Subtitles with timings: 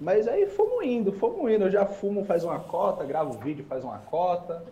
[0.00, 1.64] Mas aí fomos indo, fomos indo.
[1.64, 4.64] Eu já fumo, faz uma cota, gravo vídeo, faz uma cota.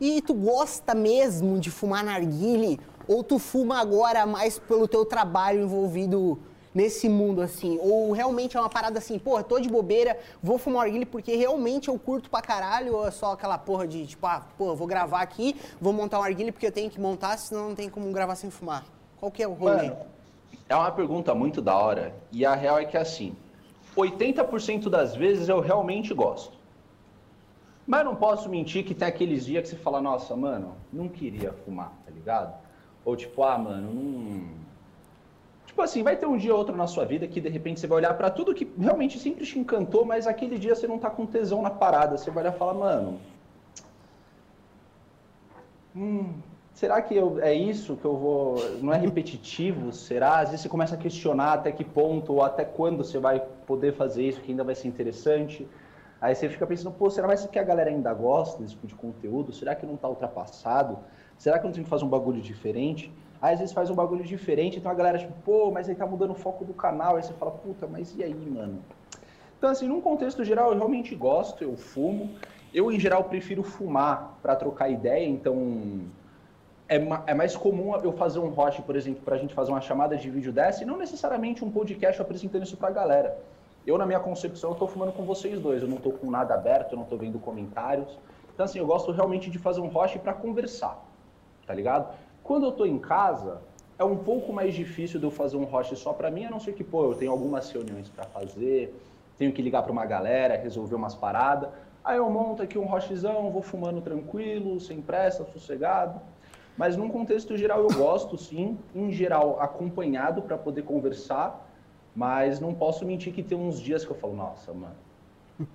[0.00, 2.80] E tu gosta mesmo de fumar narguile?
[3.06, 6.38] Ou tu fuma agora mais pelo teu trabalho envolvido
[6.74, 7.78] nesse mundo, assim?
[7.80, 11.88] Ou realmente é uma parada assim, porra, tô de bobeira, vou fumar narguile porque realmente
[11.88, 12.96] eu curto pra caralho?
[12.96, 16.22] Ou é só aquela porra de, tipo, ah, pô, vou gravar aqui, vou montar um
[16.22, 18.84] narguile porque eu tenho que montar, senão não tem como gravar sem fumar?
[19.20, 19.88] Qual que é o rolê?
[19.88, 19.96] Mano,
[20.68, 22.14] é uma pergunta muito da hora.
[22.32, 23.36] E a real é que, assim,
[23.96, 26.56] 80% das vezes eu realmente gosto.
[27.86, 31.52] Mas não posso mentir que tem aqueles dias que você fala, nossa, mano, não queria
[31.52, 32.54] fumar, tá ligado?
[33.04, 34.64] Ou tipo, ah, mano, não.
[35.66, 37.86] Tipo assim, vai ter um dia ou outro na sua vida que de repente você
[37.86, 41.10] vai olhar para tudo que realmente sempre te encantou, mas aquele dia você não tá
[41.10, 42.16] com tesão na parada.
[42.16, 43.20] Você vai olhar e falar, mano.
[45.96, 46.34] Hum,
[46.74, 48.56] será que eu, é isso que eu vou.
[48.82, 49.92] Não é repetitivo?
[49.92, 50.40] Será?
[50.40, 53.94] Às vezes você começa a questionar até que ponto ou até quando você vai poder
[53.94, 55.66] fazer isso, que ainda vai ser interessante.
[56.20, 59.52] Aí você fica pensando, pô, será que a galera ainda gosta desse tipo de conteúdo?
[59.52, 60.98] Será que não está ultrapassado?
[61.38, 63.12] Será que não tem que fazer um bagulho diferente?
[63.40, 66.06] Aí às vezes faz um bagulho diferente, então a galera, tipo, pô, mas aí tá
[66.06, 67.16] mudando o foco do canal.
[67.16, 68.78] Aí você fala, puta, mas e aí, mano?
[69.58, 72.30] Então, assim, num contexto geral, eu realmente gosto, eu fumo.
[72.72, 76.06] Eu, em geral, prefiro fumar para trocar ideia, então
[76.94, 79.80] é, é, mais comum eu fazer um host, por exemplo, para a gente fazer uma
[79.80, 83.38] chamada de vídeo dessa e não necessariamente um podcast apresentando isso para a galera.
[83.86, 86.92] Eu, na minha concepção, tô fumando com vocês dois, eu não tô com nada aberto,
[86.92, 88.18] eu não tô vendo comentários.
[88.52, 91.04] Então, assim, eu gosto realmente de fazer um host para conversar,
[91.66, 92.14] tá ligado?
[92.42, 93.60] Quando eu tô em casa,
[93.98, 96.60] é um pouco mais difícil de eu fazer um host só para mim, a não
[96.60, 98.94] ser que, pô, eu tenho algumas reuniões para fazer,
[99.36, 101.70] tenho que ligar para uma galera, resolver umas paradas.
[102.04, 106.20] Aí eu monto aqui um hostzão, vou fumando tranquilo, sem pressa, sossegado.
[106.76, 111.68] Mas num contexto geral eu gosto, sim, em geral acompanhado para poder conversar,
[112.14, 114.94] mas não posso mentir que tem uns dias que eu falo, nossa, mano.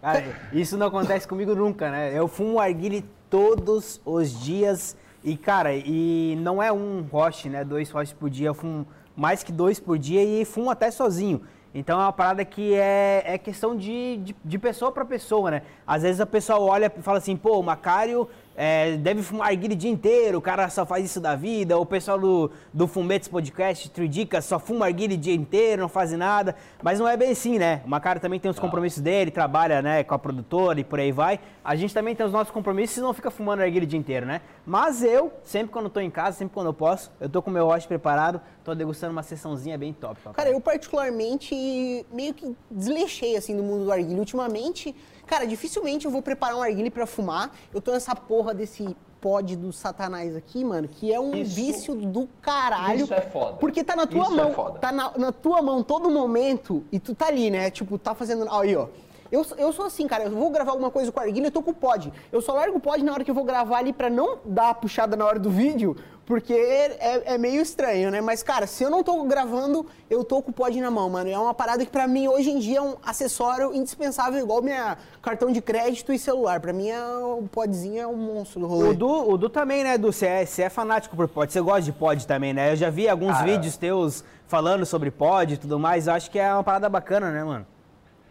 [0.00, 2.12] Cara, isso não acontece comigo nunca, né?
[2.18, 4.94] Eu fumo arguile todos os dias
[5.24, 7.64] e, cara, e não é um roche, né?
[7.64, 11.40] Dois roches por dia, eu fumo mais que dois por dia e fumo até sozinho.
[11.74, 15.62] Então é uma parada que é, é questão de, de, de pessoa para pessoa, né?
[15.86, 19.74] Às vezes a pessoa olha e fala assim, pô, o Macário é, deve fumar arguile
[19.74, 21.76] o dia inteiro, o cara só faz isso da vida.
[21.78, 26.12] O pessoal do, do Fumetes Podcast, Tridicas, só fuma arguile o dia inteiro, não faz
[26.12, 26.54] nada.
[26.82, 27.82] Mas não é bem assim, né?
[27.84, 31.10] O Macário também tem os compromissos dele, trabalha né, com a produtora e por aí
[31.10, 31.40] vai.
[31.64, 34.26] A gente também tem os nossos compromissos e não fica fumando arguile o dia inteiro,
[34.26, 34.40] né?
[34.64, 37.52] Mas eu, sempre quando estou em casa, sempre quando eu posso, eu tô com o
[37.52, 40.20] meu watch preparado, tô degustando uma sessãozinha bem top.
[40.22, 40.44] Papai.
[40.44, 44.20] Cara, eu particularmente meio que desleixei assim do mundo do arguile.
[44.20, 44.94] Ultimamente
[45.26, 47.50] Cara, dificilmente eu vou preparar um arguile para fumar.
[47.72, 51.94] Eu tô nessa porra desse pod do satanás aqui, mano, que é um isso, vício
[51.94, 53.04] do caralho.
[53.04, 53.54] Isso é foda.
[53.54, 54.74] Porque tá na tua isso é mão.
[54.76, 57.70] É tá na, na, tua mão todo momento e tu tá ali, né?
[57.70, 58.46] Tipo, tá fazendo.
[58.52, 58.88] Aí, ó.
[59.32, 61.62] Eu, eu sou assim, cara, eu vou gravar alguma coisa com o arguilha, eu tô
[61.62, 62.12] com o pod.
[62.30, 64.68] Eu só largo o pod na hora que eu vou gravar ali pra não dar
[64.70, 65.96] a puxada na hora do vídeo,
[66.26, 68.20] porque é, é, meio estranho, né?
[68.20, 71.28] Mas, cara, se eu não tô gravando, eu tô com o pod na mão, mano.
[71.28, 74.96] É uma parada que pra mim hoje em dia é um acessório indispensável, igual minha
[75.20, 76.60] cartão de crédito e celular.
[76.60, 78.88] Pra mim, é, o podzinho é um monstro do rolê.
[78.88, 80.12] O Du, o du também, né, Du?
[80.12, 81.52] Você é, é fanático por pod.
[81.52, 82.72] Você gosta de pod também, né?
[82.72, 86.06] Eu já vi alguns cara, vídeos teus falando sobre pod e tudo mais.
[86.06, 87.66] Eu acho que é uma parada bacana, né, mano?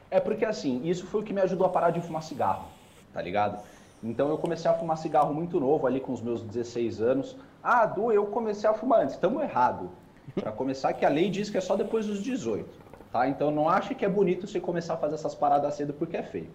[0.10, 2.66] É porque assim, isso foi o que me ajudou a parar de fumar cigarro,
[3.14, 3.62] tá ligado?
[4.04, 7.36] Então eu comecei a fumar cigarro muito novo, ali com os meus 16 anos.
[7.64, 9.16] Ah, Du, eu comecei a fumar antes.
[9.16, 9.90] Estamos errado.
[10.36, 12.70] Para começar, que a lei diz que é só depois dos 18,
[13.12, 13.28] tá?
[13.28, 16.24] Então não ache que é bonito você começar a fazer essas paradas cedo porque é
[16.24, 16.50] feio.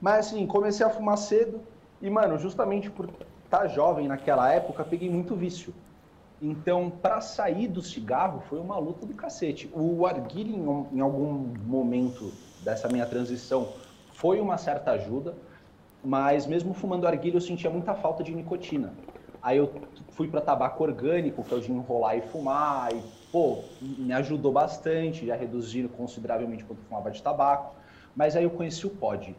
[0.00, 1.60] Mas assim, comecei a fumar cedo
[2.02, 5.72] e, mano, justamente por estar tá jovem naquela época, peguei muito vício.
[6.42, 9.70] Então, para sair do cigarro foi uma luta do cacete.
[9.72, 13.72] O arguile, em algum momento dessa minha transição
[14.12, 15.34] foi uma certa ajuda,
[16.04, 18.92] mas mesmo fumando arguilha eu sentia muita falta de nicotina.
[19.48, 19.72] Aí eu
[20.10, 24.52] fui para tabaco orgânico, que é o de enrolar e fumar, e pô, me ajudou
[24.52, 27.74] bastante, já reduzindo consideravelmente quanto fumava de tabaco.
[28.14, 29.34] Mas aí eu conheci o pod.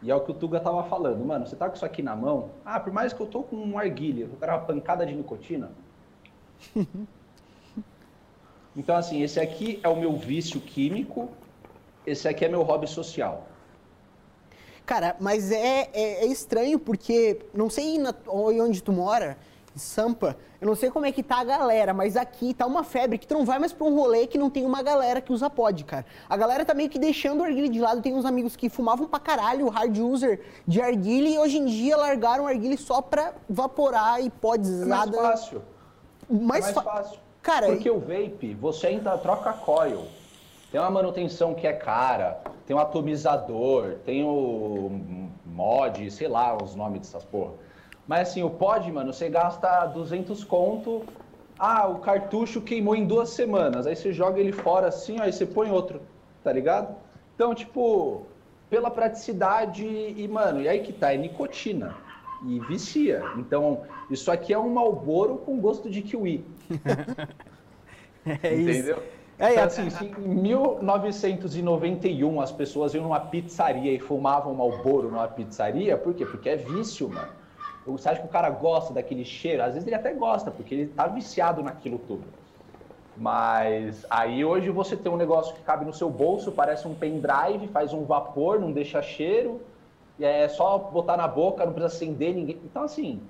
[0.00, 2.16] E é o que o Tuga tava falando, mano, você tá com isso aqui na
[2.16, 2.62] mão?
[2.64, 5.76] Ah, por mais que eu tô com um arguilha, eu quero uma pancada de nicotina.
[8.74, 11.28] então assim, esse aqui é o meu vício químico,
[12.06, 13.51] esse aqui é meu hobby social.
[14.84, 19.38] Cara, mas é, é, é estranho porque, não sei na, onde tu mora,
[19.74, 22.84] em Sampa, eu não sei como é que tá a galera, mas aqui tá uma
[22.84, 25.32] febre que tu não vai mais pra um rolê que não tem uma galera que
[25.32, 26.04] usa pod, cara.
[26.28, 28.02] A galera tá meio que deixando o arguile de lado.
[28.02, 31.64] Tem uns amigos que fumavam pra caralho o hard user de arguile e hoje em
[31.64, 35.16] dia largaram o arguile só pra vaporar e podzada.
[35.16, 35.62] É mais fácil.
[36.28, 37.18] Mais, é mais fácil.
[37.42, 40.04] Cara, Porque o vape, você ainda troca coil.
[40.72, 44.90] Tem uma manutenção que é cara, tem um atomizador, tem o
[45.44, 47.52] mod, sei lá os nomes dessas porra.
[48.08, 51.04] Mas assim, o pod, mano, você gasta 200 conto,
[51.58, 55.44] ah, o cartucho queimou em duas semanas, aí você joga ele fora assim, aí você
[55.44, 56.00] põe outro,
[56.42, 56.96] tá ligado?
[57.34, 58.24] Então, tipo,
[58.70, 61.94] pela praticidade e, mano, e aí que tá, é nicotina
[62.46, 63.22] e vicia.
[63.36, 66.46] Então, isso aqui é um Malboro com gosto de kiwi.
[68.24, 68.96] é Entendeu?
[68.96, 69.21] Isso.
[69.42, 75.26] É, então, assim, se em 1991 as pessoas iam numa pizzaria e fumavam Malboro numa
[75.26, 76.24] pizzaria, por quê?
[76.24, 77.32] Porque é vício, mano.
[77.84, 79.64] Você acha que o cara gosta daquele cheiro?
[79.64, 82.22] Às vezes ele até gosta, porque ele tá viciado naquilo tudo.
[83.16, 87.66] Mas aí hoje você tem um negócio que cabe no seu bolso, parece um pendrive,
[87.72, 89.60] faz um vapor, não deixa cheiro,
[90.20, 92.60] é só botar na boca, não precisa acender ninguém.
[92.64, 93.20] Então, assim.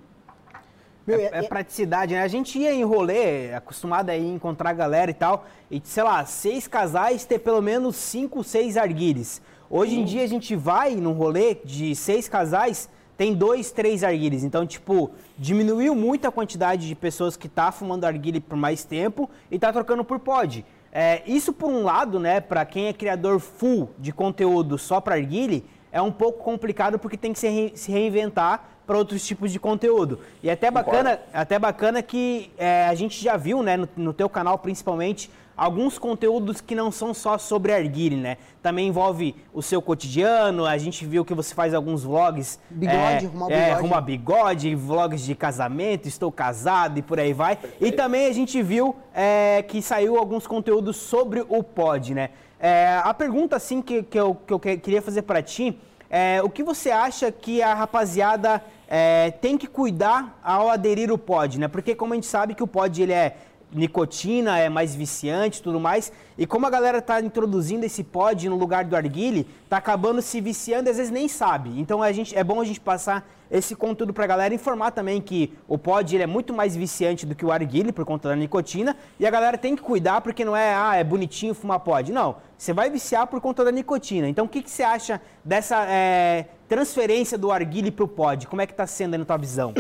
[1.07, 2.23] Meu, é, é, é, praticidade, né?
[2.23, 6.25] A gente ia em rolê, acostumado a ir encontrar galera e tal, e sei lá,
[6.25, 9.43] seis casais ter pelo menos cinco, seis arguires.
[9.69, 14.45] Hoje em dia a gente vai num rolê de seis casais, tem dois, três arguilhas.
[14.45, 19.29] Então, tipo, diminuiu muito a quantidade de pessoas que tá fumando arguilha por mais tempo
[19.51, 20.65] e tá trocando por pod.
[20.93, 25.15] É, isso, por um lado, né, para quem é criador full de conteúdo só para
[25.15, 29.51] arguilha, é um pouco complicado porque tem que se, re se reinventar para outros tipos
[29.51, 30.21] de conteúdo.
[30.43, 34.13] E é até bacana, até bacana que é, a gente já viu, né, no, no
[34.13, 38.37] teu canal principalmente, alguns conteúdos que não são só sobre arguile, né?
[38.63, 42.61] Também envolve o seu cotidiano, a gente viu que você faz alguns vlogs.
[42.69, 43.71] Bigode, é, rumo a é, bigode.
[43.71, 47.59] É, rumo a bigode, vlogs de casamento, estou casado e por aí vai.
[47.81, 52.29] E também a gente viu é, que saiu alguns conteúdos sobre o pod, né?
[52.61, 55.79] É, a pergunta, assim, que, que, eu, que eu queria fazer para ti
[56.13, 58.63] é o que você acha que a rapaziada
[58.95, 61.67] é, tem que cuidar ao aderir o pod, né?
[61.67, 63.39] Porque como a gente sabe que o pod ele é
[63.73, 66.13] nicotina, é mais viciante tudo mais.
[66.37, 70.41] E como a galera está introduzindo esse pod no lugar do arguile, está acabando se
[70.41, 71.79] viciando e às vezes nem sabe.
[71.81, 75.21] Então a gente, é bom a gente passar esse conteúdo para a galera, informar também
[75.21, 78.37] que o pod ele é muito mais viciante do que o arguile por conta da
[78.37, 78.97] nicotina.
[79.21, 82.11] E a galera tem que cuidar porque não é, ah, é bonitinho fumar pod.
[82.11, 84.27] Não, você vai viciar por conta da nicotina.
[84.27, 88.47] Então o que, que você acha dessa é, transferência do arguile para o pod?
[88.47, 89.75] Como é que está sendo aí na tua visão?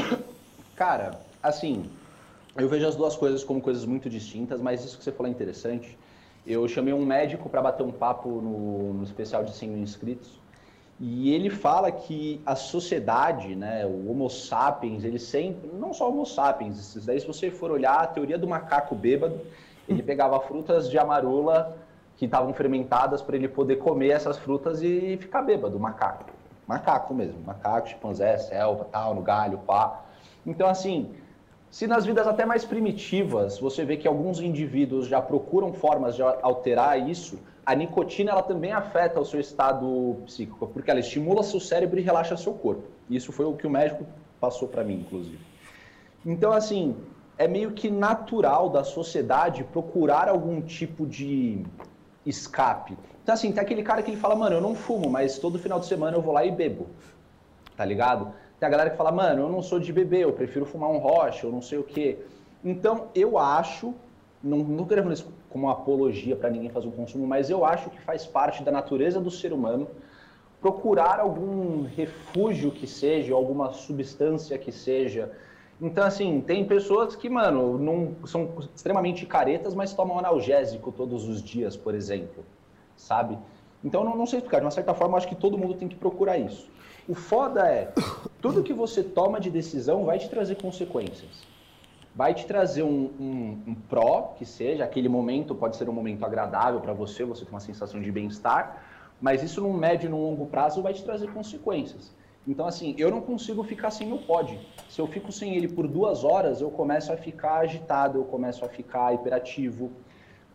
[0.77, 1.89] Cara, assim,
[2.57, 5.31] eu vejo as duas coisas como coisas muito distintas, mas isso que você falou é
[5.31, 5.99] interessante.
[6.47, 10.41] Eu chamei um médico para bater um papo no, no, especial de 100 mil inscritos
[11.01, 16.27] e ele fala que a sociedade, né, o Homo sapiens, ele sempre, não só Homo
[16.27, 19.41] sapiens, daí se você for olhar a teoria do macaco bêbado,
[19.89, 21.77] ele pegava frutas de amarula
[22.17, 26.31] que estavam fermentadas para ele poder comer essas frutas e ficar bêbado, macaco.
[26.69, 30.03] Macaco mesmo, macaco, chimpanzé, selva, tal, no galho, pá.
[30.47, 31.15] Então, assim,
[31.73, 36.23] se nas vidas até mais primitivas você vê que alguns indivíduos já procuram formas de
[36.23, 41.59] alterar isso, a nicotina ela também afeta o seu estado psíquico, porque ela estimula seu
[41.59, 42.83] cérebro e relaxa seu corpo.
[43.09, 44.05] Isso foi o que o médico
[44.39, 45.39] passou para mim, inclusive.
[46.27, 46.95] Então, assim,
[47.39, 51.65] é meio que natural da sociedade procurar algum tipo de
[52.27, 52.99] escape.
[53.23, 55.81] Então, assim, tem aquele cara que ele fala, mano, eu não fumo, mas todo final
[55.81, 56.89] de semana eu vou lá e bebo.
[57.75, 58.35] Tá ligado?
[58.63, 60.99] Tem a galera que fala, mano, eu não sou de beber, eu prefiro fumar um
[60.99, 62.19] rocha, eu não sei o quê.
[62.65, 63.93] Então, eu acho,
[64.41, 67.91] não, não querendo isso como uma apologia para ninguém fazer um consumo, mas eu acho
[67.91, 69.89] que faz parte da natureza do ser humano
[70.61, 75.33] procurar algum refúgio que seja, alguma substância que seja.
[75.81, 81.43] Então, assim, tem pessoas que, mano, não são extremamente caretas, mas tomam analgésico todos os
[81.43, 82.45] dias, por exemplo,
[82.97, 83.37] sabe?
[83.83, 84.61] Então, não, não sei explicar.
[84.61, 86.71] De uma certa forma, acho que todo mundo tem que procurar isso.
[87.09, 87.93] O foda é,
[88.43, 91.31] tudo que você toma de decisão vai te trazer consequências.
[92.15, 96.27] Vai te trazer um, um, um pró, que seja, aquele momento pode ser um momento
[96.27, 98.83] agradável para você, você tem uma sensação de bem-estar,
[99.21, 102.13] mas isso num médio e longo prazo vai te trazer consequências.
[102.47, 104.59] Então, assim, eu não consigo ficar sem o pod.
[104.91, 108.65] Se eu fico sem ele por duas horas, eu começo a ficar agitado, eu começo
[108.65, 109.93] a ficar hiperativo,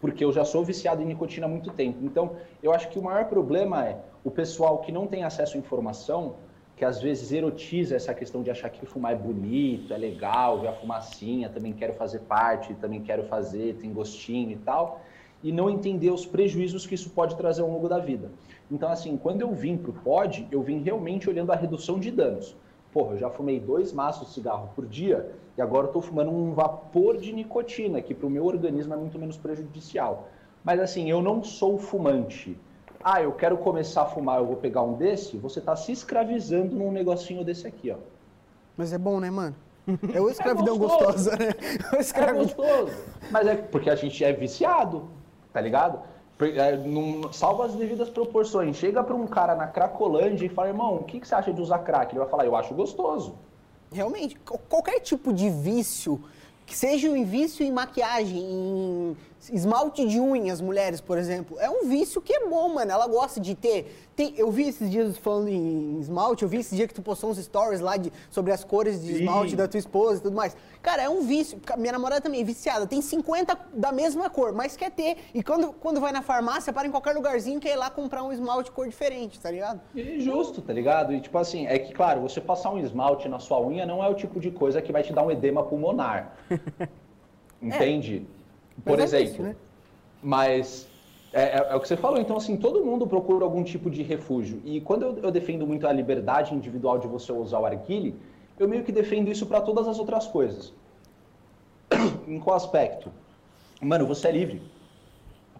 [0.01, 1.99] porque eu já sou viciado em nicotina há muito tempo.
[2.03, 5.59] Então, eu acho que o maior problema é o pessoal que não tem acesso à
[5.59, 6.35] informação,
[6.77, 10.67] que às vezes erotiza essa questão de achar que fumar é bonito, é legal, ver
[10.67, 15.01] a fumacinha, também quero fazer parte, também quero fazer, tem gostinho e tal,
[15.43, 18.29] e não entender os prejuízos que isso pode trazer ao longo da vida.
[18.71, 22.11] Então, assim, quando eu vim para o pod, eu vim realmente olhando a redução de
[22.11, 22.55] danos.
[22.93, 26.53] Porra, eu já fumei dois maços de cigarro por dia e agora estou fumando um
[26.53, 30.29] vapor de nicotina, que para o meu organismo é muito menos prejudicial.
[30.63, 32.55] Mas assim, eu não sou fumante.
[33.03, 35.37] Ah, eu quero começar a fumar, eu vou pegar um desse.
[35.37, 37.97] Você está se escravizando num negocinho desse aqui, ó.
[38.75, 39.55] Mas é bom, né, mano?
[40.13, 41.55] É o escravidão é gostosa, né?
[41.93, 42.41] É, escravidão.
[42.41, 42.91] é gostoso.
[43.31, 45.09] Mas é porque a gente é viciado,
[45.53, 46.01] tá ligado?
[46.39, 48.75] É, num, salva as devidas proporções.
[48.75, 51.61] Chega para um cara na Cracolândia e fala, irmão, o que, que você acha de
[51.61, 52.11] usar crack?
[52.11, 53.35] Ele vai falar, eu acho gostoso.
[53.91, 54.37] Realmente,
[54.69, 56.21] qualquer tipo de vício,
[56.65, 59.17] que seja um vício em maquiagem, em
[59.51, 62.91] esmalte de unhas, mulheres, por exemplo, é um vício que é bom, mano.
[62.91, 64.07] Ela gosta de ter.
[64.15, 67.29] Tem, eu vi esses dias falando em esmalte, eu vi esse dia que tu postou
[67.29, 69.57] uns stories lá de, sobre as cores de esmalte Sim.
[69.57, 70.55] da tua esposa e tudo mais.
[70.81, 71.59] Cara, é um vício.
[71.77, 72.87] Minha namorada também é viciada.
[72.87, 75.17] Tem 50 da mesma cor, mas quer ter.
[75.33, 78.31] E quando, quando vai na farmácia, para em qualquer lugarzinho, quer ir lá comprar um
[78.31, 79.81] esmalte cor diferente, tá ligado?
[79.93, 81.13] E justo, tá ligado?
[81.13, 84.07] E tipo assim, é que, claro, você passar um esmalte na sua unha não é
[84.07, 86.37] o tipo de coisa que vai te dar um edema pulmonar.
[87.61, 88.25] Entende?
[88.33, 88.36] É.
[88.83, 89.25] Por mas exemplo.
[89.25, 89.55] É isso, né?
[90.21, 90.87] Mas
[91.33, 94.01] é, é, é, o que você falou, então assim, todo mundo procura algum tipo de
[94.01, 94.61] refúgio.
[94.65, 98.15] E quando eu, eu defendo muito a liberdade individual de você usar o arquile,
[98.57, 100.73] eu meio que defendo isso para todas as outras coisas.
[102.27, 103.11] em qual aspecto?
[103.81, 104.61] Mano, você é livre.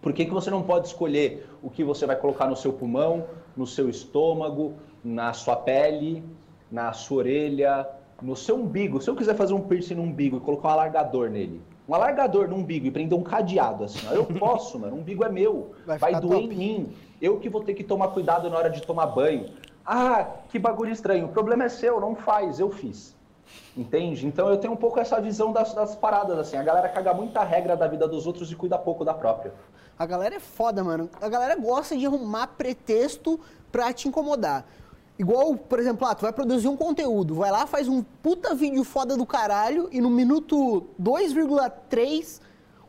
[0.02, 3.26] Por que, que você não pode escolher o que você vai colocar no seu pulmão,
[3.56, 6.24] no seu estômago, na sua pele,
[6.72, 7.88] na sua orelha,
[8.22, 9.02] no seu umbigo?
[9.02, 12.48] Se eu quiser fazer um piercing no umbigo e colocar um alargador nele, um alargador
[12.48, 15.72] no umbigo e prender um cadeado assim, ó, eu posso, mano, o umbigo é meu,
[15.86, 16.53] vai, vai doer top.
[16.53, 16.94] em mim.
[17.22, 19.48] Eu que vou ter que tomar cuidado na hora de tomar banho.
[19.84, 21.25] Ah, que bagulho estranho.
[21.25, 23.15] O problema é seu, não faz, eu fiz.
[23.75, 24.27] Entende?
[24.27, 26.58] Então eu tenho um pouco essa visão das, das paradas, assim.
[26.58, 29.53] A galera caga muita regra da vida dos outros e cuida pouco da própria.
[29.98, 31.10] A galera é foda, mano.
[31.22, 33.39] A galera gosta de arrumar pretexto
[33.72, 34.65] pra te incomodar.
[35.20, 38.84] Igual, por exemplo, ah, tu vai produzir um conteúdo, vai lá, faz um puta vídeo
[38.84, 42.40] foda do caralho e no minuto 2,3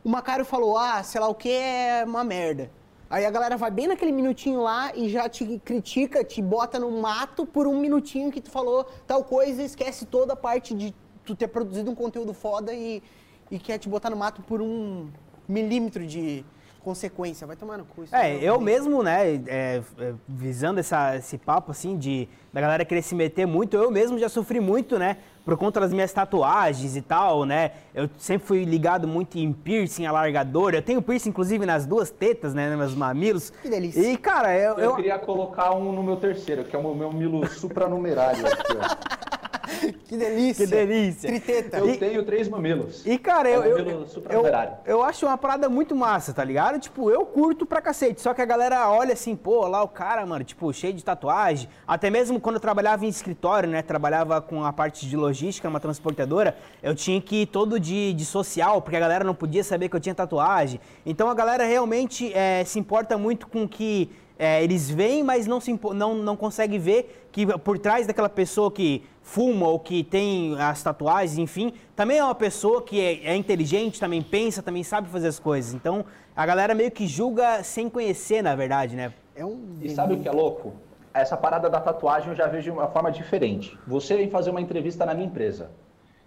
[0.03, 2.69] o Macário falou, ah, sei lá o que é uma merda.
[3.09, 6.91] Aí a galera vai bem naquele minutinho lá e já te critica, te bota no
[7.01, 10.93] mato por um minutinho que tu falou tal coisa esquece toda a parte de
[11.25, 13.01] tu ter produzido um conteúdo foda e,
[13.49, 15.09] e quer te botar no mato por um
[15.47, 16.45] milímetro de,
[16.89, 17.45] consequência.
[17.45, 18.03] Vai tomar no cu.
[18.11, 23.03] É, eu mesmo, né, é, é, visando essa, esse papo, assim, de da galera querer
[23.03, 27.01] se meter muito, eu mesmo já sofri muito, né, por conta das minhas tatuagens e
[27.01, 27.71] tal, né.
[27.93, 30.73] Eu sempre fui ligado muito em piercing, alargador.
[30.73, 33.51] Eu tenho piercing, inclusive, nas duas tetas, né, nos meus mamilos.
[33.61, 34.01] Que delícia.
[34.01, 34.73] E, cara, eu...
[34.73, 34.95] Eu, eu...
[34.95, 39.29] queria colocar um no meu terceiro, que é o meu milo supranumerário aqui, ó.
[40.09, 40.65] Que delícia.
[40.65, 41.29] Que delícia.
[41.29, 41.77] Triteta.
[41.77, 43.05] Eu e, tenho três mamilos.
[43.05, 44.45] E, cara, eu, eu, eu,
[44.85, 46.79] eu, acho uma parada muito massa, tá ligado?
[46.79, 48.19] Tipo, eu curto pra cacete.
[48.19, 51.69] Só que a galera olha assim, pô, lá o cara, mano, tipo, cheio de tatuagem.
[51.87, 53.81] Até mesmo quando eu trabalhava em escritório, né?
[53.81, 58.25] Trabalhava com a parte de logística, uma transportadora, eu tinha que ir todo de, de
[58.25, 60.79] social, porque a galera não podia saber que eu tinha tatuagem.
[61.05, 64.09] Então a galera realmente é, se importa muito com que
[64.39, 68.71] é, eles veem, mas não, se, não, não consegue ver que por trás daquela pessoa
[68.71, 73.35] que fuma ou que tem as tatuagens, enfim, também é uma pessoa que é, é,
[73.35, 75.75] inteligente, também pensa, também sabe fazer as coisas.
[75.75, 76.03] Então,
[76.35, 79.13] a galera meio que julga sem conhecer, na verdade, né?
[79.35, 79.77] É um...
[79.81, 80.73] E sabe o que é louco?
[81.13, 83.77] Essa parada da tatuagem eu já vejo de uma forma diferente.
[83.85, 85.69] Você vem fazer uma entrevista na minha empresa.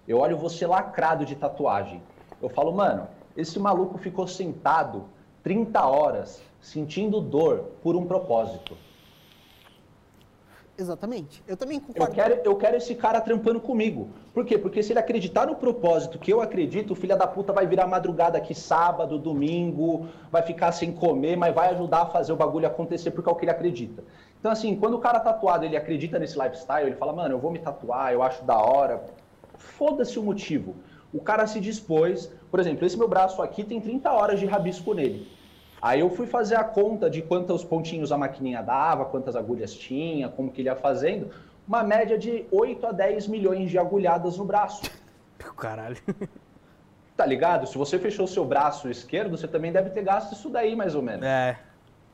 [0.07, 2.01] Eu olho você lacrado de tatuagem.
[2.41, 5.07] Eu falo, mano, esse maluco ficou sentado
[5.43, 8.77] 30 horas sentindo dor por um propósito.
[10.79, 11.43] Exatamente.
[11.47, 12.11] Eu também concordo.
[12.11, 14.09] Eu quero, eu quero esse cara trampando comigo.
[14.33, 14.57] Por quê?
[14.57, 17.87] Porque se ele acreditar no propósito que eu acredito, o filho da puta vai virar
[17.87, 22.67] madrugada aqui sábado, domingo, vai ficar sem comer, mas vai ajudar a fazer o bagulho
[22.67, 24.03] acontecer porque é o que ele acredita.
[24.41, 27.51] Então, assim, quando o cara tatuado, ele acredita nesse lifestyle, ele fala, mano, eu vou
[27.51, 29.05] me tatuar, eu acho da hora.
[29.57, 30.75] Foda-se o motivo.
[31.13, 32.31] O cara se dispôs.
[32.51, 35.29] Por exemplo, esse meu braço aqui tem 30 horas de rabisco nele.
[35.83, 40.29] Aí eu fui fazer a conta de quantos pontinhos a maquininha dava, quantas agulhas tinha,
[40.29, 41.31] como que ele ia fazendo.
[41.67, 44.83] Uma média de 8 a 10 milhões de agulhadas no braço.
[45.57, 45.97] Caralho.
[47.15, 47.67] Tá ligado?
[47.67, 50.95] Se você fechou o seu braço esquerdo, você também deve ter gasto isso daí, mais
[50.95, 51.25] ou menos.
[51.25, 51.59] É.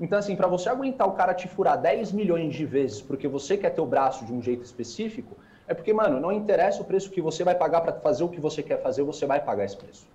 [0.00, 3.56] Então, assim, para você aguentar o cara te furar 10 milhões de vezes porque você
[3.56, 5.37] quer ter o braço de um jeito específico,
[5.68, 8.40] é porque, mano, não interessa o preço que você vai pagar para fazer o que
[8.40, 10.06] você quer fazer, você vai pagar esse preço.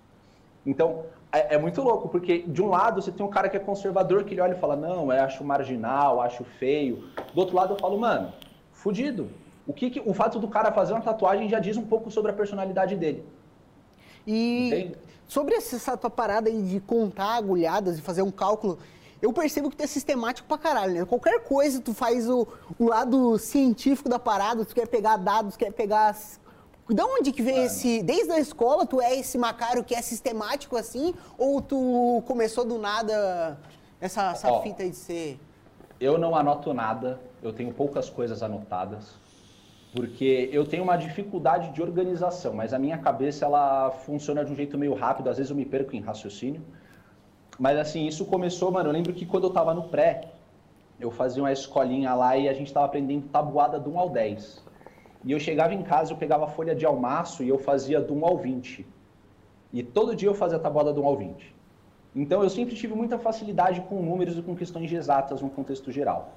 [0.66, 3.60] Então, é, é, muito louco, porque de um lado você tem um cara que é
[3.60, 7.08] conservador, que ele olha e fala, não, eu acho marginal, acho feio.
[7.34, 8.32] Do outro lado eu falo, mano,
[8.72, 9.28] fudido.
[9.66, 12.30] O, que, que o fato do cara fazer uma tatuagem já diz um pouco sobre
[12.30, 13.24] a personalidade dele.
[14.26, 14.98] E Entende?
[15.26, 18.78] sobre essa tua parada aí de contar agulhadas e fazer um cálculo,
[19.20, 21.04] eu percebo que tu é sistemático pra caralho, né?
[21.04, 22.46] Qualquer coisa tu faz o,
[22.78, 26.14] o lado científico da parada, tu quer pegar dados, quer pegar
[26.88, 28.02] da onde que veio esse.
[28.02, 31.14] Desde a escola, tu é esse Macário que é sistemático assim?
[31.38, 33.58] Ou tu começou do nada
[34.00, 35.38] essa, essa Ó, fita de ser.
[35.98, 39.14] Eu não anoto nada, eu tenho poucas coisas anotadas,
[39.94, 44.56] porque eu tenho uma dificuldade de organização, mas a minha cabeça ela funciona de um
[44.56, 46.62] jeito meio rápido, às vezes eu me perco em raciocínio.
[47.58, 50.32] Mas assim, isso começou, mano, eu lembro que quando eu tava no pré,
[50.98, 54.63] eu fazia uma escolinha lá e a gente tava aprendendo tabuada do 1 ao 10.
[55.24, 58.14] E eu chegava em casa, eu pegava a folha de almaço e eu fazia do
[58.14, 58.86] 1 ao 20.
[59.72, 61.54] E todo dia eu fazia a tabuada do 1 ao 20.
[62.14, 66.34] Então eu sempre tive muita facilidade com números e com questões exatas no contexto geral.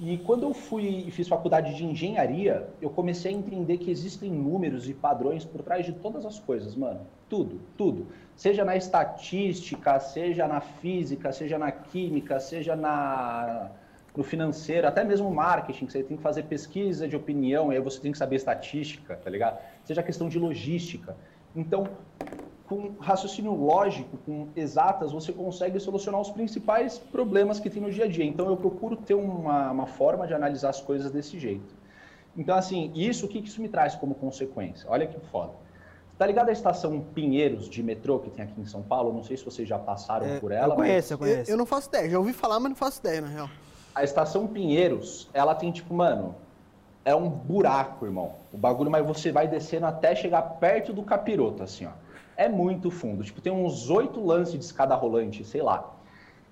[0.00, 4.30] E quando eu fui e fiz faculdade de engenharia, eu comecei a entender que existem
[4.30, 7.00] números e padrões por trás de todas as coisas, mano.
[7.28, 8.06] Tudo, tudo.
[8.34, 13.70] Seja na estatística, seja na física, seja na química, seja na
[14.20, 17.80] no financeiro, até mesmo marketing, que você tem que fazer pesquisa de opinião, e aí
[17.80, 19.58] você tem que saber estatística, tá ligado?
[19.82, 21.16] Seja questão de logística.
[21.56, 21.88] Então,
[22.66, 28.04] com raciocínio lógico, com exatas, você consegue solucionar os principais problemas que tem no dia
[28.04, 28.26] a dia.
[28.26, 31.74] Então, eu procuro ter uma, uma forma de analisar as coisas desse jeito.
[32.36, 34.84] Então, assim, isso, o que isso me traz como consequência?
[34.90, 35.54] Olha que foda.
[36.18, 39.14] Tá ligado a estação Pinheiros de metrô que tem aqui em São Paulo?
[39.14, 40.74] Não sei se vocês já passaram é, por ela.
[40.74, 41.10] Eu conheço, mas...
[41.10, 41.50] eu conheço.
[41.50, 42.10] Eu, eu não faço ideia.
[42.10, 43.48] Já ouvi falar, mas não faço ideia, na real.
[43.94, 46.34] A estação Pinheiros, ela tem tipo, mano,
[47.04, 48.34] é um buraco, irmão.
[48.52, 51.90] O bagulho, mas você vai descendo até chegar perto do capiroto, assim, ó
[52.40, 53.22] é muito fundo.
[53.22, 55.92] Tipo, tem uns oito lances de escada rolante, sei lá.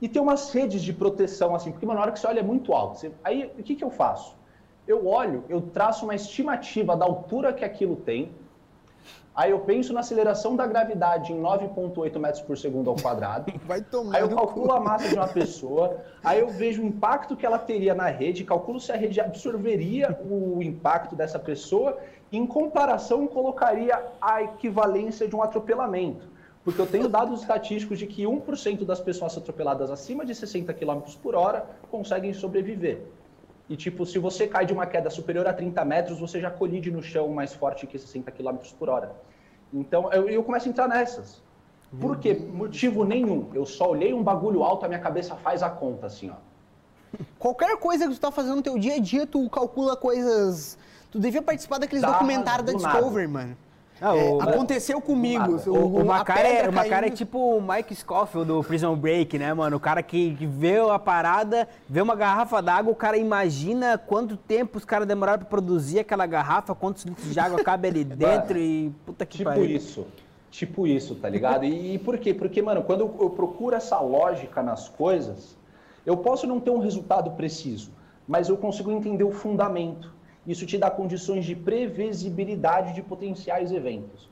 [0.02, 2.42] E tem umas redes de proteção, assim, porque, mano, na hora que você olha é
[2.42, 2.98] muito alto.
[2.98, 3.10] Você...
[3.24, 4.36] Aí, o que, que eu faço?
[4.86, 8.30] Eu olho, eu traço uma estimativa da altura que aquilo tem,
[9.38, 13.52] Aí eu penso na aceleração da gravidade em 9,8 metros por segundo ao quadrado.
[13.64, 15.98] Vai tomar aí eu calculo a massa de uma pessoa.
[16.24, 20.18] Aí eu vejo o impacto que ela teria na rede, calculo se a rede absorveria
[20.28, 21.96] o impacto dessa pessoa.
[22.32, 26.26] E, em comparação, colocaria a equivalência de um atropelamento.
[26.64, 31.02] Porque eu tenho dados estatísticos de que 1% das pessoas atropeladas acima de 60 km
[31.22, 33.02] por hora conseguem sobreviver.
[33.68, 36.90] E, tipo, se você cai de uma queda superior a 30 metros, você já colide
[36.90, 39.14] no chão mais forte que 60 km por hora.
[39.72, 41.42] Então, eu, eu começo a entrar nessas.
[42.00, 42.34] Por quê?
[42.34, 43.50] Motivo nenhum.
[43.54, 46.36] Eu só olhei um bagulho alto, a minha cabeça faz a conta, assim, ó.
[47.38, 50.78] Qualquer coisa que tu tá fazendo no teu dia a dia, tu calcula coisas...
[51.10, 53.46] Tu devia participar daqueles documentários da Discovery, nada.
[53.46, 53.56] mano.
[54.00, 55.60] Ah, é, o, aconteceu comigo.
[55.66, 59.38] O, o, o Macara, é, o Macara é tipo o Mike Scofield do Prison Break,
[59.38, 59.76] né, mano?
[59.76, 64.36] O cara que, que vê a parada, vê uma garrafa d'água, o cara imagina quanto
[64.36, 68.54] tempo os caras demoraram pra produzir aquela garrafa, quantos litros de água cabe ali dentro
[68.54, 69.64] mano, e puta que tipo pariu.
[69.64, 70.06] Tipo isso.
[70.50, 71.64] Tipo isso, tá ligado?
[71.64, 72.32] E, e por quê?
[72.32, 75.56] Porque, mano, quando eu, eu procuro essa lógica nas coisas,
[76.06, 77.90] eu posso não ter um resultado preciso,
[78.26, 80.10] mas eu consigo entender o fundamento.
[80.48, 84.26] Isso te dá condições de previsibilidade de potenciais eventos.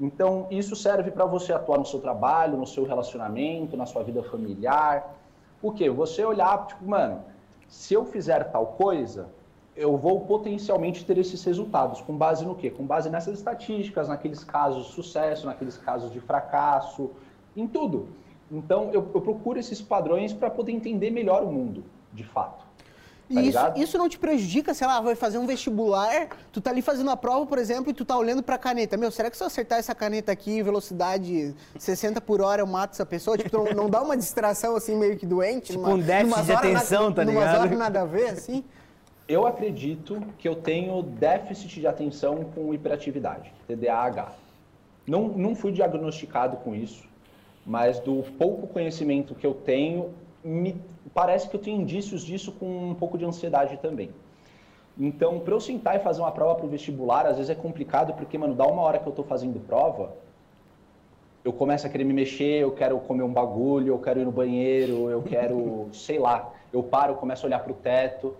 [0.00, 4.22] Então, isso serve para você atuar no seu trabalho, no seu relacionamento, na sua vida
[4.22, 5.16] familiar.
[5.60, 5.90] O quê?
[5.90, 7.24] Você olhar, tipo, mano,
[7.66, 9.28] se eu fizer tal coisa,
[9.74, 12.00] eu vou potencialmente ter esses resultados.
[12.00, 12.70] Com base no quê?
[12.70, 17.10] Com base nessas estatísticas, naqueles casos de sucesso, naqueles casos de fracasso,
[17.56, 18.08] em tudo.
[18.52, 22.65] Então, eu, eu procuro esses padrões para poder entender melhor o mundo, de fato.
[23.32, 26.80] Tá isso, isso não te prejudica, sei lá, vai fazer um vestibular, tu tá ali
[26.80, 28.96] fazendo a prova, por exemplo, e tu tá olhando pra caneta.
[28.96, 32.92] Meu, será que se eu acertar essa caneta aqui, velocidade 60 por hora, eu mato
[32.92, 33.36] essa pessoa?
[33.36, 35.72] Tipo, não, não dá uma distração assim meio que doente?
[35.72, 37.44] Tipo numa, um déficit de atenção, tá ligado?
[37.46, 38.64] Numa horas nada a ver, assim?
[39.28, 44.32] Eu acredito que eu tenho déficit de atenção com hiperatividade, TDAH.
[45.04, 47.04] Não, não fui diagnosticado com isso,
[47.64, 50.80] mas do pouco conhecimento que eu tenho, me
[51.16, 54.10] parece que eu tenho indícios disso com um pouco de ansiedade também.
[54.98, 58.12] Então, para eu sentar e fazer uma prova para o vestibular, às vezes é complicado,
[58.12, 60.12] porque, mano, dá uma hora que eu estou fazendo prova,
[61.42, 64.30] eu começo a querer me mexer, eu quero comer um bagulho, eu quero ir no
[64.30, 68.36] banheiro, eu quero, sei lá, eu paro, começo a olhar para o teto,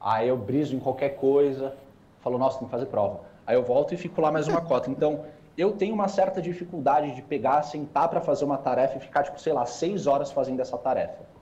[0.00, 1.74] aí eu briso em qualquer coisa,
[2.20, 3.22] falo, nossa, tem que fazer prova.
[3.44, 4.88] Aí eu volto e fico lá mais uma cota.
[4.88, 5.24] Então,
[5.58, 9.40] eu tenho uma certa dificuldade de pegar, sentar para fazer uma tarefa e ficar, tipo,
[9.40, 11.33] sei lá, seis horas fazendo essa tarefa.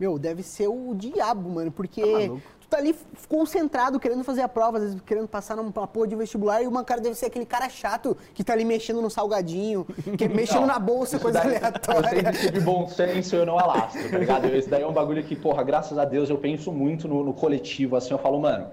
[0.00, 2.96] Meu, deve ser o diabo, mano, porque tá tu tá ali
[3.28, 6.82] concentrado, querendo fazer a prova, às vezes querendo passar numa porra de vestibular, e uma
[6.82, 9.86] cara deve ser aquele cara chato que tá ali mexendo no salgadinho,
[10.16, 12.32] que, mexendo não, na bolsa, coisa daí, aleatória.
[12.46, 14.46] Eu de bom senso, eu não alastro, tá ligado?
[14.46, 17.34] Esse daí é um bagulho que, porra, graças a Deus eu penso muito no, no
[17.34, 18.68] coletivo, assim, eu falo, mano,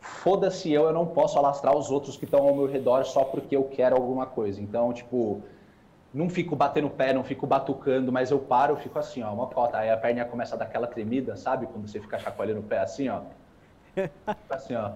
[0.00, 3.56] foda-se eu, eu não posso alastrar os outros que estão ao meu redor só porque
[3.56, 4.60] eu quero alguma coisa.
[4.60, 5.42] Então, tipo,
[6.16, 9.30] não fico batendo o pé, não fico batucando, mas eu paro, eu fico assim, ó,
[9.34, 9.76] uma cota.
[9.76, 11.66] Aí a perna começa a dar aquela tremida, sabe?
[11.66, 13.20] Quando você fica chacoalhando o pé assim, ó.
[14.48, 14.92] assim, ó.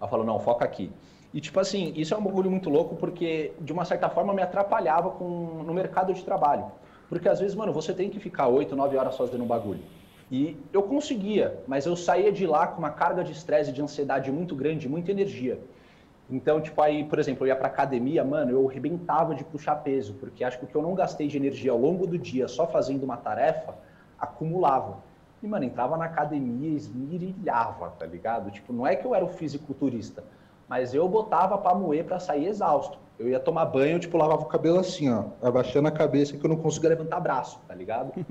[0.00, 0.92] Ela falou, não, foca aqui.
[1.32, 4.40] E, tipo assim, isso é um bagulho muito louco porque, de uma certa forma, me
[4.40, 6.70] atrapalhava com, no mercado de trabalho.
[7.08, 9.82] Porque, às vezes, mano, você tem que ficar 8, 9 horas fazendo um bagulho.
[10.30, 13.82] E eu conseguia, mas eu saía de lá com uma carga de estresse e de
[13.82, 15.58] ansiedade muito grande, muita energia.
[16.30, 20.14] Então, tipo, aí, por exemplo, eu ia pra academia, mano, eu arrebentava de puxar peso,
[20.14, 22.66] porque acho que o que eu não gastei de energia ao longo do dia só
[22.66, 23.74] fazendo uma tarefa,
[24.18, 24.98] acumulava.
[25.42, 28.50] E, mano, entrava na academia, esmirilhava, tá ligado?
[28.50, 30.24] Tipo, não é que eu era o fisiculturista,
[30.66, 32.98] mas eu botava pra moer pra sair exausto.
[33.18, 36.48] Eu ia tomar banho, tipo, lavava o cabelo assim, ó, abaixando a cabeça que eu
[36.48, 38.12] não conseguia levantar braço, tá ligado?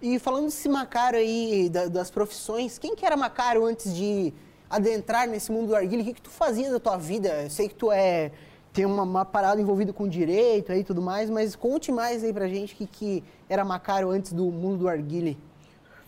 [0.00, 4.32] E falando desse Macário aí, da, das profissões, quem que era Macário antes de
[4.68, 6.02] adentrar nesse mundo do arguilha?
[6.02, 7.42] O que, que tu fazia da tua vida?
[7.42, 8.30] Eu sei que tu é
[8.76, 12.46] tem uma, uma parada envolvida com direito aí tudo mais, mas conte mais aí pra
[12.46, 15.34] gente o que, que era Macário antes do mundo do arguilha.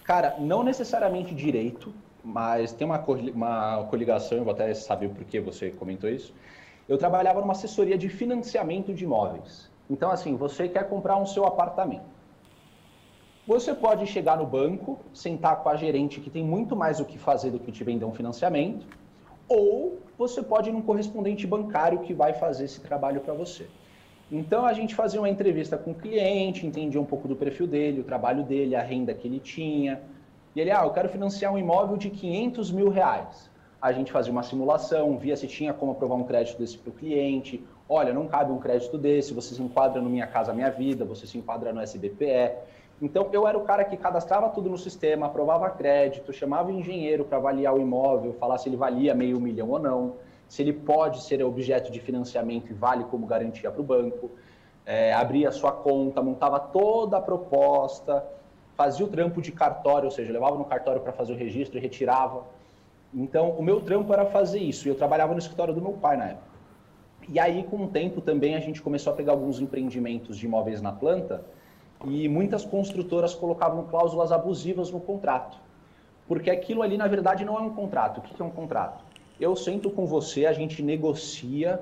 [0.05, 3.03] Cara, não necessariamente direito, mas tem uma,
[3.35, 6.35] uma coligação, eu vou até saber o porquê você comentou isso.
[6.87, 9.71] Eu trabalhava numa assessoria de financiamento de imóveis.
[9.89, 12.18] Então, assim, você quer comprar um seu apartamento.
[13.49, 17.17] Você pode chegar no banco, sentar com a gerente que tem muito mais o que
[17.17, 18.87] fazer do que te vender um financiamento,
[19.49, 23.67] ou você pode ir num correspondente bancário que vai fazer esse trabalho para você.
[24.31, 28.03] Então a gente fazia uma entrevista com o cliente, entendia um pouco do perfil dele,
[28.03, 30.03] o trabalho dele, a renda que ele tinha.
[30.55, 33.49] E ele, ah, eu quero financiar um imóvel de 500 mil reais.
[33.81, 36.93] A gente fazia uma simulação, via se tinha como aprovar um crédito desse para o
[36.93, 37.65] cliente.
[37.89, 41.27] Olha, não cabe um crédito desse, você se enquadra no Minha Casa Minha Vida, você
[41.27, 42.77] se enquadra no SBPE.
[43.01, 47.25] Então, eu era o cara que cadastrava tudo no sistema, aprovava crédito, chamava o engenheiro
[47.25, 50.17] para avaliar o imóvel, falar se ele valia meio milhão ou não,
[50.49, 54.31] se ele pode ser objeto de financiamento e vale como garantia para o banco,
[54.85, 58.25] é, abria sua conta, montava toda a proposta,
[58.75, 61.81] fazia o trampo de cartório, ou seja, levava no cartório para fazer o registro e
[61.81, 62.45] retirava.
[63.15, 66.17] Então, o meu trampo era fazer isso, e eu trabalhava no escritório do meu pai
[66.17, 66.49] na época.
[67.29, 70.81] E aí, com o tempo também, a gente começou a pegar alguns empreendimentos de imóveis
[70.81, 71.45] na planta,
[72.05, 75.59] e muitas construtoras colocavam cláusulas abusivas no contrato.
[76.27, 78.19] Porque aquilo ali, na verdade, não é um contrato.
[78.19, 79.05] O que é um contrato?
[79.41, 81.81] Eu sento com você, a gente negocia,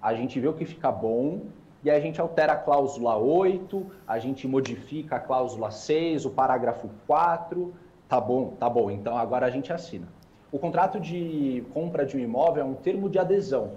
[0.00, 1.40] a gente vê o que fica bom,
[1.82, 6.90] e a gente altera a cláusula 8, a gente modifica a cláusula 6, o parágrafo
[7.06, 7.72] 4.
[8.06, 8.90] Tá bom, tá bom.
[8.90, 10.06] Então agora a gente assina.
[10.52, 13.72] O contrato de compra de um imóvel é um termo de adesão.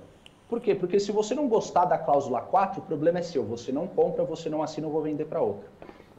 [0.49, 0.75] Por quê?
[0.75, 3.43] Porque se você não gostar da cláusula 4, o problema é seu.
[3.45, 5.67] Você não compra, você não assina, eu vou vender para outra.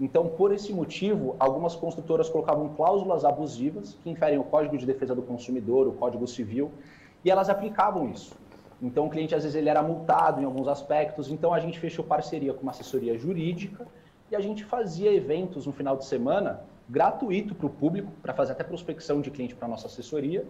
[0.01, 5.15] Então, por esse motivo, algumas construtoras colocavam cláusulas abusivas que inferem o Código de Defesa
[5.15, 6.73] do Consumidor, o Código Civil,
[7.25, 8.37] e elas aplicavam isso.
[8.83, 11.31] Então, o cliente, às vezes, ele era multado em alguns aspectos.
[11.31, 13.87] Então, a gente fechou parceria com uma assessoria jurídica
[14.31, 18.53] e a gente fazia eventos no final de semana gratuito para o público, para fazer
[18.53, 20.45] até prospecção de cliente para a nossa assessoria,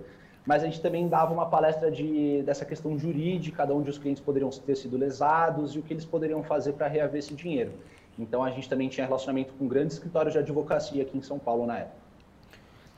[0.47, 4.23] mas a gente também dava uma palestra de, dessa questão jurídica, de onde os clientes
[4.23, 7.73] poderiam ter sido lesados e o que eles poderiam fazer para reaver esse dinheiro.
[8.19, 11.67] Então a gente também tinha relacionamento com grandes escritórios de advocacia aqui em São Paulo
[11.67, 12.05] na época.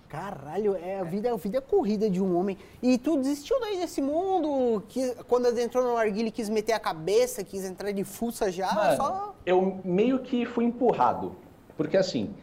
[0.08, 2.56] Caralho, é a vida, a vida é corrida de um homem.
[2.82, 4.82] E tu desistiu daí desse mundo?
[4.88, 8.72] Que, quando entrou no Arguile quis meter a cabeça, quis entrar de fuça já?
[8.72, 9.34] Mano, só...
[9.44, 11.34] Eu meio que fui empurrado.
[11.76, 12.34] Porque assim,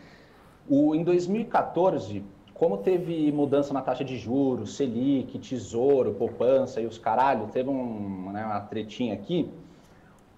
[0.68, 2.24] o, em 2014,
[2.63, 8.32] como teve mudança na taxa de juros, Selic, Tesouro, poupança e os caralho, teve um,
[8.32, 9.52] né, uma tretinha aqui.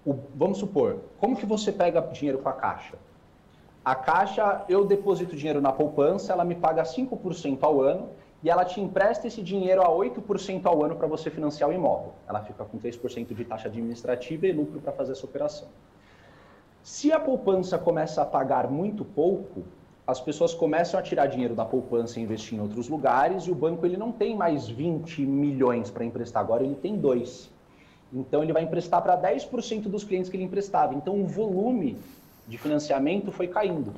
[0.03, 2.95] O, vamos supor, como que você pega dinheiro com a Caixa?
[3.85, 8.09] A Caixa, eu deposito dinheiro na poupança, ela me paga 5% ao ano
[8.41, 12.13] e ela te empresta esse dinheiro a 8% ao ano para você financiar o imóvel.
[12.27, 15.67] Ela fica com 3% de taxa administrativa e lucro para fazer essa operação.
[16.81, 19.63] Se a poupança começa a pagar muito pouco,
[20.07, 23.55] as pessoas começam a tirar dinheiro da poupança e investir em outros lugares e o
[23.55, 27.49] banco ele não tem mais 20 milhões para emprestar agora, ele tem dois.
[28.13, 30.93] Então ele vai emprestar para 10% dos clientes que ele emprestava.
[30.93, 31.97] Então o volume
[32.47, 33.93] de financiamento foi caindo.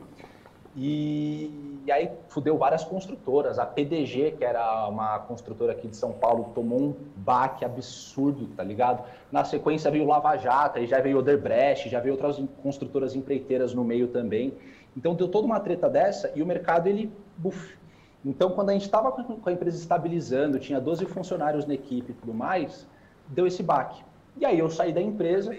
[0.79, 3.57] E, e, aí fudeu várias construtoras.
[3.57, 8.63] A PDG, que era uma construtora aqui de São Paulo, tomou um baque absurdo, tá
[8.63, 9.03] ligado?
[9.31, 13.83] Na sequência veio Lava Jato, aí já veio Oderbrecht, já veio outras construtoras empreiteiras no
[13.83, 14.53] meio também.
[14.97, 17.77] Então deu toda uma treta dessa e o mercado ele buf.
[18.25, 22.15] Então quando a gente estava com a empresa estabilizando, tinha 12 funcionários na equipe e
[22.15, 22.87] tudo mais,
[23.27, 24.03] deu esse baque.
[24.35, 25.55] E aí eu saí da empresa,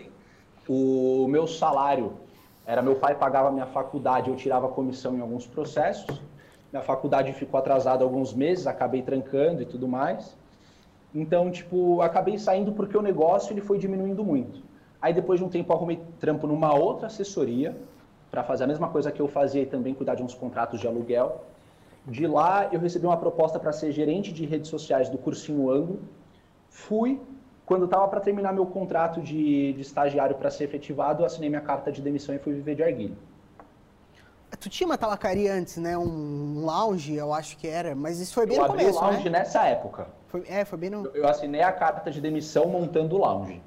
[0.68, 2.14] o meu salário
[2.66, 6.20] era meu pai pagava minha faculdade, eu tirava comissão em alguns processos.
[6.72, 10.36] Minha faculdade ficou atrasada alguns meses, acabei trancando e tudo mais.
[11.14, 14.62] Então, tipo, acabei saindo porque o negócio ele foi diminuindo muito.
[15.00, 17.74] Aí depois de um tempo arrumei trampo numa outra assessoria,
[18.30, 20.86] para fazer a mesma coisa que eu fazia e também cuidar de uns contratos de
[20.86, 21.44] aluguel.
[22.06, 26.00] De lá, eu recebi uma proposta para ser gerente de redes sociais do Cursinho Ângulo.
[26.68, 27.20] Fui.
[27.66, 31.92] Quando estava para terminar meu contrato de, de estagiário para ser efetivado, assinei minha carta
[31.92, 33.16] de demissão e fui viver de arguilha.
[34.58, 35.96] Tu tinha uma tabacaria antes, né?
[35.96, 39.02] Um lounge, eu acho que era, mas isso foi bem eu no abri começo, o
[39.02, 39.40] lounge né?
[39.40, 40.08] nessa época.
[40.28, 41.04] Foi, é, foi bem no...
[41.06, 43.62] Eu, eu assinei a carta de demissão montando o lounge.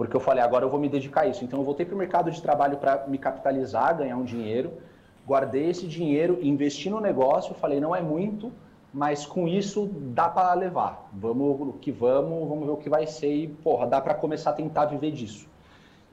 [0.00, 1.44] Porque eu falei, agora eu vou me dedicar a isso.
[1.44, 4.72] Então eu voltei para o mercado de trabalho para me capitalizar, ganhar um dinheiro.
[5.28, 8.50] Guardei esse dinheiro, investi no negócio, falei, não é muito,
[8.94, 11.06] mas com isso dá para levar.
[11.12, 14.48] Vamos o que vamos, vamos ver o que vai ser e, porra, dá para começar
[14.48, 15.46] a tentar viver disso.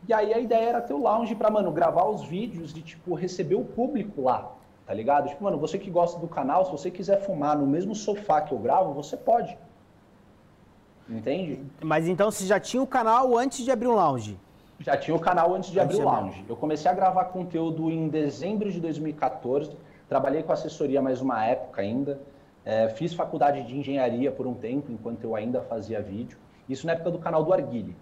[0.05, 3.13] E aí a ideia era ter o lounge para, mano, gravar os vídeos e, tipo,
[3.13, 4.51] receber o público lá,
[4.85, 5.29] tá ligado?
[5.29, 8.51] Tipo, mano, você que gosta do canal, se você quiser fumar no mesmo sofá que
[8.51, 9.57] eu gravo, você pode.
[11.09, 11.61] Entende?
[11.81, 14.37] Mas então você já tinha o canal antes de abrir um lounge?
[14.79, 16.45] Já tinha o canal antes de Antes abrir o lounge.
[16.47, 19.75] Eu comecei a gravar conteúdo em dezembro de 2014.
[20.07, 22.19] Trabalhei com assessoria mais uma época ainda.
[22.63, 26.37] É, fiz faculdade de engenharia por um tempo, enquanto eu ainda fazia vídeo.
[26.67, 27.95] Isso na época do canal do Arguile.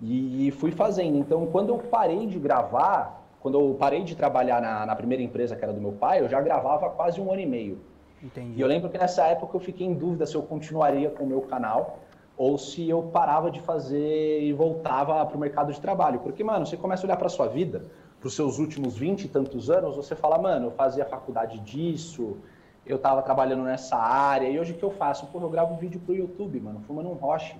[0.00, 1.16] E, fui fazendo.
[1.16, 5.56] Então, quando eu parei de gravar, quando eu parei de trabalhar na, na primeira empresa
[5.56, 7.80] que era do meu pai, eu já gravava quase um ano e meio.
[8.22, 8.58] Entendi.
[8.58, 11.26] E eu lembro que nessa época eu fiquei em dúvida se eu continuaria com o
[11.26, 11.98] meu canal
[12.36, 16.20] ou se eu parava de fazer e voltava para o mercado de trabalho.
[16.20, 17.84] Porque, mano, você começa a olhar para sua vida,
[18.20, 22.36] para os seus últimos 20 e tantos anos, você fala, mano, eu fazia faculdade disso,
[22.84, 25.26] eu estava trabalhando nessa área, e hoje o que eu faço?
[25.26, 27.56] Pô, eu gravo vídeo pro YouTube, mano, fumando um roche,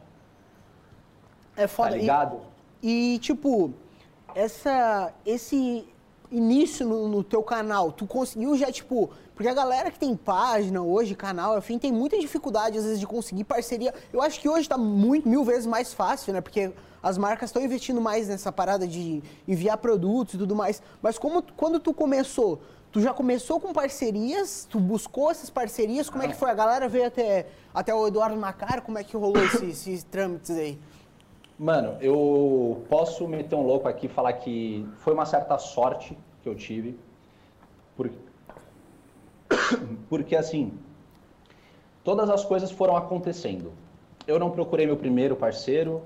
[1.57, 1.97] É tá foda.
[1.97, 2.41] E- ligado?
[2.83, 3.73] E, tipo,
[4.35, 5.89] essa, esse
[6.31, 9.11] início no, no teu canal, tu conseguiu já, tipo...
[9.35, 13.07] Porque a galera que tem página hoje, canal, enfim, tem muita dificuldade, às vezes, de
[13.07, 13.93] conseguir parceria.
[14.11, 16.41] Eu acho que hoje tá muito, mil vezes mais fácil, né?
[16.41, 20.83] Porque as marcas estão investindo mais nessa parada de enviar produtos e tudo mais.
[21.03, 22.61] Mas como, quando tu começou,
[22.91, 24.67] tu já começou com parcerias?
[24.71, 26.09] Tu buscou essas parcerias?
[26.09, 26.51] Como é que foi?
[26.51, 28.81] A galera veio até, até o Eduardo Macara?
[28.81, 30.79] Como é que rolou esses, esses trâmites aí?
[31.59, 36.49] Mano, eu posso meter um louco aqui e falar que foi uma certa sorte que
[36.49, 36.99] eu tive.
[37.97, 38.17] Porque,
[40.11, 40.75] porque assim,
[42.05, 43.73] todas as coisas foram acontecendo.
[44.27, 46.03] Eu não procurei meu primeiro parceiro.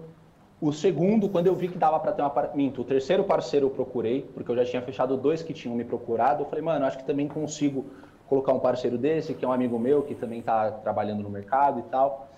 [0.60, 3.66] O segundo, quando eu vi que dava para ter uma par- minto, o terceiro parceiro
[3.66, 6.42] eu procurei, porque eu já tinha fechado dois que tinham me procurado.
[6.42, 7.86] Eu falei, mano, acho que também consigo
[8.28, 11.80] colocar um parceiro desse, que é um amigo meu, que também está trabalhando no mercado
[11.80, 12.28] e tal.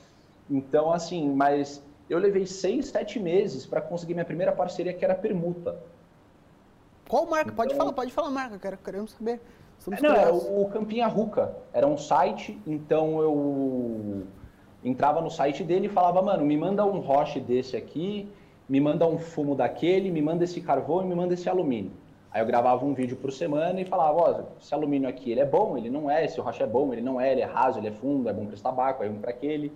[0.48, 5.14] Então, assim, mas eu levei seis, sete meses para conseguir minha primeira parceria, que era
[5.14, 5.77] permuta.
[7.09, 7.53] Qual marca?
[7.53, 9.40] Pode Então- falar, pode falar marca, quero, queremos saber.
[9.87, 10.48] Não, era curiosos.
[10.48, 11.57] o Campinha Ruca.
[11.72, 14.22] Era um site, então eu
[14.85, 18.29] entrava no site dele e falava, mano, me manda um roche desse aqui,
[18.68, 21.90] me manda um fumo daquele, me manda esse carvão e me manda esse alumínio.
[22.31, 25.44] Aí eu gravava um vídeo por semana e falava, ó, esse alumínio aqui, ele é
[25.44, 27.88] bom, ele não é, esse roche é bom, ele não é, ele é raso, ele
[27.88, 29.72] é fundo, é bom para esse tabaco, é bom para aquele.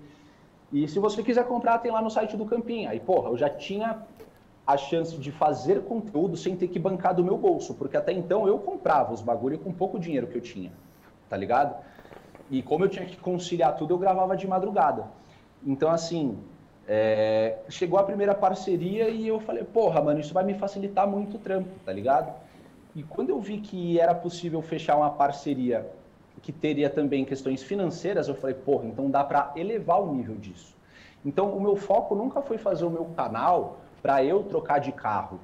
[0.77, 2.91] E se você quiser comprar, tem lá no site do Campinha.
[2.91, 4.03] Aí, porra, eu já tinha
[4.67, 8.47] a chance de fazer conteúdo sem ter que bancar do meu bolso, porque até então
[8.47, 10.71] eu comprava os bagulho com pouco dinheiro que eu tinha,
[11.31, 11.83] tá ligado?
[12.51, 15.07] E como eu tinha que conciliar tudo, eu gravava de madrugada.
[15.65, 16.37] Então, assim,
[16.87, 21.39] é, chegou a primeira parceria e eu falei, porra, mano, isso vai me facilitar muito
[21.39, 22.35] o trampo, tá ligado?
[22.95, 25.91] E quando eu vi que era possível fechar uma parceria
[26.43, 30.77] que teria também questões financeiras, eu falei, porra, então dá para elevar o nível disso.
[31.25, 35.41] Então, o meu foco nunca foi fazer o meu canal para eu trocar de carro.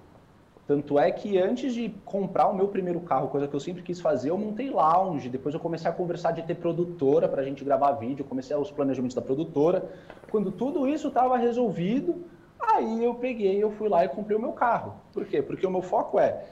[0.67, 4.01] Tanto é que antes de comprar o meu primeiro carro, coisa que eu sempre quis
[4.01, 5.29] fazer, eu montei lounge.
[5.29, 8.25] Depois eu comecei a conversar de ter produtora para a gente gravar vídeo.
[8.25, 9.91] Comecei os planejamentos da produtora.
[10.31, 12.25] Quando tudo isso estava resolvido,
[12.61, 14.95] aí eu peguei, eu fui lá e comprei o meu carro.
[15.13, 15.43] Por quê?
[15.43, 16.45] Porque o meu foco é,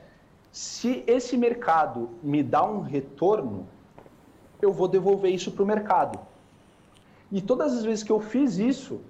[0.50, 3.68] se esse mercado me dá um retorno,
[4.64, 6.18] eu vou devolver isso para o mercado.
[7.32, 9.00] E todas as vezes que eu fiz isso,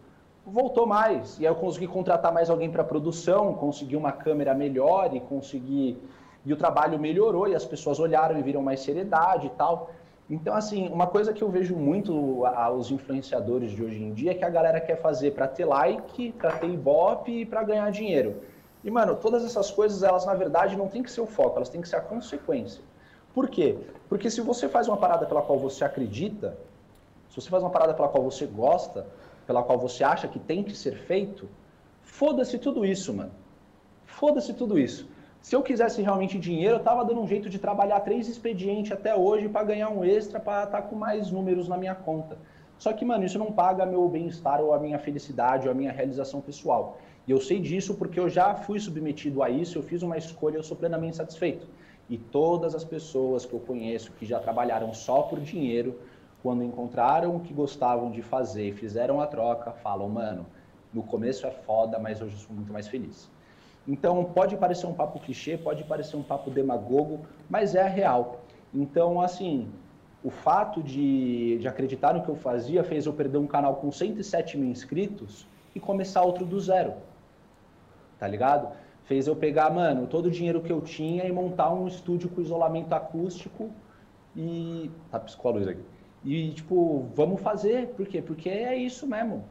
[0.46, 1.38] voltou mais.
[1.38, 5.96] E aí eu consegui contratar mais alguém para produção, consegui uma câmera melhor e consegui.
[6.44, 9.90] E o trabalho melhorou e as pessoas olharam e viram mais seriedade e tal.
[10.28, 14.34] Então, assim, uma coisa que eu vejo muito aos influenciadores de hoje em dia é
[14.34, 18.36] que a galera quer fazer para ter like, para ter ibope e para ganhar dinheiro.
[18.84, 21.68] E, mano, todas essas coisas, elas na verdade não tem que ser o foco, elas
[21.68, 22.82] têm que ser a consequência.
[23.34, 23.76] Por quê?
[24.08, 26.56] Porque se você faz uma parada pela qual você acredita,
[27.28, 29.06] se você faz uma parada pela qual você gosta,
[29.46, 31.48] pela qual você acha que tem que ser feito,
[32.02, 33.32] foda-se tudo isso, mano.
[34.04, 35.08] Foda-se tudo isso.
[35.40, 39.14] Se eu quisesse realmente dinheiro, eu tava dando um jeito de trabalhar três expedientes até
[39.14, 42.36] hoje para ganhar um extra, para estar com mais números na minha conta.
[42.78, 45.92] Só que, mano, isso não paga meu bem-estar ou a minha felicidade ou a minha
[45.92, 46.98] realização pessoal.
[47.26, 50.56] E eu sei disso porque eu já fui submetido a isso, eu fiz uma escolha
[50.56, 51.66] eu sou plenamente satisfeito.
[52.10, 55.96] E todas as pessoas que eu conheço que já trabalharam só por dinheiro,
[56.42, 60.44] quando encontraram o que gostavam de fazer e fizeram a troca, falam, mano,
[60.92, 63.30] no começo é foda, mas hoje eu sou muito mais feliz.
[63.86, 68.40] Então, pode parecer um papo clichê, pode parecer um papo demagogo, mas é a real.
[68.74, 69.68] Então, assim,
[70.24, 73.92] o fato de, de acreditar no que eu fazia fez eu perder um canal com
[73.92, 76.94] 107 mil inscritos e começar outro do zero.
[78.18, 78.68] Tá ligado?
[79.10, 82.40] Fez eu pegar, mano, todo o dinheiro que eu tinha e montar um estúdio com
[82.40, 83.68] isolamento acústico
[84.36, 84.88] e.
[85.10, 85.82] Tá, piscou a luz aqui.
[86.24, 87.88] E, tipo, vamos fazer.
[87.88, 88.22] Por quê?
[88.22, 89.42] Porque é isso mesmo.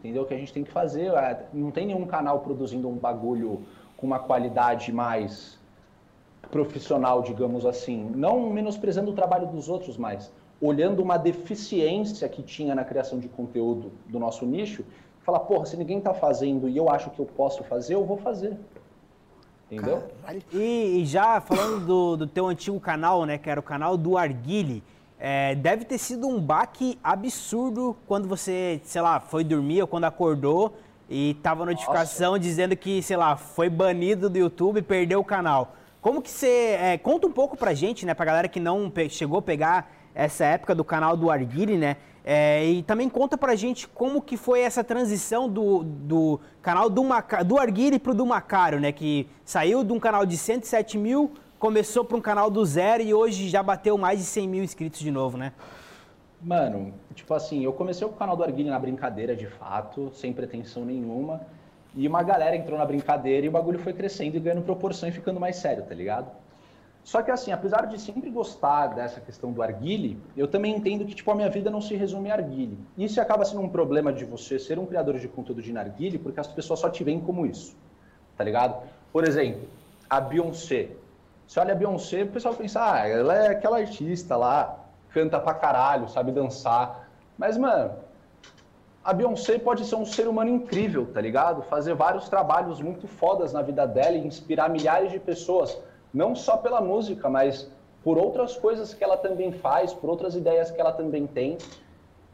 [0.00, 0.26] Entendeu?
[0.26, 1.14] Que a gente tem que fazer.
[1.14, 3.62] É, não tem nenhum canal produzindo um bagulho
[3.96, 5.58] com uma qualidade mais
[6.50, 8.12] profissional, digamos assim.
[8.14, 13.30] Não menosprezando o trabalho dos outros, mas olhando uma deficiência que tinha na criação de
[13.30, 14.84] conteúdo do nosso nicho,
[15.22, 18.18] falar, porra, se ninguém está fazendo e eu acho que eu posso fazer, eu vou
[18.18, 18.58] fazer.
[19.70, 20.04] Entendeu?
[20.52, 24.16] E, e, já falando do, do teu antigo canal, né, que era o canal do
[24.16, 24.82] Arguile,
[25.18, 30.04] é, deve ter sido um baque absurdo quando você, sei lá, foi dormir ou quando
[30.04, 30.76] acordou
[31.08, 32.40] e tava a notificação Nossa.
[32.40, 35.74] dizendo que, sei lá, foi banido do YouTube e perdeu o canal.
[36.00, 36.76] Como que você.
[36.80, 40.44] É, conta um pouco pra gente, né, pra galera que não chegou a pegar essa
[40.44, 41.96] época do canal do Arguile, né?
[42.24, 47.04] É, e também conta pra gente como que foi essa transição do, do canal do,
[47.04, 48.90] Maca, do Arguile pro do Macário, né?
[48.90, 53.14] Que saiu de um canal de 107 mil começou para um canal do zero e
[53.14, 55.52] hoje já bateu mais de 100 mil inscritos de novo, né?
[56.40, 60.84] Mano, tipo assim, eu comecei o canal do Arguilho na brincadeira de fato, sem pretensão
[60.84, 61.40] nenhuma.
[61.94, 65.12] E uma galera entrou na brincadeira e o bagulho foi crescendo e ganhando proporção e
[65.12, 66.30] ficando mais sério, tá ligado?
[67.06, 71.14] Só que assim, apesar de sempre gostar dessa questão do arguile, eu também entendo que
[71.14, 72.76] tipo a minha vida não se resume a arguile.
[72.98, 76.40] Isso acaba sendo um problema de você ser um criador de conteúdo de narguile, porque
[76.40, 77.76] as pessoas só te veem como isso.
[78.36, 78.82] Tá ligado?
[79.12, 79.68] Por exemplo,
[80.10, 80.88] a Beyoncé,
[81.46, 84.76] você olha a Beyoncé, o pessoal pensa, ah, ela é aquela artista lá,
[85.12, 87.08] canta pra caralho, sabe dançar.
[87.38, 87.92] Mas, mano,
[89.04, 91.62] a Beyoncé pode ser um ser humano incrível, tá ligado?
[91.62, 95.78] Fazer vários trabalhos muito fodas na vida dela e inspirar milhares de pessoas,
[96.12, 97.70] não só pela música, mas
[98.02, 101.58] por outras coisas que ela também faz, por outras ideias que ela também tem.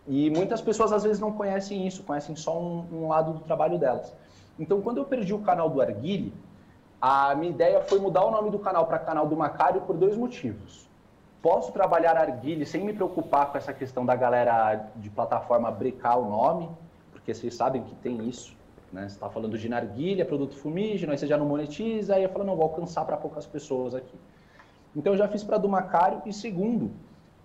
[0.06, 3.78] E muitas pessoas às vezes não conhecem isso, conhecem só um, um lado do trabalho
[3.78, 4.14] delas.
[4.58, 6.34] Então, quando eu perdi o canal do Arguile,
[7.00, 10.16] a minha ideia foi mudar o nome do canal para canal do Macário por dois
[10.16, 10.88] motivos.
[11.40, 16.30] Posso trabalhar arguile sem me preocupar com essa questão da galera de plataforma brecar o
[16.30, 16.70] nome,
[17.10, 18.54] porque vocês sabem que tem isso.
[18.92, 19.08] Né?
[19.08, 22.44] Você está falando de narguilha, produto fumígeno, aí você já não monetiza, aí eu falo,
[22.44, 24.16] não, vou alcançar para poucas pessoas aqui.
[24.94, 26.90] Então eu já fiz para do Macário e segundo,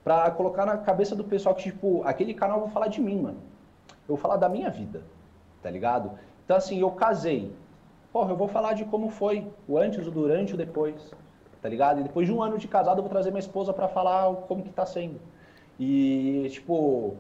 [0.04, 3.22] para colocar na cabeça do pessoal que, tipo, aquele canal eu vou falar de mim,
[3.22, 3.38] mano.
[3.90, 5.02] Eu vou falar da minha vida,
[5.62, 6.12] tá ligado?
[6.44, 7.52] Então, assim, eu casei,
[8.12, 11.12] Porra, eu vou falar de como foi, o antes, o durante, o depois,
[11.62, 12.00] tá ligado?
[12.00, 14.64] E depois de um ano de casado, eu vou trazer minha esposa para falar como
[14.64, 15.20] que tá sendo.
[15.80, 17.16] E, tipo,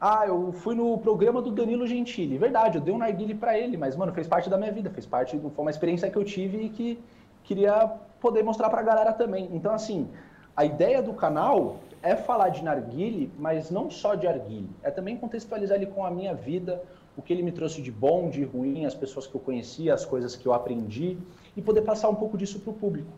[0.00, 2.36] ah, eu fui no programa do Danilo Gentili.
[2.36, 5.06] Verdade, eu dei um narguile para ele, mas, mano, fez parte da minha vida, fez
[5.06, 6.98] parte, foi uma experiência que eu tive e que
[7.42, 7.86] queria
[8.20, 9.48] poder mostrar pra galera também.
[9.52, 10.08] Então, assim,
[10.54, 14.68] a ideia do canal é falar de narguile, mas não só de arguile.
[14.82, 16.82] É também contextualizar ele com a minha vida,
[17.16, 20.04] o que ele me trouxe de bom, de ruim, as pessoas que eu conhecia, as
[20.04, 21.16] coisas que eu aprendi
[21.56, 23.08] e poder passar um pouco disso para o público.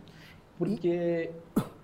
[0.59, 1.31] Porque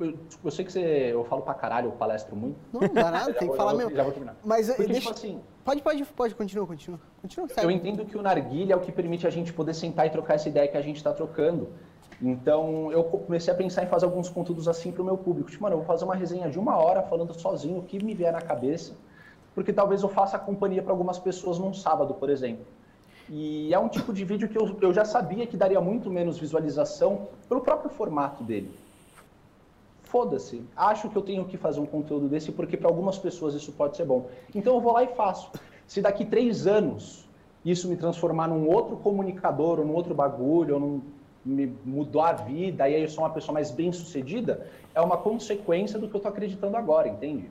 [0.00, 0.80] eu, eu, sei que você,
[1.12, 2.56] eu falo pra caralho, eu palestro muito.
[2.72, 3.94] Não, não dá nada, tem que falar mesmo.
[3.94, 4.36] Já vou terminar.
[4.44, 6.98] Mas Porque, deixa, tipo assim, pode, pode, pode, continua, continua.
[7.22, 10.10] continua eu entendo que o narguilha é o que permite a gente poder sentar e
[10.10, 11.68] trocar essa ideia que a gente está trocando.
[12.20, 15.50] Então, eu comecei a pensar em fazer alguns conteúdos assim para o meu público.
[15.50, 18.14] Tipo, mano, eu vou fazer uma resenha de uma hora falando sozinho o que me
[18.14, 18.94] vier na cabeça
[19.54, 22.66] porque talvez eu faça companhia para algumas pessoas num sábado, por exemplo.
[23.28, 26.38] E é um tipo de vídeo que eu, eu já sabia que daria muito menos
[26.38, 28.70] visualização pelo próprio formato dele.
[30.02, 33.72] Foda-se, acho que eu tenho que fazer um conteúdo desse porque para algumas pessoas isso
[33.72, 34.28] pode ser bom.
[34.54, 35.50] Então eu vou lá e faço.
[35.86, 37.24] Se daqui três anos
[37.64, 41.02] isso me transformar num outro comunicador, ou num outro bagulho, ou num,
[41.44, 45.16] me mudou a vida, e aí eu sou uma pessoa mais bem sucedida, é uma
[45.16, 47.50] consequência do que eu estou acreditando agora, entende?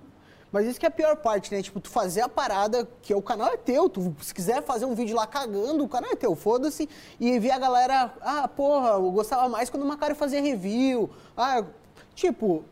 [0.53, 1.63] Mas isso que é a pior parte, né?
[1.63, 3.89] Tipo, tu fazer a parada, que o canal é teu.
[3.89, 6.87] Tu, se quiser fazer um vídeo lá cagando, o canal é teu, foda-se.
[7.19, 11.09] E ver a galera, ah, porra, eu gostava mais quando o Macário fazia review.
[11.35, 11.63] Ah,
[12.13, 12.63] tipo,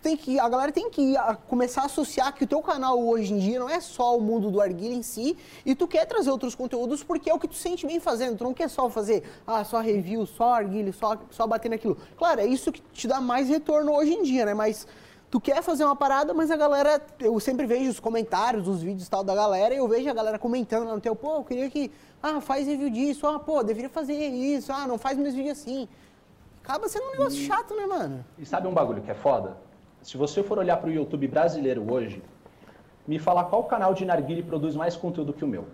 [0.00, 1.14] tem que, a galera tem que
[1.48, 4.48] começar a associar que o teu canal hoje em dia não é só o mundo
[4.48, 7.56] do arguilha em si, e tu quer trazer outros conteúdos porque é o que tu
[7.56, 8.38] sente bem fazendo.
[8.38, 11.96] Tu não quer só fazer, ah, só review, só arguilha, só, só bater naquilo.
[12.16, 14.54] Claro, é isso que te dá mais retorno hoje em dia, né?
[14.54, 14.86] Mas
[15.34, 19.08] tu quer fazer uma parada, mas a galera, eu sempre vejo os comentários, os vídeos
[19.08, 21.68] tal da galera, e eu vejo a galera comentando lá no teu, pô, eu queria
[21.68, 21.90] que,
[22.22, 25.88] ah, faz review disso, ah, pô, deveria fazer isso, ah, não faz meus vídeos assim.
[26.62, 28.24] Acaba sendo um negócio e, chato, né, mano?
[28.38, 29.56] E sabe um bagulho que é foda?
[30.02, 32.22] Se você for olhar pro YouTube brasileiro hoje,
[33.04, 35.66] me falar qual canal de narguile produz mais conteúdo que o meu.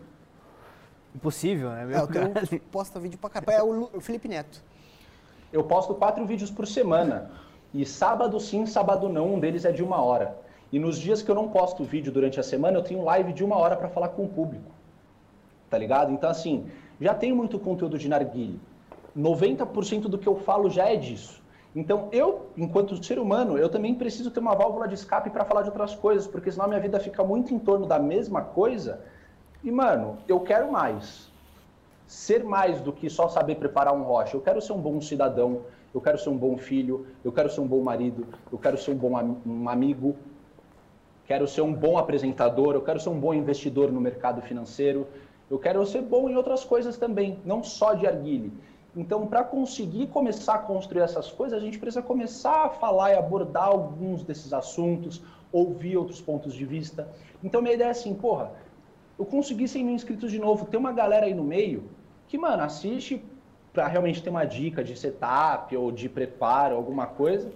[1.14, 1.84] Impossível, né?
[1.84, 3.90] Meu é, o teu posta vídeo pra caralho.
[3.92, 4.62] É o Felipe Neto.
[5.52, 7.30] Eu posto quatro vídeos por semana.
[7.72, 10.36] E sábado sim, sábado não, um deles é de uma hora.
[10.72, 13.44] E nos dias que eu não posto vídeo durante a semana, eu tenho live de
[13.44, 14.70] uma hora para falar com o público.
[15.68, 16.12] Tá ligado?
[16.12, 16.66] Então, assim,
[17.00, 18.60] já tem muito conteúdo de narguile.
[19.16, 21.40] 90% do que eu falo já é disso.
[21.74, 25.62] Então, eu, enquanto ser humano, eu também preciso ter uma válvula de escape para falar
[25.62, 29.00] de outras coisas, porque senão a minha vida fica muito em torno da mesma coisa.
[29.62, 31.30] E, mano, eu quero mais.
[32.06, 34.36] Ser mais do que só saber preparar um rocha.
[34.36, 35.60] Eu quero ser um bom cidadão,
[35.95, 38.93] eu quero ser um bom filho, eu quero ser um bom marido, eu quero ser
[38.93, 40.16] um bom am um amigo,
[41.26, 45.07] quero ser um bom apresentador, eu quero ser um bom investidor no mercado financeiro,
[45.51, 48.53] eu quero ser bom em outras coisas também, não só de arguile.
[48.97, 53.14] Então, para conseguir começar a construir essas coisas, a gente precisa começar a falar e
[53.14, 55.22] abordar alguns desses assuntos,
[55.53, 57.09] ouvir outros pontos de vista.
[57.43, 58.53] Então, minha ideia é assim, porra,
[59.18, 61.84] eu consegui 100 mil inscritos de novo, tem uma galera aí no meio
[62.26, 63.22] que, mano, assiste
[63.80, 67.50] para realmente ter uma dica de setup ou de preparo, alguma coisa,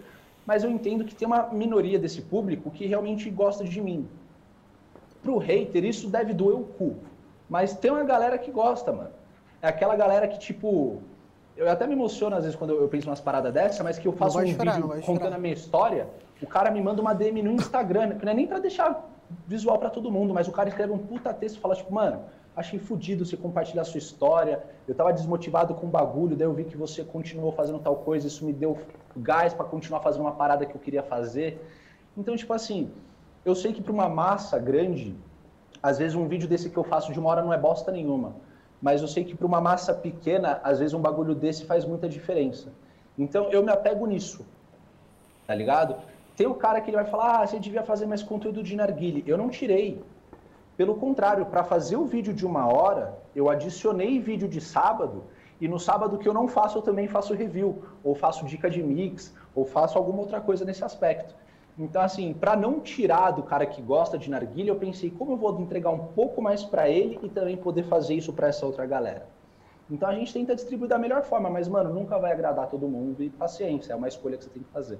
[0.46, 4.08] mas eu entendo que tem uma minoria desse público que realmente gosta de mim.
[5.22, 6.96] Pro hater, isso deve doer o cu.
[7.46, 9.10] Mas tem uma galera que gosta, mano.
[9.60, 11.02] É aquela galera que, tipo,
[11.58, 14.12] eu até me emociono às vezes quando eu penso umas paradas dessa, mas que eu
[14.14, 16.08] faço um chorar, vídeo contando a minha história,
[16.40, 19.10] o cara me manda uma DM no Instagram, que não é nem para deixar
[19.46, 22.22] visual para todo mundo, mas o cara escreve um puta texto e fala tipo, mano,
[22.56, 26.64] achei fodido você compartilhar sua história, eu tava desmotivado com o bagulho, daí eu vi
[26.64, 28.78] que você continuou fazendo tal coisa, isso me deu
[29.16, 31.60] gás para continuar fazendo uma parada que eu queria fazer.
[32.16, 32.90] Então, tipo assim,
[33.44, 35.14] eu sei que para uma massa grande,
[35.82, 38.34] às vezes um vídeo desse que eu faço de uma hora não é bosta nenhuma
[38.84, 42.06] mas eu sei que para uma massa pequena, às vezes um bagulho desse faz muita
[42.06, 42.68] diferença.
[43.18, 44.44] Então eu me apego nisso,
[45.46, 45.96] tá ligado?
[46.36, 49.24] Tem o cara que ele vai falar, ah, você devia fazer mais conteúdo de narguile.
[49.26, 50.04] Eu não tirei.
[50.76, 55.24] Pelo contrário, para fazer o vídeo de uma hora, eu adicionei vídeo de sábado,
[55.60, 58.82] e no sábado que eu não faço, eu também faço review, ou faço dica de
[58.82, 61.34] mix, ou faço alguma outra coisa nesse aspecto.
[61.78, 65.36] Então, assim, para não tirar do cara que gosta de narguilha, eu pensei como eu
[65.36, 68.86] vou entregar um pouco mais para ele e também poder fazer isso para essa outra
[68.86, 69.26] galera.
[69.90, 73.22] Então a gente tenta distribuir da melhor forma, mas, mano, nunca vai agradar todo mundo
[73.22, 74.98] e paciência, é uma escolha que você tem que fazer.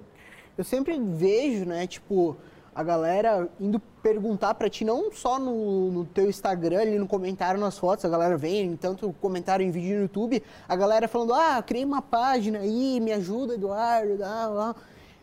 [0.59, 2.37] Eu sempre vejo, né, tipo,
[2.75, 7.59] a galera indo perguntar para ti, não só no, no, teu Instagram, ali no comentário
[7.61, 11.63] nas fotos, a galera vem, tanto comentário em vídeo no YouTube, a galera falando, ah,
[11.63, 14.75] criei uma página aí, me ajuda, Eduardo, dá, lá.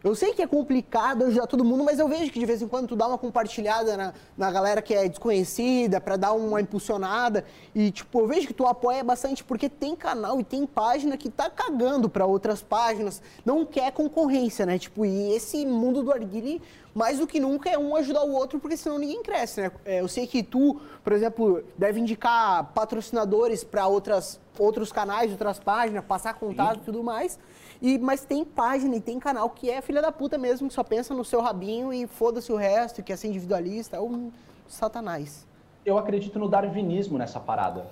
[0.04, 2.68] Eu sei que é complicado ajudar todo mundo, mas eu vejo que de vez em
[2.68, 7.46] quando tu dá uma compartilhada na, na galera que é desconhecida, para dar uma impulsionada.
[7.76, 11.30] E, tipo, eu vejo que tu apoia bastante, porque tem canal e tem página que
[11.30, 14.80] tá cagando para outras páginas, não quer concorrência, né?
[14.80, 16.60] Tipo, e esse mundo do arguile,
[16.94, 19.72] mais do que nunca, é um ajudar o outro, porque senão ninguém cresce, né?
[19.86, 25.60] É, eu sei que tu, por exemplo, deve indicar patrocinadores para outras outros canais, outras
[25.60, 27.40] páginas, passar contato e tudo mais.
[27.82, 30.84] E, mas tem página e tem canal que é filha da puta mesmo, que só
[30.84, 34.32] pensa no seu rabinho e foda-se o resto, que é ser individualista, é um
[34.68, 35.48] satanás.
[35.84, 37.88] Eu acredito no darwinismo nessa parada.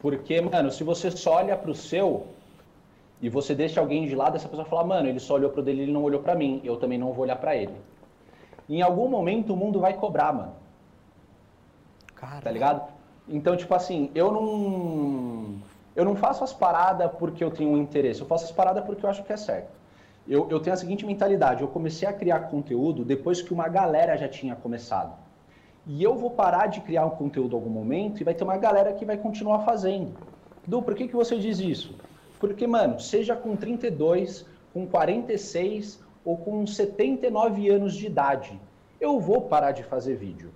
[0.00, 2.26] Porque, mano, se você só olha pro seu
[3.22, 5.82] e você deixa alguém de lado, essa pessoa fala, mano, ele só olhou pro dele,
[5.82, 7.74] ele não olhou para mim, eu também não vou olhar para ele.
[8.68, 10.52] Em algum momento o mundo vai cobrar, mano.
[12.14, 12.40] Cara.
[12.40, 12.82] Tá ligado?
[13.28, 15.54] Então, tipo assim, eu não
[15.96, 19.04] eu não faço as paradas porque eu tenho um interesse, eu faço as paradas porque
[19.04, 19.70] eu acho que é certo.
[20.26, 24.16] Eu, eu tenho a seguinte mentalidade: eu comecei a criar conteúdo depois que uma galera
[24.16, 25.14] já tinha começado.
[25.86, 28.56] E eu vou parar de criar um conteúdo em algum momento e vai ter uma
[28.56, 30.14] galera que vai continuar fazendo.
[30.66, 31.94] Du, por que, que você diz isso?
[32.40, 38.58] Porque, mano, seja com 32, com 46 ou com 79 anos de idade,
[39.00, 40.50] eu vou parar de fazer vídeo.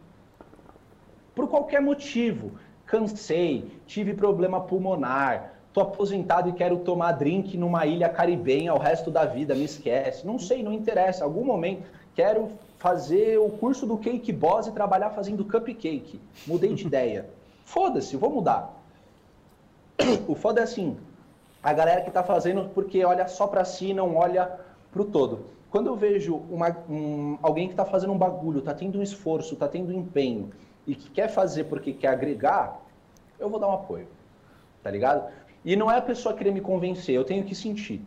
[1.35, 2.53] Por qualquer motivo
[2.87, 9.11] cansei, tive problema pulmonar, tô aposentado e quero tomar drink numa ilha caribenha o resto
[9.11, 10.27] da vida, me esquece.
[10.27, 11.25] Não sei, não interessa.
[11.25, 11.83] Algum momento
[12.15, 16.21] quero fazer o curso do Cake Boss e trabalhar fazendo cupcake.
[16.47, 17.29] Mudei de ideia.
[17.65, 18.75] Foda-se, vou mudar.
[20.27, 20.97] O foda é assim,
[21.63, 24.59] a galera que tá fazendo porque olha só para si, não olha
[24.91, 25.58] pro todo.
[25.71, 29.55] Quando eu vejo uma, um, alguém que está fazendo um bagulho, está tendo um esforço,
[29.55, 30.51] está tendo um empenho,
[30.87, 32.81] e que quer fazer porque quer agregar,
[33.39, 34.07] eu vou dar um apoio.
[34.83, 35.31] Tá ligado?
[35.65, 38.01] E não é a pessoa querer me convencer, eu tenho que sentir.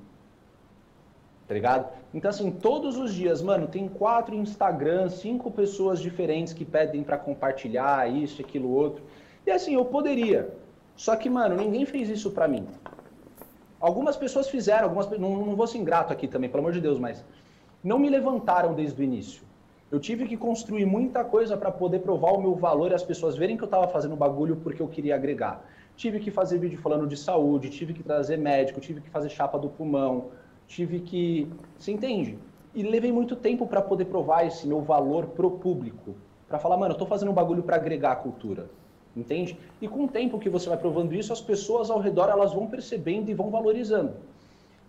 [1.47, 1.91] Tá ligado?
[2.13, 7.17] Então, assim, todos os dias, mano, tem quatro Instagram, cinco pessoas diferentes que pedem para
[7.17, 9.03] compartilhar isso, aquilo, outro.
[9.45, 10.49] E assim, eu poderia.
[10.95, 12.65] Só que, mano, ninguém fez isso para mim.
[13.79, 16.97] Algumas pessoas fizeram, algumas não, não vou ser ingrato aqui também, pelo amor de Deus,
[16.97, 17.23] mas
[17.83, 19.43] não me levantaram desde o início.
[19.91, 23.35] Eu tive que construir muita coisa para poder provar o meu valor e as pessoas
[23.35, 25.65] verem que eu estava fazendo bagulho porque eu queria agregar.
[25.97, 29.59] Tive que fazer vídeo falando de saúde, tive que trazer médico, tive que fazer chapa
[29.59, 30.27] do pulmão,
[30.65, 31.51] tive que.
[31.77, 32.39] Você entende?
[32.73, 36.15] E levei muito tempo para poder provar esse meu valor pro público.
[36.47, 38.69] Para falar, mano, eu tô fazendo um bagulho para agregar a cultura.
[39.13, 39.57] Entende?
[39.81, 42.67] E com o tempo que você vai provando isso, as pessoas ao redor elas vão
[42.67, 44.13] percebendo e vão valorizando.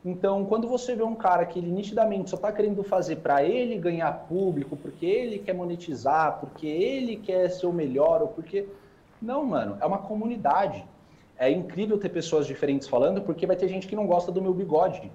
[0.05, 3.78] Então, quando você vê um cara que ele nitidamente só está querendo fazer para ele
[3.78, 8.66] ganhar público, porque ele quer monetizar, porque ele quer ser o melhor, ou porque.
[9.20, 10.84] Não, mano, é uma comunidade.
[11.38, 14.53] É incrível ter pessoas diferentes falando, porque vai ter gente que não gosta do meu
[14.53, 15.11] bigode,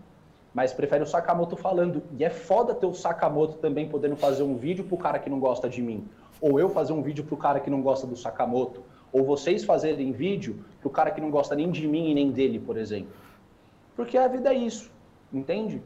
[0.54, 2.02] mas prefere o Sakamoto falando.
[2.18, 5.40] E é foda ter o Sakamoto também podendo fazer um vídeo pro cara que não
[5.40, 6.08] gosta de mim.
[6.40, 8.82] Ou eu fazer um vídeo pro cara que não gosta do Sakamoto.
[9.12, 12.60] Ou vocês fazerem vídeo pro cara que não gosta nem de mim e nem dele,
[12.60, 13.12] por exemplo.
[13.98, 14.92] Porque a vida é isso,
[15.34, 15.82] entende?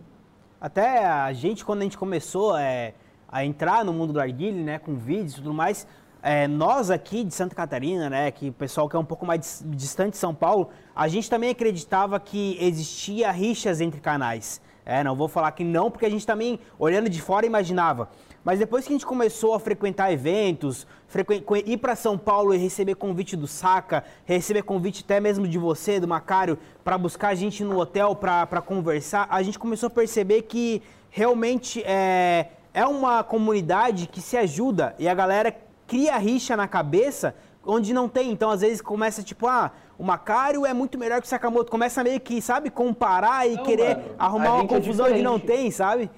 [0.60, 2.94] Até a gente, quando a gente começou é,
[3.28, 5.88] a entrar no mundo do arguile, né, com vídeos e tudo mais,
[6.22, 9.64] é, nós aqui de Santa Catarina, né, que o pessoal que é um pouco mais
[9.66, 14.62] distante de São Paulo, a gente também acreditava que existia rixas entre canais.
[14.86, 18.10] É, não vou falar que não, porque a gente também, olhando de fora, imaginava.
[18.44, 21.34] Mas depois que a gente começou a frequentar eventos, frequ...
[21.66, 26.00] ir para São Paulo e receber convite do Saca, receber convite até mesmo de você,
[26.00, 30.44] do Macário, para buscar a gente no hotel para conversar, a gente começou a perceber
[30.44, 36.68] que realmente é, é uma comunidade que se ajuda e a galera cria rixa na
[36.68, 38.32] cabeça onde não tem.
[38.32, 41.70] Então, às vezes, começa tipo, ah, o Macário é muito melhor que o Sakamoto.
[41.70, 45.22] Começa meio que, sabe, comparar e não, querer mano, arrumar uma é confusão é onde
[45.22, 46.10] não tem, sabe?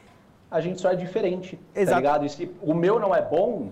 [0.54, 1.96] A gente só é diferente, tá Exato.
[1.96, 2.26] tá ligado?
[2.28, 3.72] E se o meu não é bom,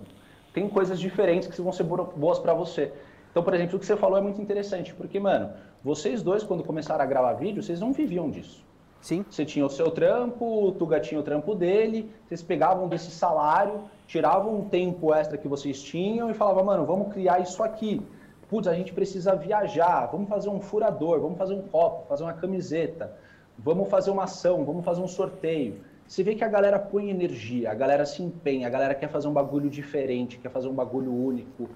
[0.52, 2.92] tem coisas diferentes que vão ser boas para você.
[3.30, 5.52] Então, por exemplo, o que você falou é muito interessante, porque, mano,
[5.84, 8.66] vocês dois, quando começaram a gravar vídeo, vocês não viviam disso.
[9.00, 9.24] Sim.
[9.30, 13.82] Você tinha o seu trampo, o Tuga tinha o trampo dele, vocês pegavam desse salário,
[14.08, 18.02] tiravam um tempo extra que vocês tinham e falavam, mano, vamos criar isso aqui.
[18.50, 22.34] Putz, a gente precisa viajar, vamos fazer um furador, vamos fazer um copo, fazer uma
[22.34, 23.16] camiseta,
[23.58, 25.80] vamos fazer uma ação, vamos fazer um sorteio.
[26.08, 29.28] Você vê que a galera põe energia, a galera se empenha, a galera quer fazer
[29.28, 31.70] um bagulho diferente, quer fazer um bagulho único.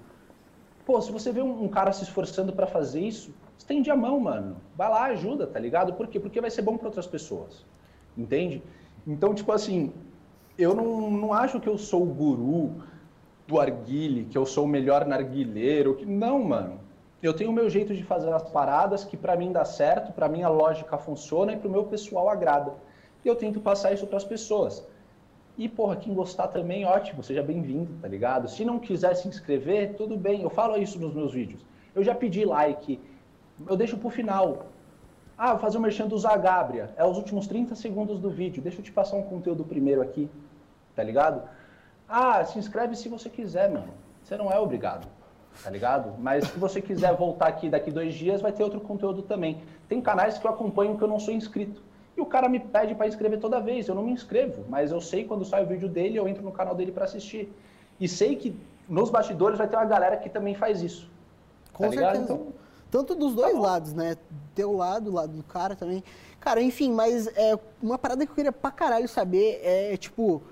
[0.84, 4.20] Pô, se você vê um, um cara se esforçando para fazer isso, estende a mão,
[4.20, 4.58] mano.
[4.76, 5.94] Vai lá, ajuda, tá ligado?
[5.94, 6.20] Por quê?
[6.20, 7.64] Porque vai ser bom para outras pessoas.
[8.16, 8.62] Entende?
[9.06, 9.92] Então, tipo assim,
[10.58, 12.82] eu não, não acho que eu sou o guru
[13.46, 15.94] do arguile, que eu sou o melhor narguileiro.
[15.94, 16.04] Que...
[16.04, 16.80] Não, mano.
[17.22, 20.28] Eu tenho o meu jeito de fazer as paradas que para mim dá certo, para
[20.28, 22.74] mim a lógica funciona e pro meu pessoal agrada
[23.26, 24.86] e eu tento passar isso para as pessoas.
[25.58, 28.48] E, porra, quem gostar também, ótimo, seja bem-vindo, tá ligado?
[28.48, 31.64] Se não quiser se inscrever, tudo bem, eu falo isso nos meus vídeos.
[31.94, 33.00] Eu já pedi like,
[33.66, 34.66] eu deixo pro final.
[35.36, 38.62] Ah, vou fazer o um merchan do Zagabria, é os últimos 30 segundos do vídeo,
[38.62, 40.30] deixa eu te passar um conteúdo primeiro aqui,
[40.94, 41.42] tá ligado?
[42.08, 43.92] Ah, se inscreve se você quiser, mano.
[44.22, 45.08] Você não é obrigado,
[45.62, 46.14] tá ligado?
[46.18, 49.62] Mas se você quiser voltar aqui daqui dois dias, vai ter outro conteúdo também.
[49.88, 51.82] Tem canais que eu acompanho que eu não sou inscrito.
[52.16, 53.88] E o cara me pede para inscrever toda vez.
[53.88, 56.52] Eu não me inscrevo, mas eu sei quando sai o vídeo dele, eu entro no
[56.52, 57.52] canal dele para assistir.
[58.00, 58.58] E sei que
[58.88, 61.10] nos bastidores vai ter uma galera que também faz isso.
[61.72, 62.22] Com tá certeza.
[62.22, 62.52] Então,
[62.90, 64.16] Tanto dos dois tá lados, né?
[64.54, 66.02] Teu lado, o lado do cara também.
[66.40, 70.42] Cara, enfim, mas é, uma parada que eu queria pra caralho saber é, tipo,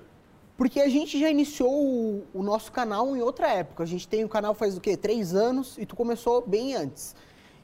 [0.57, 3.83] porque a gente já iniciou o, o, nosso canal em outra época.
[3.83, 4.97] A gente tem o canal faz o quê?
[4.97, 7.15] Três anos e tu começou bem antes.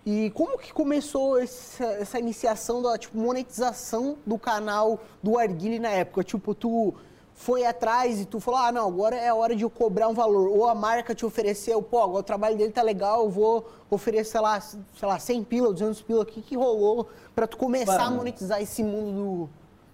[0.05, 5.90] E como que começou essa, essa iniciação da tipo, monetização do canal do Arguile na
[5.90, 6.24] época?
[6.24, 6.94] Tipo, tu
[7.34, 10.14] foi atrás e tu falou, ah, não, agora é a hora de eu cobrar um
[10.14, 10.48] valor.
[10.48, 14.40] Ou a marca te ofereceu, pô, agora o trabalho dele tá legal, eu vou oferecer
[14.40, 16.22] lá, sei lá, 100 pila, 200 pila.
[16.22, 18.14] O que que rolou para tu começar Mano.
[18.14, 19.51] a monetizar esse mundo do,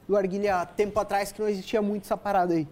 [0.09, 2.66] do Arguile há tempo atrás que não existia muito essa parada aí?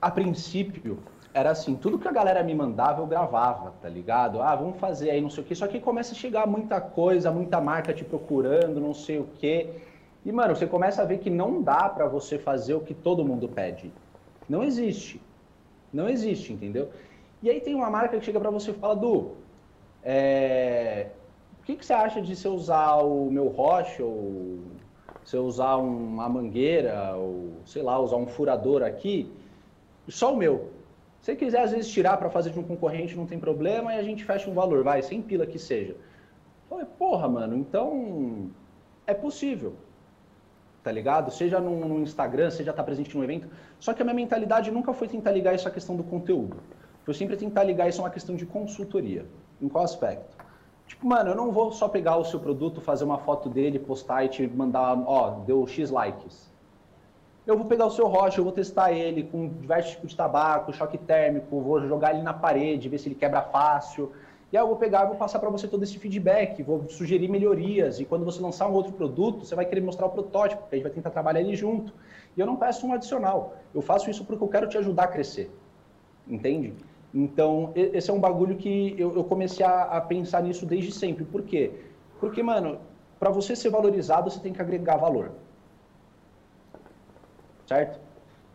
[0.00, 0.98] A princípio,
[1.36, 4.40] era assim, tudo que a galera me mandava eu gravava, tá ligado?
[4.40, 5.54] Ah, vamos fazer aí, não sei o quê.
[5.54, 9.68] Só que começa a chegar muita coisa, muita marca te procurando, não sei o quê.
[10.24, 13.22] E, mano, você começa a ver que não dá para você fazer o que todo
[13.22, 13.92] mundo pede.
[14.48, 15.20] Não existe.
[15.92, 16.88] Não existe, entendeu?
[17.42, 19.32] E aí tem uma marca que chega para você e fala, Du,
[20.02, 21.08] é...
[21.60, 24.60] o que, que você acha de você usar o meu rocha ou
[25.22, 29.30] você usar uma mangueira ou, sei lá, usar um furador aqui?
[30.08, 30.75] Só o meu.
[31.20, 34.02] Se quiser, às vezes, tirar para fazer de um concorrente, não tem problema, e a
[34.02, 35.96] gente fecha um valor, vai, sem pila que seja.
[36.68, 38.50] Falei, porra, mano, então
[39.06, 39.74] é possível.
[40.82, 41.32] Tá ligado?
[41.32, 43.48] Seja no, no Instagram, seja estar tá presente no evento.
[43.80, 46.58] Só que a minha mentalidade nunca foi tentar ligar isso à questão do conteúdo.
[47.04, 49.26] Foi sempre tentar ligar isso a uma questão de consultoria.
[49.60, 50.36] Em qual aspecto?
[50.86, 54.24] Tipo, mano, eu não vou só pegar o seu produto, fazer uma foto dele, postar
[54.24, 56.55] e te mandar, ó, deu X likes
[57.46, 60.72] eu vou pegar o seu rocha, eu vou testar ele com diversos tipos de tabaco,
[60.72, 64.12] choque térmico, vou jogar ele na parede, ver se ele quebra fácil.
[64.52, 67.28] E aí eu vou pegar e vou passar para você todo esse feedback, vou sugerir
[67.28, 68.00] melhorias.
[68.00, 70.78] E quando você lançar um outro produto, você vai querer mostrar o protótipo, porque a
[70.78, 71.92] gente vai tentar trabalhar ele junto.
[72.36, 73.54] E eu não peço um adicional.
[73.72, 75.50] Eu faço isso porque eu quero te ajudar a crescer.
[76.28, 76.74] Entende?
[77.14, 81.24] Então, esse é um bagulho que eu, comecei a, a pensar nisso desde sempre.
[81.24, 81.70] Por quê?
[82.20, 82.78] Porque, mano,
[83.18, 85.32] para você ser valorizado, você tem que agregar valor.
[87.66, 88.00] Certo?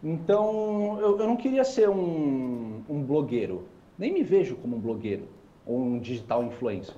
[0.04, 3.66] Então, eu, eu não queria ser um, um blogueiro.
[3.98, 5.28] Nem me vejo como um blogueiro
[5.66, 6.96] ou um digital influencer.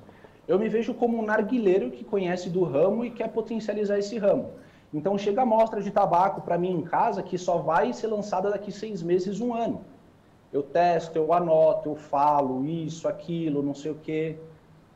[0.48, 4.52] Eu me vejo como um narguileiro que conhece do ramo e quer potencializar esse ramo.
[4.94, 8.50] Então chega a amostra de tabaco para mim em casa que só vai ser lançada
[8.52, 9.82] daqui seis meses, um ano.
[10.52, 14.38] Eu testo, eu anoto, eu falo isso, aquilo, não sei o quê.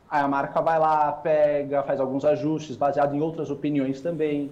[0.09, 4.51] Aí a marca vai lá, pega, faz alguns ajustes baseado em outras opiniões também.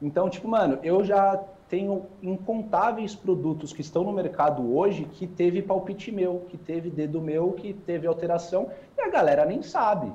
[0.00, 5.62] Então, tipo, mano, eu já tenho incontáveis produtos que estão no mercado hoje que teve
[5.62, 10.12] palpite meu, que teve dedo meu, que teve alteração e a galera nem sabe,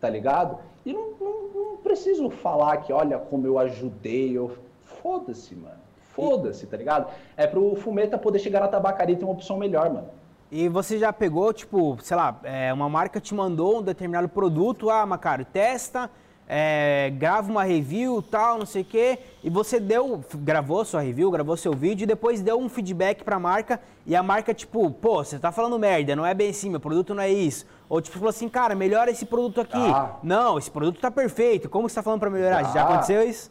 [0.00, 0.58] tá ligado?
[0.84, 4.56] E não, não, não preciso falar que, olha como eu ajudei, eu...
[5.02, 5.76] foda-se, mano,
[6.14, 7.12] foda-se, tá ligado?
[7.36, 10.08] É pro fumeta poder chegar na tabacaria e ter uma opção melhor, mano.
[10.50, 14.90] E você já pegou, tipo, sei lá, é, uma marca te mandou um determinado produto,
[14.90, 16.10] ah, Macário, testa,
[16.54, 21.30] é, grava uma review, tal, não sei o quê, e você deu, gravou sua review,
[21.30, 24.90] gravou seu vídeo e depois deu um feedback para a marca e a marca tipo,
[24.90, 27.64] pô, você tá falando merda, não é bem assim, meu produto não é isso.
[27.88, 29.78] Ou tipo, falou assim, cara, melhora esse produto aqui.
[29.78, 30.16] Ah.
[30.22, 31.70] Não, esse produto tá perfeito.
[31.70, 32.66] Como você tá falando para melhorar?
[32.66, 32.72] Ah.
[32.74, 33.50] Já aconteceu isso?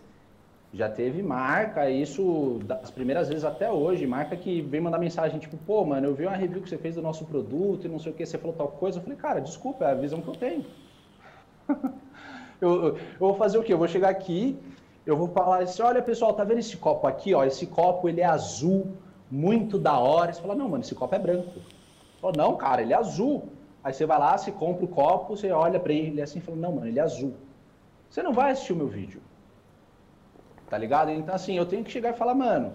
[0.72, 5.58] Já teve marca, isso das primeiras vezes até hoje, marca que vem mandar mensagem tipo,
[5.58, 8.12] pô, mano, eu vi uma review que você fez do nosso produto e não sei
[8.12, 9.00] o que, você falou tal coisa.
[9.00, 10.66] Eu falei, cara, desculpa, é a visão que eu tenho.
[12.62, 13.74] eu, eu, vou fazer o quê?
[13.74, 14.58] Eu vou chegar aqui,
[15.06, 17.34] eu vou falar assim, olha pessoal, tá vendo esse copo aqui?
[17.34, 18.96] Ó, esse copo ele é azul,
[19.30, 20.32] muito da hora.
[20.32, 21.60] Você fala, não, mano, esse copo é branco.
[22.22, 23.50] Fala, não, cara, ele é azul.
[23.84, 26.58] Aí você vai lá, você compra o copo, você olha para ele assim e fala,
[26.58, 27.34] não, mano, ele é azul.
[28.10, 29.22] Você não vai assistir o meu vídeo.
[30.70, 31.10] Tá ligado?
[31.10, 32.74] Então, assim, eu tenho que chegar e falar, mano,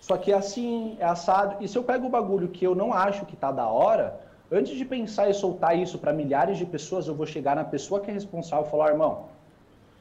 [0.00, 1.56] só que é assim, é assado.
[1.60, 4.20] E se eu pego o bagulho que eu não acho que tá da hora,
[4.52, 8.00] Antes de pensar e soltar isso para milhares de pessoas, eu vou chegar na pessoa
[8.00, 9.26] que é responsável e falar, irmão,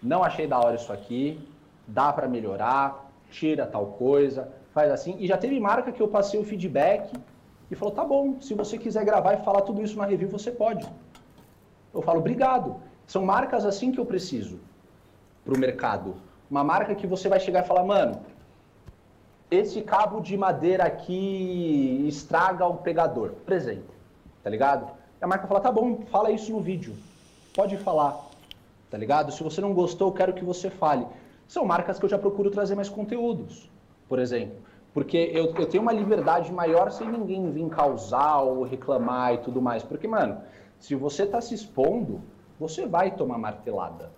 [0.01, 1.39] não achei da hora isso aqui,
[1.85, 5.15] dá para melhorar, tira tal coisa, faz assim.
[5.19, 7.13] E já teve marca que eu passei o feedback
[7.69, 10.49] e falou, tá bom, se você quiser gravar e falar tudo isso na review, você
[10.49, 10.83] pode.
[11.93, 12.77] Eu falo, obrigado.
[13.05, 14.59] São marcas assim que eu preciso
[15.45, 16.15] para o mercado.
[16.49, 18.19] Uma marca que você vai chegar e falar, mano,
[19.51, 23.33] esse cabo de madeira aqui estraga o pegador.
[23.45, 23.98] Presente
[24.49, 24.91] tá ligado?
[25.21, 26.95] E a marca fala, tá bom, fala isso no vídeo.
[27.53, 28.19] Pode falar,
[28.89, 29.31] tá ligado?
[29.31, 31.05] Se você não gostou, eu quero que você fale.
[31.47, 33.69] São marcas que eu já procuro trazer mais conteúdos,
[34.07, 34.57] por exemplo.
[34.91, 39.61] Porque eu, eu tenho uma liberdade maior sem ninguém vir causar ou reclamar e tudo
[39.61, 39.83] mais.
[39.83, 40.41] Porque, mano,
[40.79, 42.21] se você tá se expondo,
[42.59, 44.11] você vai tomar martelada.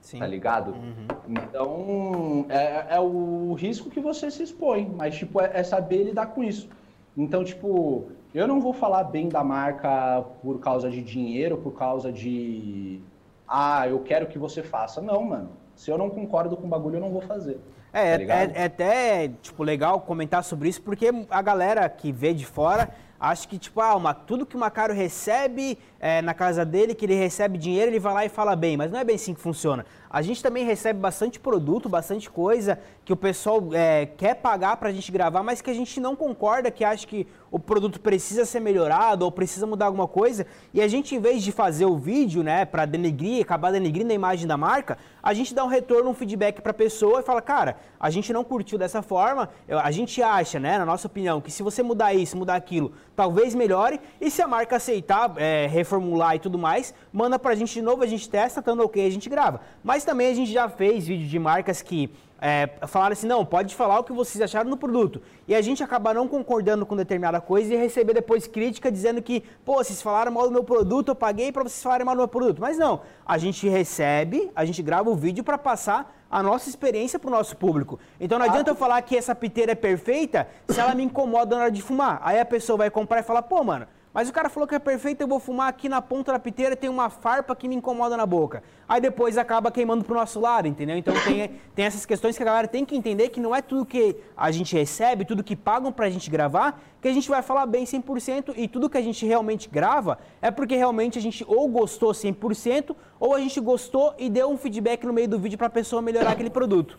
[0.00, 0.20] Sim.
[0.20, 0.70] Tá ligado?
[0.70, 1.06] Uhum.
[1.30, 4.88] Então, é, é, o risco que você se expõe.
[4.94, 6.68] Mas, tipo, é, é saber lidar com isso.
[7.16, 12.10] Então, tipo, eu não vou falar bem da marca por causa de dinheiro, por causa
[12.10, 13.00] de.
[13.46, 15.00] Ah, eu quero que você faça.
[15.00, 15.50] Não, mano.
[15.76, 17.60] Se eu não concordo com o bagulho, eu não vou fazer.
[17.92, 22.34] É, tá é, é, até, tipo, legal comentar sobre isso, porque a galera que vê
[22.34, 26.66] de fora acha que, tipo, ah, uma, tudo que o Macaro recebe é, na casa
[26.66, 28.76] dele, que ele recebe dinheiro, ele vai lá e fala bem.
[28.76, 29.86] Mas não é bem assim que funciona.
[30.10, 34.92] A gente também recebe bastante produto, bastante coisa que o pessoal é, quer pagar pra
[34.92, 38.60] gente gravar, mas que a gente não concorda, que acha que o produto precisa ser
[38.60, 40.46] melhorado ou precisa mudar alguma coisa.
[40.72, 44.14] E a gente, em vez de fazer o vídeo, né, pra denegrir, acabar denegrindo a
[44.14, 47.76] imagem da marca, a gente dá um retorno, um feedback pra pessoa e fala, cara,
[47.98, 51.62] a gente não curtiu dessa forma, a gente acha, né, na nossa opinião, que se
[51.62, 54.00] você mudar isso, mudar aquilo, talvez melhore.
[54.20, 58.02] E se a marca aceitar, é, reformular e tudo mais, manda pra gente de novo,
[58.02, 59.60] a gente testa, estando ok, a gente grava.
[59.82, 63.74] Mas também a gente já fez vídeo de marcas que é, falaram assim, não, pode
[63.74, 65.22] falar o que vocês acharam no produto.
[65.48, 69.42] E a gente acabar não concordando com determinada coisa e receber depois crítica dizendo que,
[69.64, 72.28] pô, vocês falaram mal do meu produto, eu paguei para vocês falarem mal do meu
[72.28, 72.60] produto.
[72.60, 77.18] Mas não, a gente recebe, a gente grava o vídeo para passar a nossa experiência
[77.18, 77.98] para o nosso público.
[78.20, 81.62] Então não adianta eu falar que essa piteira é perfeita se ela me incomoda na
[81.62, 82.20] hora de fumar.
[82.22, 84.78] Aí a pessoa vai comprar e falar, pô, mano, mas o cara falou que é
[84.78, 88.16] perfeito, eu vou fumar aqui na ponta da piteira, tem uma farpa que me incomoda
[88.16, 88.62] na boca.
[88.88, 90.96] Aí depois acaba queimando pro nosso lado, entendeu?
[90.96, 93.84] Então tem, tem essas questões que a galera tem que entender que não é tudo
[93.84, 97.66] que a gente recebe, tudo que pagam pra gente gravar, que a gente vai falar
[97.66, 101.66] bem 100% e tudo que a gente realmente grava é porque realmente a gente ou
[101.66, 105.68] gostou 100% ou a gente gostou e deu um feedback no meio do vídeo pra
[105.68, 106.96] pessoa melhorar aquele produto.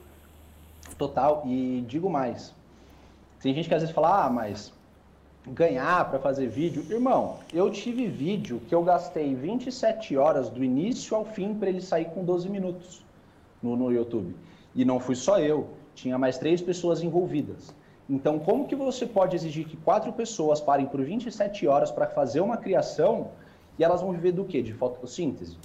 [0.98, 2.54] Total, e digo mais.
[3.42, 4.74] Tem gente que às vezes fala, ah, mas
[5.48, 6.86] ganhar para fazer vídeo.
[6.90, 11.82] Irmão, eu tive vídeo que eu gastei 27 horas do início ao fim para ele
[11.82, 13.04] sair com 12 minutos
[13.62, 14.36] no, no YouTube.
[14.74, 17.74] E não fui só eu, tinha mais três pessoas envolvidas.
[18.10, 22.40] Então, como que você pode exigir que quatro pessoas parem por 27 horas para fazer
[22.40, 23.30] uma criação
[23.80, 24.62] e elas vão viver do quê?
[24.62, 25.58] De fotossíntese?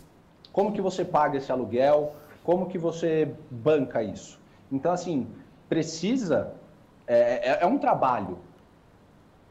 [0.52, 2.14] Como que você paga esse aluguel?
[2.42, 4.38] Como que você banca isso?
[4.70, 5.26] Então, assim,
[5.68, 6.54] precisa...
[7.06, 8.38] É, é, é um trabalho,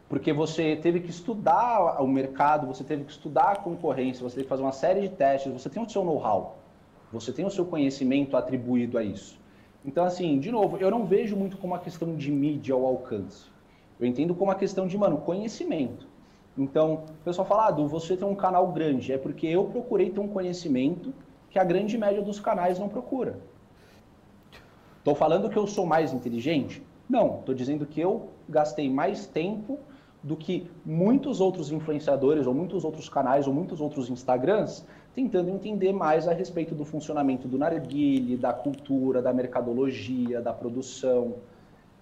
[0.10, 4.46] porque você teve que estudar o mercado, você teve que estudar a concorrência, você teve
[4.46, 6.58] que fazer uma série de testes, você tem o seu know-how,
[7.14, 9.40] você tem o seu conhecimento atribuído a isso.
[9.86, 13.46] Então, assim, de novo, eu não vejo muito como uma questão de mídia ou alcance.
[14.00, 16.08] Eu entendo como uma questão de, mano, conhecimento.
[16.58, 19.14] Então, o pessoal fala, ah, você tem um canal grande.
[19.14, 21.14] É porque eu procurei ter um conhecimento
[21.50, 23.40] que a grande média dos canais não procura.
[24.98, 26.84] Estou falando que eu sou mais inteligente?
[27.10, 29.80] Não, estou dizendo que eu gastei mais tempo
[30.22, 35.92] do que muitos outros influenciadores, ou muitos outros canais, ou muitos outros Instagrams tentando entender
[35.92, 41.36] mais a respeito do funcionamento do narguile, da cultura, da mercadologia, da produção.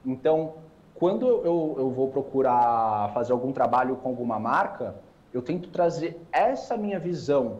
[0.05, 0.55] Então,
[0.95, 4.95] quando eu, eu vou procurar fazer algum trabalho com alguma marca,
[5.34, 7.59] eu tento trazer essa minha visão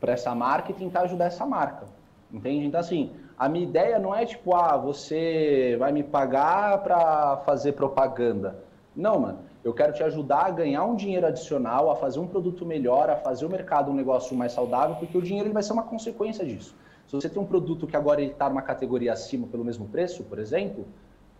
[0.00, 1.86] para essa marca e tentar ajudar essa marca.
[2.32, 2.66] Entende?
[2.66, 7.72] Então, assim, a minha ideia não é tipo, ah, você vai me pagar para fazer
[7.72, 8.58] propaganda.
[8.94, 12.64] Não, mano eu quero te ajudar a ganhar um dinheiro adicional, a fazer um produto
[12.64, 15.72] melhor, a fazer o mercado um negócio mais saudável, porque o dinheiro ele vai ser
[15.72, 16.72] uma consequência disso.
[17.08, 20.38] Se você tem um produto que agora está numa categoria acima pelo mesmo preço, por
[20.38, 20.86] exemplo,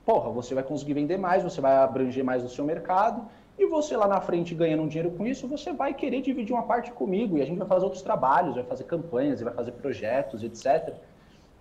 [0.05, 3.25] porra, você vai conseguir vender mais, você vai abranger mais o seu mercado,
[3.57, 6.65] e você lá na frente ganhando um dinheiro com isso, você vai querer dividir uma
[6.65, 10.43] parte comigo, e a gente vai fazer outros trabalhos, vai fazer campanhas, vai fazer projetos,
[10.43, 10.97] etc.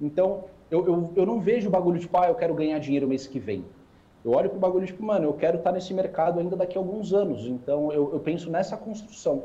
[0.01, 3.27] Então, eu, eu, eu não vejo o bagulho tipo, ah, eu quero ganhar dinheiro mês
[3.27, 3.63] que vem.
[4.25, 6.75] Eu olho para o bagulho tipo, mano, eu quero estar tá nesse mercado ainda daqui
[6.75, 7.45] a alguns anos.
[7.45, 9.43] Então eu, eu penso nessa construção.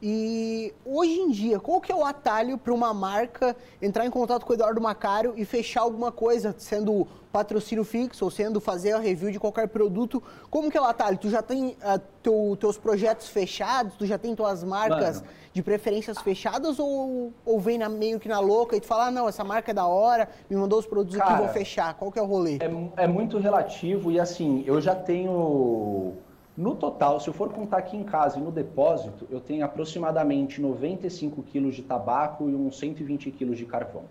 [0.00, 4.46] E hoje em dia, qual que é o atalho para uma marca entrar em contato
[4.46, 8.98] com o Eduardo Macário e fechar alguma coisa, sendo patrocínio fixo ou sendo fazer a
[8.98, 10.22] review de qualquer produto?
[10.50, 11.16] Como que é o atalho?
[11.16, 13.94] Tu já tem uh, teu, teus projetos fechados?
[13.96, 15.32] Tu já tem tuas marcas Mano.
[15.52, 19.10] de preferências fechadas ou, ou vem na, meio que na louca e tu fala, ah,
[19.10, 21.94] não, essa marca é da hora, me mandou os produtos Cara, aqui, vou fechar.
[21.94, 22.58] Qual que é o rolê?
[22.96, 26.14] É, é muito relativo e assim, eu já tenho
[26.54, 30.60] no total, se eu for contar aqui em casa e no depósito, eu tenho aproximadamente
[30.60, 34.04] 95 quilos de tabaco e uns 120 quilos de carvão.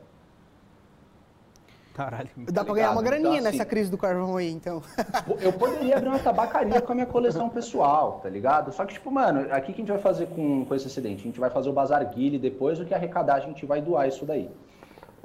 [1.94, 2.30] Caralho.
[2.52, 4.82] Dá pra ganhar uma graninha então, assim, nessa crise do carvão aí, então.
[5.42, 8.72] Eu poderia abrir uma tabacaria com a minha coleção pessoal, tá ligado?
[8.72, 11.22] Só que, tipo, mano, aqui que a gente vai fazer com, com esse acidente?
[11.22, 14.08] A gente vai fazer o Bazar Guile depois, o que arrecadar a gente vai doar
[14.08, 14.50] isso daí.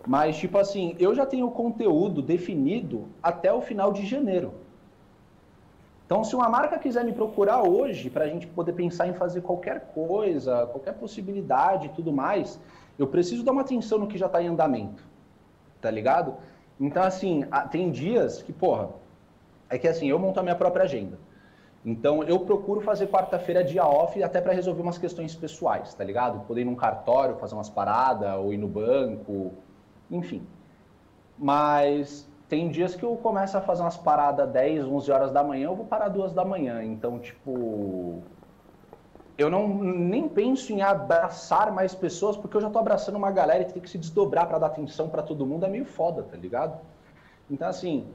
[0.07, 4.55] Mas, tipo assim, eu já tenho o conteúdo definido até o final de janeiro.
[6.07, 9.41] Então, se uma marca quiser me procurar hoje para a gente poder pensar em fazer
[9.41, 12.61] qualquer coisa, qualquer possibilidade e tudo mais,
[12.97, 15.03] eu preciso dar uma atenção no que já está em andamento,
[15.81, 16.35] tá ligado?
[16.79, 18.91] Então, assim, tem dias que, porra,
[19.69, 21.19] é que assim, eu monto a minha própria agenda.
[21.85, 26.45] Então, eu procuro fazer quarta-feira dia off até para resolver umas questões pessoais, tá ligado?
[26.47, 29.53] Poder ir num cartório, fazer umas paradas, ou ir no banco,
[30.11, 30.45] enfim.
[31.39, 35.67] Mas tem dias que eu começo a fazer umas paradas 10, 11 horas da manhã,
[35.67, 36.83] eu vou parar duas da manhã.
[36.83, 38.21] Então, tipo,
[39.39, 43.63] eu não nem penso em abraçar mais pessoas, porque eu já tô abraçando uma galera
[43.63, 46.37] e tem que se desdobrar para dar atenção para todo mundo, é meio foda, tá
[46.37, 46.81] ligado?
[47.51, 48.07] Então, assim,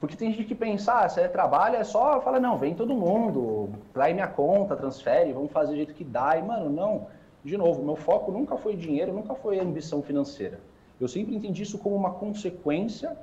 [0.00, 2.94] porque tem gente que pensa, ah, se é trabalho, é só, fala, não, vem todo
[2.94, 6.36] mundo, trai minha conta, transfere, vamos fazer do jeito que dá.
[6.36, 7.06] E, mano, não.
[7.44, 10.60] De novo, meu foco nunca foi dinheiro, nunca foi ambição financeira.
[11.00, 13.16] Eu sempre entendi isso como uma consequência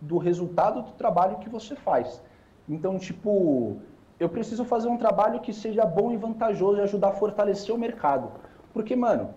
[0.00, 2.22] do resultado do trabalho que você faz.
[2.68, 3.76] Então, tipo,
[4.22, 7.78] eu preciso fazer um trabalho que seja bom e vantajoso e ajudar a fortalecer o
[7.78, 8.30] mercado.
[8.72, 9.34] Porque, mano,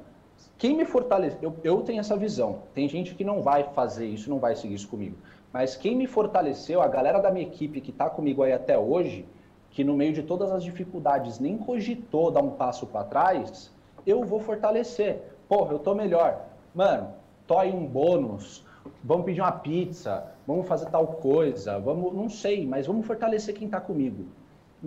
[0.60, 2.60] quem me fortalece, eu, eu tenho essa visão.
[2.74, 5.18] Tem gente que não vai fazer isso, não vai seguir isso comigo.
[5.52, 9.26] Mas quem me fortaleceu, a galera da minha equipe que está comigo aí até hoje,
[9.72, 13.74] que no meio de todas as dificuldades nem cogitou dar um passo para trás,
[14.06, 15.22] eu vou fortalecer.
[15.50, 16.46] Porra, eu tô melhor.
[16.76, 17.08] Mano,
[17.48, 18.64] tô aí um bônus,
[19.04, 23.66] vamos pedir uma pizza, vamos fazer tal coisa, vamos, não sei, mas vamos fortalecer quem
[23.66, 24.26] está comigo.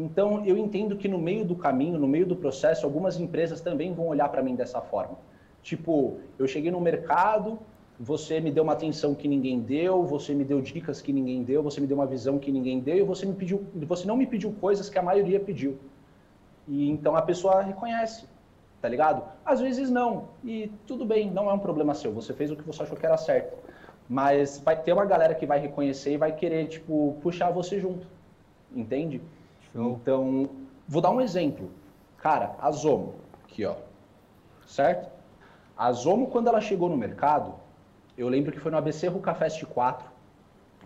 [0.01, 3.93] Então, eu entendo que no meio do caminho, no meio do processo, algumas empresas também
[3.93, 5.19] vão olhar para mim dessa forma.
[5.61, 7.59] Tipo, eu cheguei no mercado,
[7.99, 11.65] você me deu uma atenção que ninguém deu, você me deu dicas que ninguém deu,
[11.65, 14.25] você me deu uma visão que ninguém deu, e você me pediu, você não me
[14.25, 15.77] pediu coisas que a maioria pediu.
[16.69, 18.25] E então a pessoa reconhece,
[18.81, 19.25] tá ligado?
[19.45, 22.63] Às vezes não, e tudo bem, não é um problema seu, você fez o que
[22.63, 23.57] você achou que era certo.
[24.09, 28.07] Mas vai ter uma galera que vai reconhecer e vai querer, tipo, puxar você junto.
[28.73, 29.21] Entende?
[29.73, 29.99] Show.
[30.03, 30.49] Então,
[30.87, 31.71] vou dar um exemplo.
[32.19, 33.15] Cara, a Zomo,
[33.45, 33.75] aqui ó,
[34.67, 35.09] certo?
[35.77, 37.55] A Zomo, quando ela chegou no mercado,
[38.17, 40.05] eu lembro que foi no ABC Ruca Fest 4,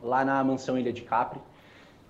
[0.03, 1.41] lá na mansão Ilha de Capri,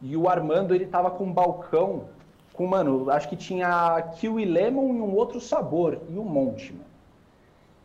[0.00, 2.08] e o Armando, ele tava com um balcão
[2.52, 6.92] com, mano, acho que tinha kiwi lemon e um outro sabor, e um monte, mano.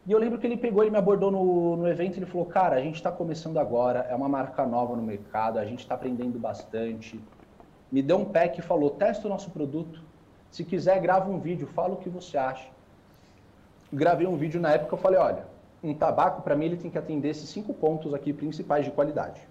[0.05, 2.45] E eu lembro que ele pegou, ele me abordou no, no evento e ele falou,
[2.45, 5.95] cara, a gente está começando agora, é uma marca nova no mercado, a gente está
[5.95, 7.19] aprendendo bastante.
[7.91, 10.01] Me deu um pack e falou, testa o nosso produto.
[10.51, 12.67] Se quiser, grava um vídeo, fala o que você acha.
[13.91, 15.45] Gravei um vídeo na época, eu falei, olha,
[15.83, 19.41] um tabaco, para mim, ele tem que atender esses cinco pontos aqui principais de qualidade.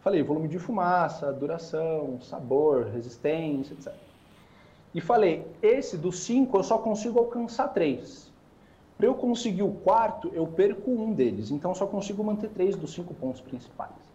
[0.00, 3.92] Falei, volume de fumaça, duração, sabor, resistência, etc.
[4.94, 8.30] E falei, esse dos cinco eu só consigo alcançar três.
[8.96, 11.50] Para eu conseguir o quarto, eu perco um deles.
[11.50, 14.05] Então, só consigo manter três dos cinco pontos principais.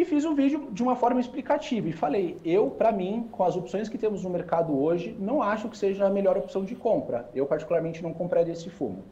[0.00, 3.54] E fiz um vídeo de uma forma explicativa e falei, eu, para mim, com as
[3.54, 7.28] opções que temos no mercado hoje, não acho que seja a melhor opção de compra.
[7.34, 9.04] Eu, particularmente, não compraria esse fumo.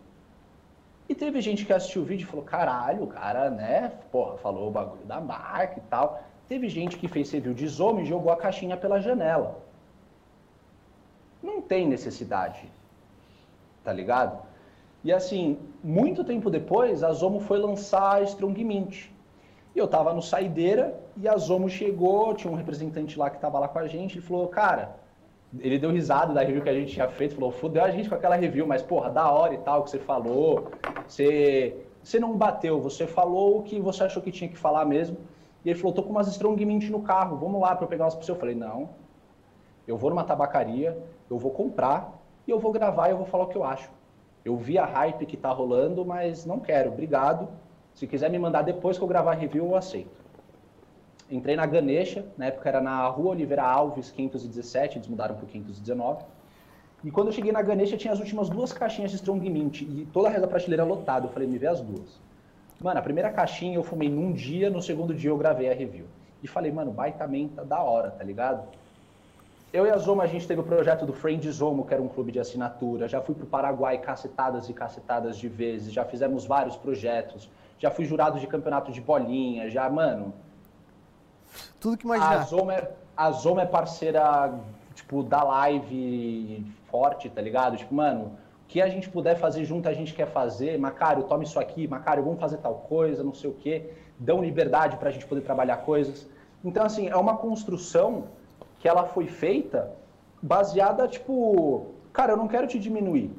[1.07, 4.69] E teve gente que assistiu o vídeo e falou, caralho, o cara, né, porra, falou
[4.69, 6.23] o bagulho da marca e tal.
[6.49, 9.59] Teve gente que fez review de Zomo e jogou a caixinha pela janela.
[11.43, 12.67] Não tem necessidade
[13.85, 14.43] tá ligado?
[15.05, 19.18] E assim, muito tempo depois, a Zomo foi lançar a Strong Mint.
[19.75, 23.59] E eu tava no Saideira e a Zomo chegou, tinha um representante lá que tava
[23.59, 24.97] lá com a gente, e falou, cara,
[25.59, 28.15] ele deu risada da review que a gente tinha feito, falou, fudeu a gente com
[28.15, 30.71] aquela review, mas porra, da hora e tal que você falou,
[31.07, 35.17] você, você não bateu, você falou o que você achou que tinha que falar mesmo.
[35.65, 38.05] E ele falou, tô com umas Strong Mint no carro, vamos lá para eu pegar
[38.05, 38.27] umas pra.
[38.29, 38.91] Eu falei, não,
[39.87, 40.97] eu vou numa tabacaria,
[41.31, 42.13] eu vou comprar,
[42.47, 43.91] e eu vou gravar e eu vou falar o que eu acho.
[44.45, 47.49] Eu vi a hype que está rolando, mas não quero, obrigado.
[47.99, 50.23] Se quiser me mandar depois que eu gravar review, eu aceito.
[51.29, 56.25] Entrei na Ganesha, na época era na Rua Oliveira Alves, 517, eles mudaram para 519.
[57.03, 60.07] E quando eu cheguei na Ganesha, tinha as últimas duas caixinhas de Strong Mint, e
[60.13, 61.27] toda a reza prateleira lotada.
[61.27, 62.21] Eu falei, me vê as duas.
[62.81, 66.07] Mano, a primeira caixinha eu fumei num dia, no segundo dia eu gravei a review.
[66.41, 68.63] E falei, mano, baita menta da hora, tá ligado?
[69.73, 72.09] Eu e a Zomo, a gente teve o projeto do Friend Zomo, que era um
[72.09, 73.09] clube de assinatura.
[73.09, 75.93] Já fui para o Paraguai cacetadas e cacetadas de vezes.
[75.93, 77.51] Já fizemos vários projetos.
[77.79, 79.71] Já fui jurado de campeonato de bolinha.
[79.71, 80.35] Já, mano.
[81.81, 82.41] Tudo que imaginar.
[82.41, 84.53] A Zomo é, a Zomo é parceira,
[84.95, 87.77] tipo, da live forte, tá ligado?
[87.77, 90.79] Tipo, mano, o que a gente puder fazer junto, a gente quer fazer.
[90.79, 91.87] Macário, tome isso aqui.
[91.87, 93.91] Macário, vamos fazer tal coisa, não sei o quê.
[94.19, 96.29] Dão liberdade para a gente poder trabalhar coisas.
[96.65, 98.25] Então, assim, é uma construção
[98.79, 99.91] que ela foi feita
[100.43, 103.33] baseada, tipo, cara, eu não quero te diminuir.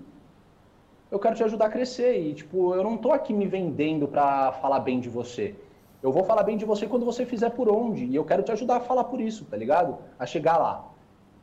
[1.11, 4.51] Eu quero te ajudar a crescer e, tipo, eu não tô aqui me vendendo para
[4.53, 5.55] falar bem de você.
[6.03, 8.05] Eu vou falar bem de você quando você fizer por onde.
[8.05, 9.97] E eu quero te ajudar a falar por isso, tá ligado?
[10.19, 10.85] A chegar lá.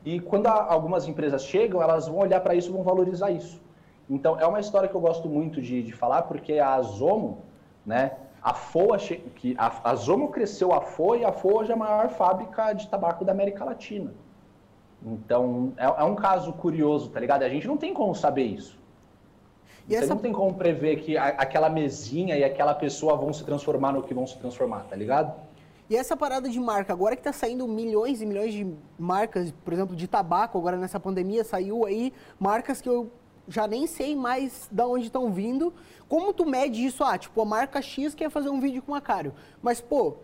[0.05, 3.61] E quando algumas empresas chegam, elas vão olhar para isso e vão valorizar isso.
[4.09, 7.39] Então, é uma história que eu gosto muito de, de falar, porque a Zomo,
[7.85, 8.99] né, a FOA,
[9.35, 12.73] que a, a Zomo cresceu a FOA e a FOA hoje é a maior fábrica
[12.73, 14.15] de tabaco da América Latina.
[15.05, 17.43] Então, é, é um caso curioso, tá ligado?
[17.43, 18.79] A gente não tem como saber isso.
[19.89, 20.15] E Você essa...
[20.15, 24.03] não tem como prever que a, aquela mesinha e aquela pessoa vão se transformar no
[24.03, 25.33] que vão se transformar, tá ligado?
[25.89, 28.67] E essa parada de marca, agora que tá saindo milhões e milhões de
[28.99, 33.09] marcas, por exemplo, de tabaco, agora nessa pandemia saiu aí marcas que eu
[33.49, 35.73] já nem sei mais da onde estão vindo.
[36.09, 37.05] Como tu mede isso?
[37.05, 39.33] Ah, tipo, a marca X quer fazer um vídeo com o Macário.
[39.63, 40.17] Mas, pô,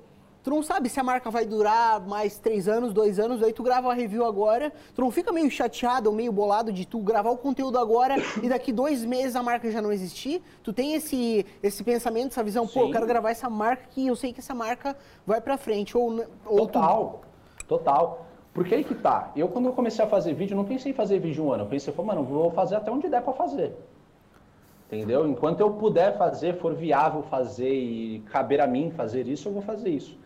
[0.43, 3.63] tu não sabe se a marca vai durar mais três anos, dois anos, aí tu
[3.63, 7.31] grava a review agora, tu não fica meio chateado ou meio bolado de tu gravar
[7.31, 10.43] o conteúdo agora e daqui dois meses a marca já não existir?
[10.63, 12.75] Tu tem esse, esse pensamento, essa visão, Sim.
[12.75, 15.97] pô, eu quero gravar essa marca que eu sei que essa marca vai pra frente.
[15.97, 17.23] Ou, ou total,
[17.59, 17.67] tu...
[17.67, 18.27] total.
[18.53, 19.33] Porque aí que tá.
[19.35, 21.65] Eu, quando eu comecei a fazer vídeo, não pensei em fazer vídeo um ano.
[21.65, 23.75] Eu pensei, mano, vou fazer até onde der para fazer.
[24.87, 25.27] Entendeu?
[25.27, 29.63] Enquanto eu puder fazer, for viável fazer e caber a mim fazer isso, eu vou
[29.63, 30.19] fazer isso.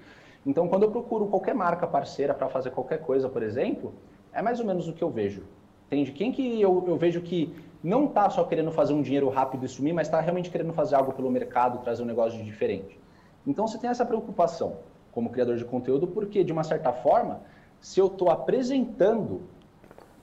[0.47, 3.93] Então, quando eu procuro qualquer marca parceira para fazer qualquer coisa, por exemplo,
[4.33, 5.43] é mais ou menos o que eu vejo.
[5.89, 6.13] Entende?
[6.13, 9.69] Quem que eu, eu vejo que não tá só querendo fazer um dinheiro rápido e
[9.69, 12.99] sumir, mas está realmente querendo fazer algo pelo mercado, trazer um negócio diferente.
[13.45, 14.77] Então, você tem essa preocupação
[15.11, 17.41] como criador de conteúdo, porque, de uma certa forma,
[17.81, 19.43] se eu estou apresentando,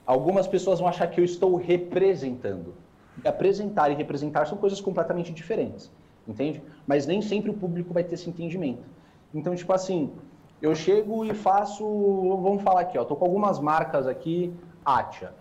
[0.06, 2.74] algumas pessoas vão achar que eu estou representando.
[3.22, 5.90] E apresentar e representar são coisas completamente diferentes,
[6.26, 6.62] entende?
[6.86, 8.93] Mas nem sempre o público vai ter esse entendimento.
[9.34, 10.12] Então, tipo assim,
[10.62, 11.84] eu chego e faço,
[12.40, 14.54] vamos falar aqui, ó, tô com algumas marcas aqui,
[14.84, 15.34] Atia.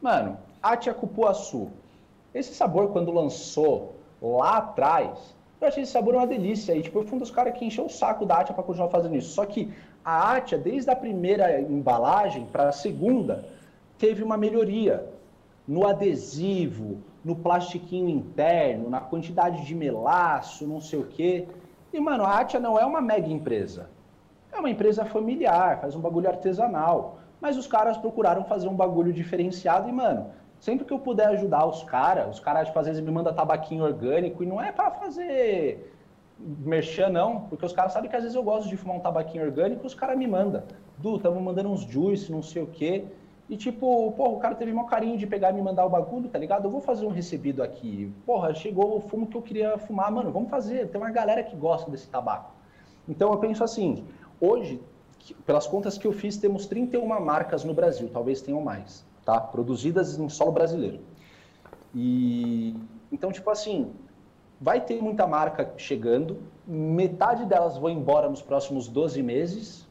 [0.00, 1.68] Mano, Atia Cupuaçu.
[2.34, 6.74] Esse sabor, quando lançou lá atrás, eu achei esse sabor uma delícia.
[6.74, 8.88] E, tipo, eu fui um dos caras que encheu o saco da Atia para continuar
[8.88, 9.32] fazendo isso.
[9.34, 9.72] Só que
[10.04, 13.44] A Atia, desde a primeira embalagem para a segunda,
[13.98, 15.06] teve uma melhoria
[15.68, 21.46] no adesivo, no plastiquinho interno, na quantidade de melaço, não sei o quê.
[21.92, 23.90] E, mano, a Atia não é uma mega empresa.
[24.52, 27.18] É uma empresa familiar, faz um bagulho artesanal.
[27.40, 30.30] Mas os caras procuraram fazer um bagulho diferenciado e, mano,
[30.60, 33.82] sempre que eu puder ajudar os caras, os caras, tipo, às vezes me mandam tabaquinho
[33.84, 35.92] orgânico e não é para fazer
[36.38, 39.44] merchan, não, porque os caras sabem que às vezes eu gosto de fumar um tabaquinho
[39.44, 40.62] orgânico os caras me mandam.
[40.98, 43.04] Du, tamo mandando uns juice, não sei o quê.
[43.52, 46.28] E tipo, porra, o cara teve maior carinho de pegar e me mandar o bagulho,
[46.28, 46.64] tá ligado?
[46.64, 48.12] Eu vou fazer um recebido aqui.
[48.26, 50.88] Porra, chegou o fumo que eu queria fumar, mano, vamos fazer.
[50.88, 52.52] Tem uma galera que gosta desse tabaco.
[53.08, 54.04] Então eu penso assim,
[54.40, 54.80] hoje,
[55.46, 59.40] pelas contas que eu fiz, temos 31 marcas no Brasil, talvez tenham mais tá?
[59.40, 61.00] Produzidas em solo brasileiro.
[61.94, 62.76] E
[63.10, 63.92] então, tipo assim,
[64.60, 69.81] vai ter muita marca chegando, metade delas vão embora nos próximos 12 meses,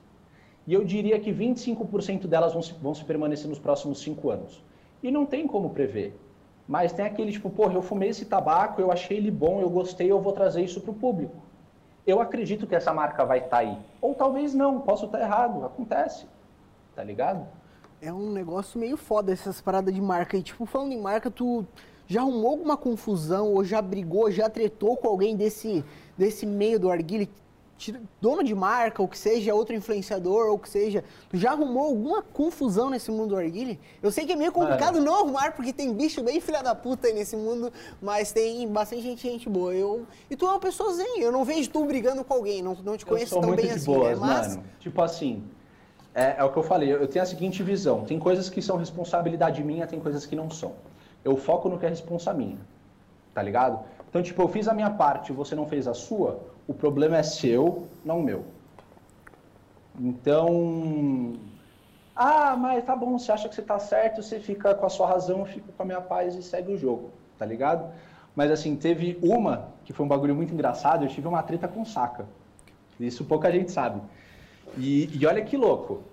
[0.67, 4.63] e eu diria que 25% delas vão se, vão se permanecer nos próximos 5 anos.
[5.01, 6.15] E não tem como prever.
[6.67, 10.11] Mas tem aquele tipo, porra, eu fumei esse tabaco, eu achei ele bom, eu gostei,
[10.11, 11.35] eu vou trazer isso para o público.
[12.05, 13.77] Eu acredito que essa marca vai estar tá aí.
[14.01, 16.25] Ou talvez não, posso estar errado, acontece.
[16.95, 17.47] Tá ligado?
[18.01, 20.35] é um negócio meio foda essas paradas de marca.
[20.35, 21.63] E, tipo, falando em marca, tu
[22.07, 25.85] já arrumou alguma confusão ou já brigou, já tretou com alguém desse,
[26.17, 27.29] desse meio do arguile?
[28.19, 32.21] Dono de marca, ou que seja, outro influenciador, ou que seja, tu já arrumou alguma
[32.21, 33.79] confusão nesse mundo do arguile?
[34.03, 35.05] Eu sei que é meio complicado Mano.
[35.05, 37.71] não arrumar, porque tem bicho bem filha da puta aí nesse mundo,
[38.01, 39.73] mas tem bastante gente, gente boa.
[39.73, 42.75] Eu, e tu é uma pessoa zen, eu não vejo tu brigando com alguém, não,
[42.83, 43.85] não te conheço tão bem assim.
[43.85, 44.27] Boas, né?
[44.27, 44.55] Mas...
[44.55, 44.63] Mano.
[44.79, 45.43] Tipo assim,
[46.13, 48.77] é, é o que eu falei, eu tenho a seguinte visão: tem coisas que são
[48.77, 50.73] responsabilidade minha, tem coisas que não são.
[51.23, 52.57] Eu foco no que é responsa minha,
[53.33, 53.79] tá ligado?
[54.09, 56.41] Então, tipo, eu fiz a minha parte, você não fez a sua,
[56.71, 58.45] o problema é seu, não meu.
[59.99, 61.33] Então,
[62.15, 65.07] ah, mas tá bom, você acha que você tá certo, você fica com a sua
[65.07, 67.93] razão, eu fico com a minha paz e segue o jogo, tá ligado?
[68.33, 71.83] Mas assim, teve uma que foi um bagulho muito engraçado, eu tive uma treta com
[71.83, 72.25] saca.
[72.97, 74.01] Isso pouca gente sabe.
[74.77, 76.03] E, e olha que louco.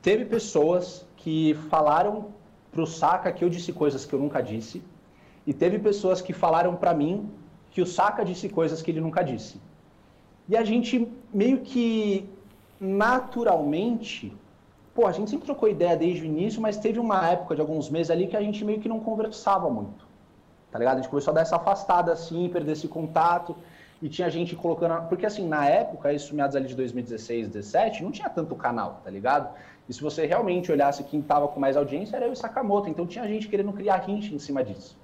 [0.00, 2.26] Teve pessoas que falaram
[2.70, 4.80] pro Saka que eu disse coisas que eu nunca disse.
[5.44, 7.28] E teve pessoas que falaram para mim
[7.70, 9.60] que o Saka disse coisas que ele nunca disse.
[10.48, 12.28] E a gente meio que
[12.80, 14.32] naturalmente,
[14.94, 17.88] pô, a gente sempre trocou ideia desde o início, mas teve uma época de alguns
[17.90, 20.08] meses ali que a gente meio que não conversava muito.
[20.70, 20.98] Tá ligado?
[20.98, 23.56] A gente começou a dar essa afastada assim, perder esse contato
[24.00, 25.08] e tinha gente colocando.
[25.08, 29.10] Porque assim, na época, isso meados ali de 2016, 2017, não tinha tanto canal, tá
[29.10, 29.54] ligado?
[29.88, 32.88] E se você realmente olhasse quem tava com mais audiência, era eu e Sakamoto.
[32.88, 34.96] Então tinha gente querendo criar rinche em cima disso.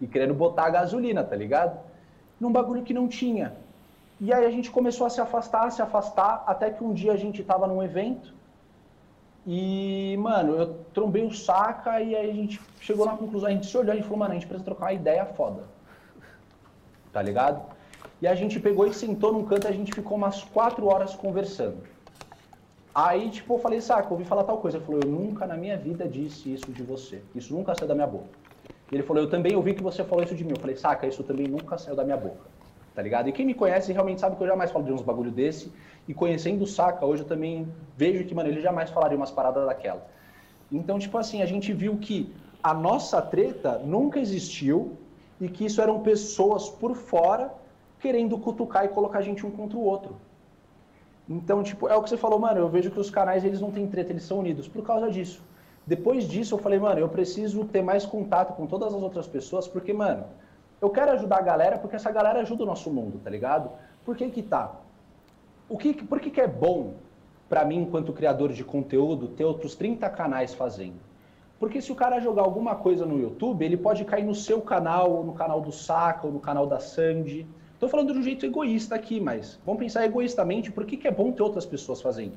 [0.00, 1.78] E querendo botar a gasolina, tá ligado?
[2.42, 3.54] Num bagulho que não tinha.
[4.20, 7.16] E aí a gente começou a se afastar, se afastar, até que um dia a
[7.16, 8.34] gente tava num evento.
[9.46, 13.68] E, mano, eu trombei o saca e aí a gente chegou na conclusão, a gente
[13.68, 15.62] se olhou e falou, mano, a gente precisa trocar uma ideia foda.
[17.12, 17.62] Tá ligado?
[18.20, 21.14] E a gente pegou e sentou num canto e a gente ficou umas quatro horas
[21.14, 21.78] conversando.
[22.92, 24.78] Aí, tipo, eu falei, saca, ouvi falar tal coisa.
[24.78, 27.22] Ele falou, eu nunca na minha vida disse isso de você.
[27.36, 28.41] Isso nunca saiu da minha boca.
[28.92, 30.50] E ele falou, eu também ouvi que você falou isso de mim.
[30.50, 32.52] Eu falei, saca, isso também nunca saiu da minha boca.
[32.94, 33.26] Tá ligado?
[33.26, 35.72] E quem me conhece realmente sabe que eu jamais falo de uns bagulho desse.
[36.06, 37.66] E conhecendo o Saca, hoje eu também
[37.96, 40.06] vejo que, mano, ele jamais falaria umas paradas daquela.
[40.70, 44.98] Então, tipo assim, a gente viu que a nossa treta nunca existiu
[45.40, 47.50] e que isso eram pessoas por fora
[47.98, 50.16] querendo cutucar e colocar a gente um contra o outro.
[51.26, 53.70] Então, tipo, é o que você falou, mano, eu vejo que os canais, eles não
[53.70, 55.42] têm treta, eles são unidos por causa disso.
[55.86, 59.66] Depois disso, eu falei, mano, eu preciso ter mais contato com todas as outras pessoas,
[59.66, 60.24] porque, mano,
[60.80, 63.70] eu quero ajudar a galera, porque essa galera ajuda o nosso mundo, tá ligado?
[64.04, 64.72] Por que que tá?
[65.68, 66.94] O que, por que que é bom
[67.48, 71.00] para mim, enquanto criador de conteúdo, ter outros 30 canais fazendo?
[71.58, 75.10] Porque se o cara jogar alguma coisa no YouTube, ele pode cair no seu canal,
[75.10, 77.46] ou no canal do Saca, ou no canal da Sandy,
[77.82, 81.10] Estou falando de um jeito egoísta aqui, mas vamos pensar egoístamente por que, que é
[81.10, 82.34] bom ter outras pessoas fazendo.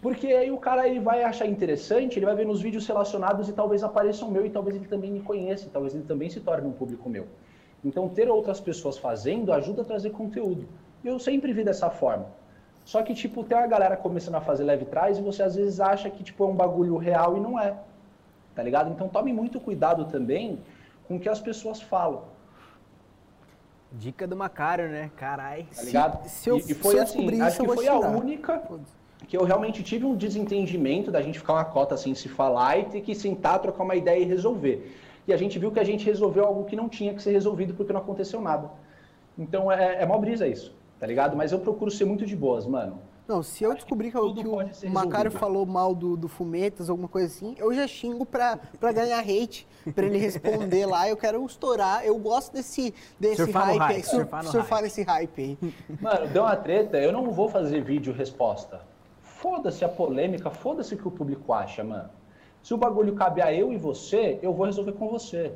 [0.00, 3.52] Porque aí o cara ele vai achar interessante, ele vai ver nos vídeos relacionados e
[3.52, 6.66] talvez apareça o meu e talvez ele também me conheça, talvez ele também se torne
[6.66, 7.26] um público meu.
[7.84, 10.66] Então ter outras pessoas fazendo ajuda a trazer conteúdo.
[11.04, 12.26] Eu sempre vi dessa forma.
[12.84, 15.80] Só que, tipo, tem uma galera começando a fazer leve trás e você às vezes
[15.80, 17.76] acha que, tipo, é um bagulho real e não é.
[18.54, 18.90] Tá ligado?
[18.90, 20.60] Então tome muito cuidado também
[21.08, 22.22] com o que as pessoas falam.
[23.92, 25.10] Dica do Macário, né?
[25.16, 25.66] Carai.
[25.74, 26.28] Tá ligado?
[26.28, 28.62] Se, se eu, e, e foi assim, acho que foi a única
[29.28, 32.84] que eu realmente tive um desentendimento da gente ficar uma cota assim, se falar e
[32.84, 34.94] ter que sentar, trocar uma ideia e resolver.
[35.26, 37.74] E a gente viu que a gente resolveu algo que não tinha que ser resolvido
[37.74, 38.70] porque não aconteceu nada.
[39.36, 41.36] Então é, é mó brisa isso, tá ligado?
[41.36, 42.98] Mas eu procuro ser muito de boas, mano.
[43.26, 44.46] Não, se eu descobrir que, que
[44.86, 48.92] o Macário falou mal do, do Fumetas, alguma coisa assim, eu já xingo pra, pra
[48.92, 49.66] ganhar hate,
[49.96, 51.08] pra ele responder lá.
[51.08, 52.06] Eu quero estourar.
[52.06, 54.84] Eu gosto desse, desse Surfar no hype, hype, surfar no surfar hype.
[54.84, 55.74] nesse hype aí.
[56.00, 58.80] Mano, deu uma treta, eu não vou fazer vídeo resposta.
[59.40, 62.08] Foda-se a polêmica, foda-se o que o público acha, mano.
[62.62, 65.52] Se o bagulho cabe a eu e você, eu vou resolver com você.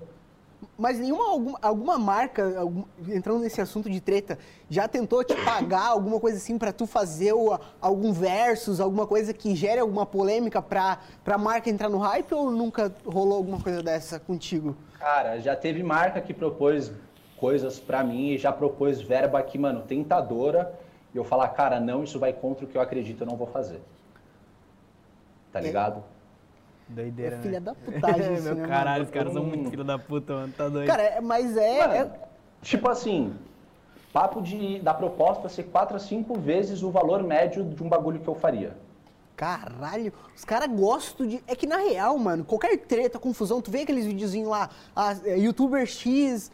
[0.77, 5.87] Mas nenhuma alguma, alguma marca, algum- entrando nesse assunto de treta, já tentou te pagar
[5.87, 10.61] alguma coisa assim pra tu fazer o- algum versus, alguma coisa que gere alguma polêmica
[10.61, 14.77] pra, pra marca entrar no hype ou nunca rolou alguma coisa dessa contigo?
[14.99, 16.93] Cara, já teve marca que propôs
[17.39, 20.79] coisas pra mim e já propôs verba aqui, mano, tentadora.
[21.13, 23.47] E eu falar, cara, não, isso vai contra o que eu acredito, eu não vou
[23.47, 23.81] fazer.
[25.53, 26.03] Tá ligado?
[26.89, 27.43] Doideira, É né?
[27.43, 29.05] filha da putagem isso, Meu né, caralho, mano?
[29.05, 29.47] os caras são Hum.
[29.47, 30.53] muito filho da puta, mano.
[30.57, 30.87] Tá doido.
[30.87, 32.11] Cara, é- mas é, Mano, é-
[32.63, 33.35] Tipo assim,
[34.13, 38.21] papo de, da proposta ser quatro a cinco vezes o valor médio de um bagulho
[38.21, 38.77] que eu faria.
[39.35, 41.43] Caralho, os caras gostam de.
[41.47, 45.39] É que na real, mano, qualquer treta, confusão, tu vê aqueles videozinhos lá, a, é,
[45.39, 46.53] youtuber X,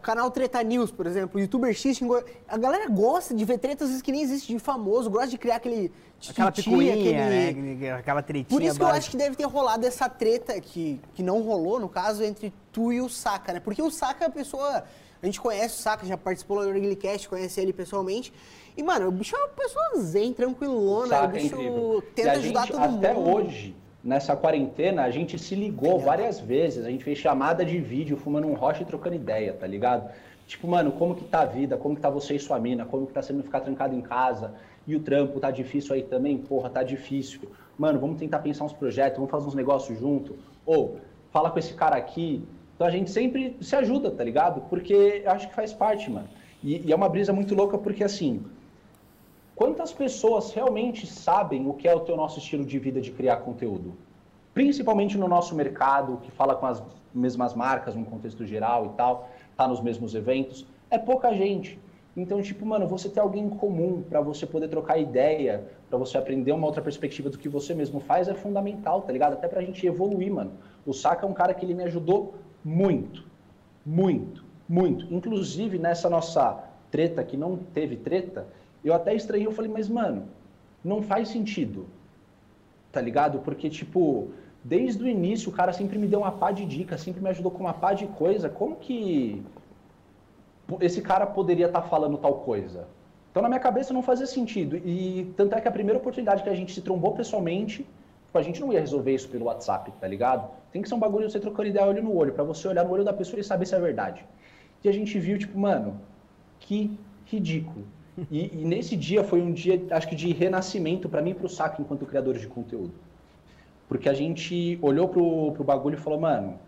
[0.00, 2.22] canal Treta News, por exemplo, youtuber X xingou.
[2.48, 5.38] A galera gosta de ver tretas às vezes que nem existe de famoso, gosta de
[5.38, 5.92] criar aquele.
[6.28, 7.92] Aquela picuinha, aquele- né?
[7.92, 8.98] Aquela tretinha Por isso que eu básica.
[8.98, 12.92] acho que deve ter rolado essa treta que, que não rolou, no caso, entre tu
[12.92, 13.60] e o Saka, né?
[13.60, 14.84] Porque o Saka é a pessoa.
[15.22, 18.32] A gente conhece o Saka, já participou do Orgulcast, conhece ele pessoalmente.
[18.76, 21.08] E, mano, o bicho é uma pessoa zen, tranquilona.
[21.08, 22.02] Saca, o é bicho incrível.
[22.14, 23.36] tenta e a ajudar gente, todo até mundo.
[23.36, 26.84] hoje, nessa quarentena, a gente se ligou várias vezes.
[26.84, 30.10] A gente fez chamada de vídeo, fumando um rocha e trocando ideia, tá ligado?
[30.46, 31.76] Tipo, mano, como que tá a vida?
[31.76, 32.84] Como que tá você e sua mina?
[32.84, 34.54] Como que tá sendo ficar trancado em casa?
[34.86, 36.38] E o trampo tá difícil aí também?
[36.38, 37.42] Porra, tá difícil.
[37.78, 40.36] Mano, vamos tentar pensar uns projetos, vamos fazer uns negócios junto.
[40.66, 40.98] Ou,
[41.30, 42.42] fala com esse cara aqui.
[42.74, 44.62] Então a gente sempre se ajuda, tá ligado?
[44.62, 46.28] Porque eu acho que faz parte, mano.
[46.64, 48.42] E, e é uma brisa muito louca porque, assim,
[49.60, 53.36] quantas pessoas realmente sabem o que é o teu nosso estilo de vida de criar
[53.40, 53.92] conteúdo?
[54.54, 56.82] Principalmente no nosso mercado, que fala com as
[57.14, 60.66] mesmas marcas, num contexto geral e tal, tá nos mesmos eventos.
[60.90, 61.78] É pouca gente.
[62.16, 66.16] Então, tipo, mano, você ter alguém em comum para você poder trocar ideia, para você
[66.16, 69.34] aprender uma outra perspectiva do que você mesmo faz é fundamental, tá ligado?
[69.34, 70.52] Até pra gente evoluir, mano.
[70.86, 72.32] O Saka é um cara que ele me ajudou
[72.64, 73.26] muito,
[73.84, 75.12] muito, muito.
[75.12, 78.46] Inclusive, nessa nossa treta, que não teve treta,
[78.84, 80.28] eu até estranhei, eu falei, mas, mano,
[80.84, 81.86] não faz sentido,
[82.90, 83.40] tá ligado?
[83.40, 84.28] Porque, tipo,
[84.64, 87.50] desde o início o cara sempre me deu uma pá de dica, sempre me ajudou
[87.50, 88.48] com uma pá de coisa.
[88.48, 89.42] Como que
[90.80, 92.86] esse cara poderia estar falando tal coisa?
[93.30, 94.76] Então, na minha cabeça, não fazia sentido.
[94.76, 97.86] E tanto é que a primeira oportunidade que a gente se trombou pessoalmente,
[98.24, 100.50] tipo, a gente não ia resolver isso pelo WhatsApp, tá ligado?
[100.72, 102.90] Tem que ser um bagulho você trocando ideia olho no olho, pra você olhar no
[102.90, 104.24] olho da pessoa e saber se é verdade.
[104.82, 106.00] E a gente viu, tipo, mano,
[106.58, 107.84] que ridículo.
[108.30, 111.48] E, e nesse dia foi um dia, acho que de renascimento pra mim e pro
[111.48, 112.92] Saco enquanto criadores de conteúdo.
[113.88, 116.58] Porque a gente olhou pro, pro bagulho e falou, mano,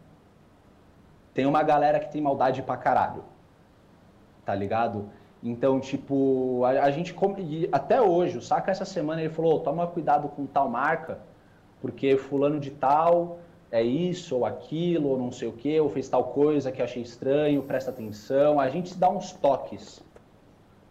[1.34, 3.24] tem uma galera que tem maldade pra caralho.
[4.44, 5.08] Tá ligado?
[5.42, 7.14] Então, tipo, a, a gente.
[7.72, 11.18] até hoje, o Saca essa semana ele falou: toma cuidado com tal marca,
[11.80, 13.38] porque fulano de tal
[13.70, 17.02] é isso ou aquilo, ou não sei o que, ou fez tal coisa que achei
[17.02, 18.60] estranho, presta atenção.
[18.60, 20.02] A gente dá uns toques.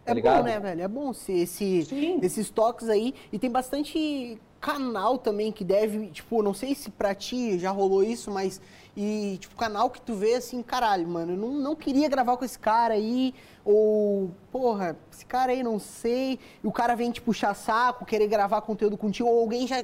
[0.04, 0.38] Tá É ligado?
[0.38, 0.82] bom, né, velho?
[0.82, 2.18] É bom ser esse, Sim.
[2.22, 3.14] esses toques aí.
[3.32, 8.02] E tem bastante canal também que deve, tipo, não sei se pra ti já rolou
[8.02, 8.60] isso, mas.
[8.96, 12.44] E, tipo, canal que tu vê assim, caralho, mano, eu não, não queria gravar com
[12.44, 13.32] esse cara aí.
[13.64, 16.38] Ou, porra, esse cara aí não sei.
[16.62, 19.82] E o cara vem te puxar saco, querer gravar conteúdo contigo, ou alguém já.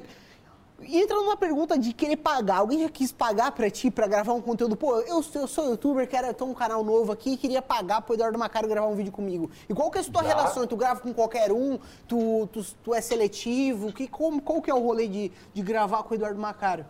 [0.81, 2.57] E entra numa pergunta de querer pagar.
[2.57, 4.75] Alguém já quis pagar pra ti pra gravar um conteúdo?
[4.75, 8.13] Pô, eu, sou- eu sou youtuber, quero ter um canal novo aqui, queria pagar pro
[8.15, 9.49] Eduardo Macaro gravar um vídeo comigo.
[9.67, 10.29] E qual que é a tua Já.
[10.29, 10.65] relação?
[10.65, 11.77] Tu grava com qualquer um?
[12.07, 13.91] Tu, tu, tu é seletivo?
[13.91, 16.85] Que, como, qual que é o rolê de, de gravar com o Eduardo Macaro?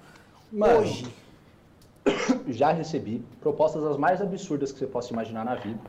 [0.51, 1.13] Mano, Hoje.
[2.47, 5.79] Já recebi propostas as mais absurdas que você possa imaginar na vida.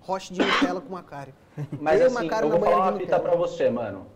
[0.00, 1.32] Roche de Nutella com Macari.
[1.80, 4.06] Mas Eu assim, eu vou falar uma fita pra você, mano.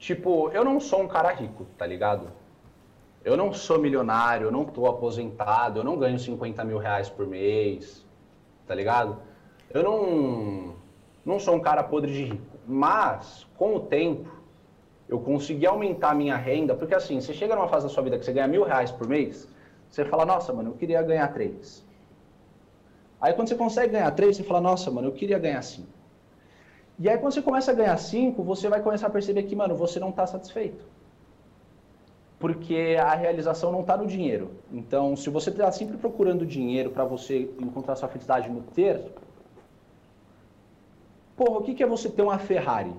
[0.00, 2.32] Tipo, eu não sou um cara rico, tá ligado?
[3.22, 7.26] Eu não sou milionário, eu não tô aposentado, eu não ganho 50 mil reais por
[7.26, 8.02] mês,
[8.66, 9.18] tá ligado?
[9.68, 10.74] Eu não,
[11.22, 12.56] não sou um cara podre de rico.
[12.66, 14.26] Mas, com o tempo,
[15.06, 18.18] eu consegui aumentar a minha renda, porque assim, você chega numa fase da sua vida
[18.18, 19.46] que você ganha mil reais por mês,
[19.90, 21.84] você fala, nossa, mano, eu queria ganhar três.
[23.20, 25.99] Aí quando você consegue ganhar três, você fala, nossa, mano, eu queria ganhar cinco.
[27.02, 29.74] E aí quando você começa a ganhar cinco, você vai começar a perceber que, mano,
[29.74, 30.84] você não está satisfeito.
[32.38, 34.50] Porque a realização não está no dinheiro.
[34.70, 39.00] Então, se você está sempre procurando dinheiro para você encontrar sua felicidade no ter,
[41.34, 42.92] porra, o que, que é você ter uma Ferrari?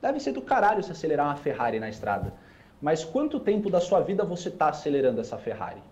[0.00, 2.32] Deve ser do caralho se acelerar uma Ferrari na estrada.
[2.80, 5.82] Mas quanto tempo da sua vida você está acelerando essa Ferrari?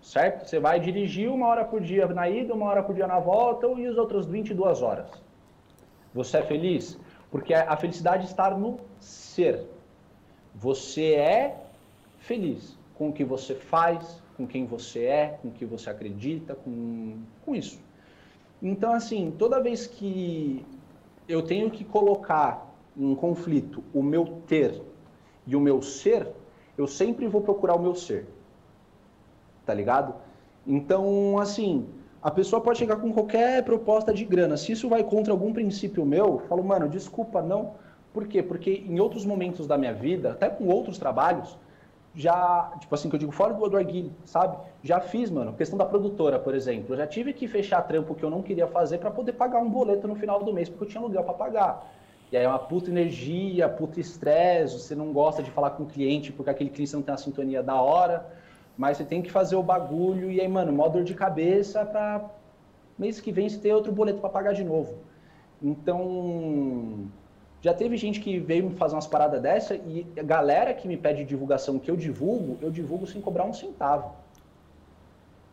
[0.00, 0.48] Certo?
[0.48, 3.66] Você vai dirigir uma hora por dia na ida, uma hora por dia na volta
[3.66, 5.29] e as outras 22 horas.
[6.14, 6.98] Você é feliz?
[7.30, 9.64] Porque a felicidade está no ser.
[10.54, 11.56] Você é
[12.18, 16.54] feliz com o que você faz, com quem você é, com o que você acredita,
[16.54, 17.80] com, com isso.
[18.60, 20.64] Então, assim, toda vez que
[21.28, 22.66] eu tenho que colocar
[22.96, 24.82] em conflito o meu ter
[25.46, 26.28] e o meu ser,
[26.76, 28.26] eu sempre vou procurar o meu ser.
[29.64, 30.14] Tá ligado?
[30.66, 31.86] Então, assim,
[32.22, 34.56] a pessoa pode chegar com qualquer proposta de grana.
[34.56, 37.74] Se isso vai contra algum princípio meu, eu falo, mano, desculpa, não.
[38.12, 38.42] Por quê?
[38.42, 41.56] Porque em outros momentos da minha vida, até com outros trabalhos,
[42.14, 44.58] já, tipo assim, que eu digo fora do Eduardo sabe?
[44.82, 46.94] Já fiz, mano, questão da produtora, por exemplo.
[46.94, 49.70] Eu já tive que fechar trampo que eu não queria fazer para poder pagar um
[49.70, 51.86] boleto no final do mês, porque eu tinha aluguel para pagar.
[52.32, 55.86] E aí é uma puta energia, puta estresse, você não gosta de falar com o
[55.86, 58.26] cliente porque aquele cliente não tem a sintonia da hora,
[58.80, 62.30] mas você tem que fazer o bagulho e aí, mano, mó dor de cabeça para
[62.98, 64.94] mês que vem você ter outro boleto para pagar de novo.
[65.62, 67.10] Então,
[67.60, 70.96] já teve gente que veio me fazer umas paradas dessa e a galera que me
[70.96, 74.14] pede divulgação que eu divulgo, eu divulgo sem cobrar um centavo.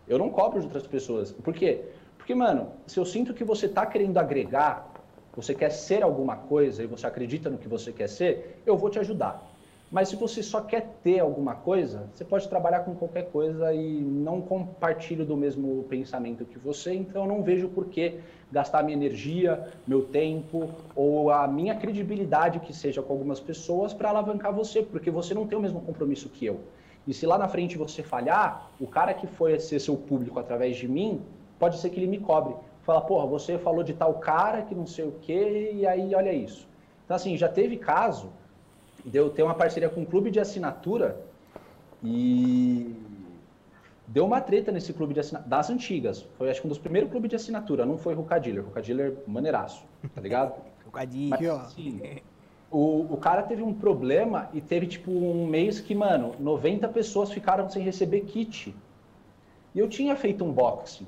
[0.07, 1.29] Eu não cobro de outras pessoas.
[1.29, 1.83] Por quê?
[2.17, 4.89] Porque, mano, se eu sinto que você está querendo agregar,
[5.35, 8.89] você quer ser alguma coisa e você acredita no que você quer ser, eu vou
[8.89, 9.45] te ajudar.
[9.89, 14.01] Mas se você só quer ter alguma coisa, você pode trabalhar com qualquer coisa e
[14.01, 18.19] não compartilho do mesmo pensamento que você, então eu não vejo por que
[18.51, 24.09] gastar minha energia, meu tempo ou a minha credibilidade que seja com algumas pessoas para
[24.09, 26.59] alavancar você, porque você não tem o mesmo compromisso que eu.
[27.07, 30.75] E se lá na frente você falhar, o cara que foi ser seu público através
[30.75, 31.21] de mim,
[31.57, 32.53] pode ser que ele me cobre.
[32.83, 36.33] Fala, porra, você falou de tal cara que não sei o quê, e aí olha
[36.33, 36.67] isso.
[37.05, 38.29] Então, assim, já teve caso
[39.07, 41.19] deu ter uma parceria com um clube de assinatura
[42.03, 42.95] e
[44.07, 46.25] deu uma treta nesse clube de assinatura, das antigas.
[46.37, 48.63] Foi acho que um dos primeiros clubes de assinatura, não foi Rucadiller.
[48.63, 50.53] Rucadiller maneiraço, tá ligado?
[50.85, 51.59] Rucadiller, ó.
[51.61, 52.01] Assim,
[52.69, 57.31] o, o cara teve um problema e teve tipo um mês que, mano, 90 pessoas
[57.31, 58.75] ficaram sem receber kit.
[59.73, 61.07] E eu tinha feito um boxing.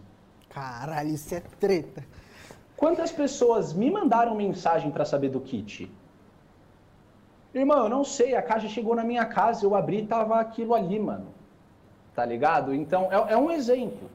[0.50, 2.06] Caralho, isso é treta.
[2.76, 5.92] Quantas pessoas me mandaram mensagem para saber do kit?
[7.54, 10.76] Irmão, eu não sei, a caixa chegou na minha casa, eu abri e tava aquilo
[10.76, 11.26] ali, mano.
[12.14, 12.76] Tá ligado?
[12.76, 14.08] Então, é, é um exemplo.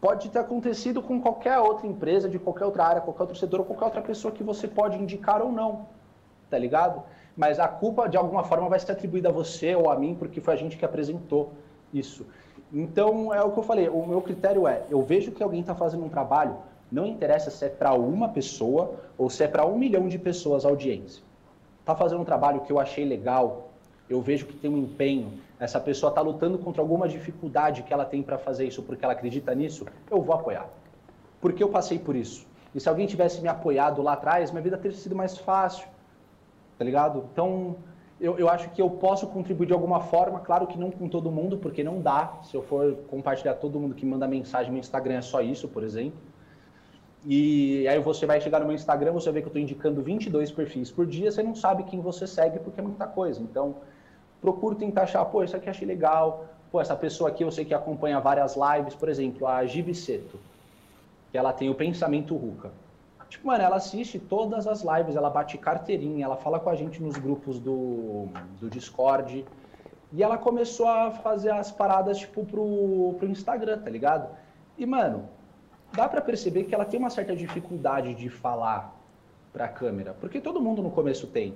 [0.00, 3.66] Pode ter acontecido com qualquer outra empresa, de qualquer outra área, qualquer outro setor, ou
[3.66, 5.86] qualquer outra pessoa que você pode indicar ou não.
[6.50, 7.02] Tá ligado?
[7.36, 10.40] Mas a culpa, de alguma forma, vai ser atribuída a você ou a mim, porque
[10.40, 11.52] foi a gente que apresentou
[11.94, 12.26] isso.
[12.72, 15.76] Então, é o que eu falei, o meu critério é, eu vejo que alguém está
[15.76, 16.56] fazendo um trabalho,
[16.90, 20.66] não interessa se é para uma pessoa ou se é para um milhão de pessoas
[20.66, 21.27] a audiência
[21.88, 23.70] está fazendo um trabalho que eu achei legal,
[24.10, 28.04] eu vejo que tem um empenho, essa pessoa está lutando contra alguma dificuldade que ela
[28.04, 30.68] tem para fazer isso porque ela acredita nisso, eu vou apoiar.
[31.40, 32.46] Porque eu passei por isso.
[32.74, 35.88] E se alguém tivesse me apoiado lá atrás, minha vida teria sido mais fácil.
[36.76, 37.24] Tá ligado?
[37.32, 37.76] Então,
[38.20, 41.30] eu, eu acho que eu posso contribuir de alguma forma, claro que não com todo
[41.30, 42.34] mundo, porque não dá.
[42.42, 45.82] Se eu for compartilhar todo mundo que manda mensagem no Instagram, é só isso, por
[45.82, 46.20] exemplo.
[47.30, 50.50] E aí você vai chegar no meu Instagram, você vê que eu estou indicando 22
[50.50, 53.42] perfis por dia, você não sabe quem você segue porque é muita coisa.
[53.42, 53.76] Então,
[54.40, 57.74] procuro tentar achar, pô, isso aqui achei legal, pô, essa pessoa aqui eu sei que
[57.74, 60.40] acompanha várias lives, por exemplo, a Gibiceto,
[61.30, 62.70] que ela tem o Pensamento Ruca.
[63.28, 67.02] Tipo, mano, ela assiste todas as lives, ela bate carteirinha, ela fala com a gente
[67.02, 68.28] nos grupos do,
[68.58, 69.44] do Discord.
[70.14, 74.30] E ela começou a fazer as paradas, tipo, pro, pro Instagram, tá ligado?
[74.78, 75.28] E, mano,
[75.92, 78.94] dá para perceber que ela tem uma certa dificuldade de falar
[79.52, 81.54] para a câmera, porque todo mundo no começo tem.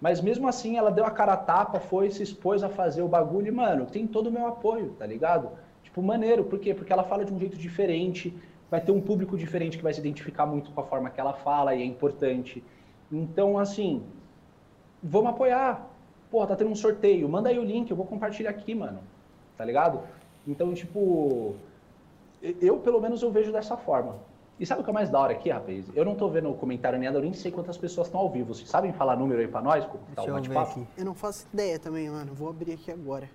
[0.00, 3.08] Mas mesmo assim, ela deu a cara a tapa, foi, se expôs a fazer o
[3.08, 5.50] bagulho e, mano, tem todo o meu apoio, tá ligado?
[5.82, 6.74] Tipo, maneiro, por quê?
[6.74, 8.34] Porque ela fala de um jeito diferente,
[8.70, 11.34] vai ter um público diferente que vai se identificar muito com a forma que ela
[11.34, 12.64] fala e é importante.
[13.12, 14.02] Então, assim,
[15.02, 15.86] vamos apoiar.
[16.30, 19.00] Pô, tá tendo um sorteio, manda aí o link, eu vou compartilhar aqui, mano.
[19.56, 20.00] Tá ligado?
[20.46, 21.56] Então, tipo,
[22.42, 24.16] eu, pelo menos, eu vejo dessa forma.
[24.58, 25.86] E sabe o que é mais da hora aqui, rapaz?
[25.94, 28.30] Eu não tô vendo o comentário nem nada, eu nem sei quantas pessoas estão ao
[28.30, 28.54] vivo.
[28.54, 29.86] Vocês sabem falar número aí pra nós?
[29.86, 30.86] Tá Deixa eu ver aqui.
[30.98, 32.34] Eu não faço ideia também, mano.
[32.34, 33.30] Vou abrir aqui agora.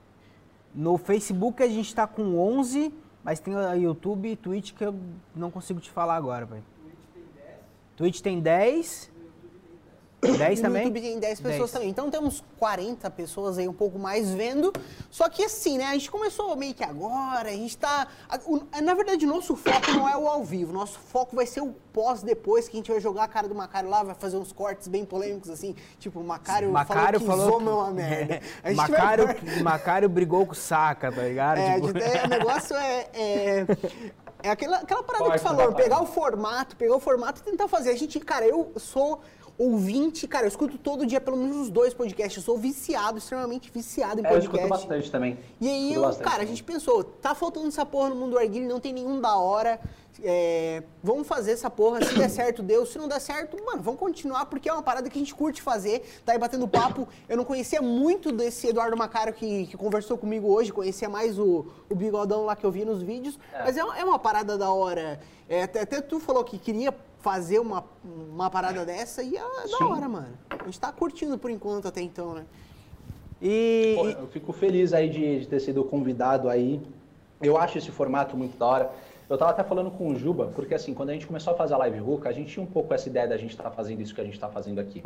[0.73, 4.94] No Facebook a gente tá com 11, mas tem o YouTube e Twitch que eu
[5.36, 6.64] não consigo te falar agora, velho.
[6.77, 7.56] Twitch tem 10.
[7.95, 9.11] Twitch tem 10.
[10.34, 10.84] 10 E também?
[10.84, 11.72] YouTube tem 10 pessoas 10.
[11.72, 11.89] também.
[11.89, 14.72] Então temos 40 pessoas aí, um pouco mais vendo.
[15.11, 15.85] Só que assim, né?
[15.85, 18.07] A gente começou meio que agora, a gente tá.
[18.84, 20.72] Na verdade, o nosso foco não é o ao vivo.
[20.73, 23.56] Nosso foco vai ser o pós depois, que a gente vai jogar a cara do
[23.56, 25.76] Macário lá, vai fazer uns cortes bem polêmicos, assim.
[25.99, 28.41] Tipo, o Macário, Macário falou que falou Zoma é uma merda.
[28.64, 29.27] A gente vai- Macário,
[29.64, 31.57] Macário brigou com o Saca, tá ligado?
[31.60, 33.07] É, Tipo, de- é, o negócio é.
[33.14, 33.65] É,
[34.43, 37.43] é aquela, aquela parada que Forte, tu falou, pegar o formato, pegar o formato e
[37.43, 37.91] tentar fazer.
[37.91, 39.22] A gente, cara, eu sou
[39.57, 42.38] ouvinte, cara, eu escuto todo dia pelo menos os dois podcasts.
[42.38, 44.88] Eu sou viciado, extremamente viciado em É, eu escuto podcast.
[44.88, 45.38] bastante também.
[45.61, 48.65] E aí, eu, cara, a gente pensou, tá faltando essa porra no mundo do arguile,
[48.68, 49.80] não tem nenhum da hora.
[50.23, 52.86] é, vamos fazer essa porra, se der certo, deu.
[52.86, 55.61] Se não der certo, mano, vamos continuar, porque é uma parada que a gente curte
[55.61, 56.22] fazer.
[56.26, 57.06] Tá aí batendo papo.
[57.27, 61.65] Eu não conhecia muito desse Eduardo Macaro que, que conversou comigo hoje, conhecia mais o,
[61.90, 63.38] o bigodão lá que eu vi nos vídeos.
[63.53, 65.19] Mas é, uma- é uma parada da hora.
[65.49, 66.94] É, até, até tu falou que queria
[67.26, 69.84] fazer uma, uma parada dessa e é da Sim.
[69.84, 70.38] hora, mano.
[70.47, 72.45] A gente tá curtindo por enquanto até então, né?
[73.41, 76.80] E, Pô, eu fico feliz aí de, de ter sido convidado aí.
[77.41, 78.91] Eu acho esse formato muito da hora.
[79.27, 81.73] Eu tava até falando com o Juba, porque assim, quando a gente começou a fazer
[81.73, 84.14] a Live Hook, a gente tinha um pouco essa ideia da gente estar fazendo isso
[84.14, 85.03] que a gente está fazendo aqui.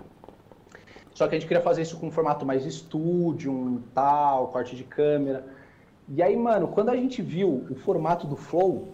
[1.14, 4.76] Só que a gente queria fazer isso com um formato mais estúdio, um tal, corte
[4.76, 5.46] de câmera.
[6.10, 8.90] E aí, mano, quando a gente viu o formato do Flow,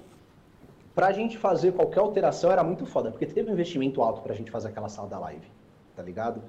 [0.96, 4.50] pra gente fazer qualquer alteração era muito foda, porque teve um investimento alto pra gente
[4.50, 5.46] fazer aquela sala da live,
[5.96, 6.42] tá ligado?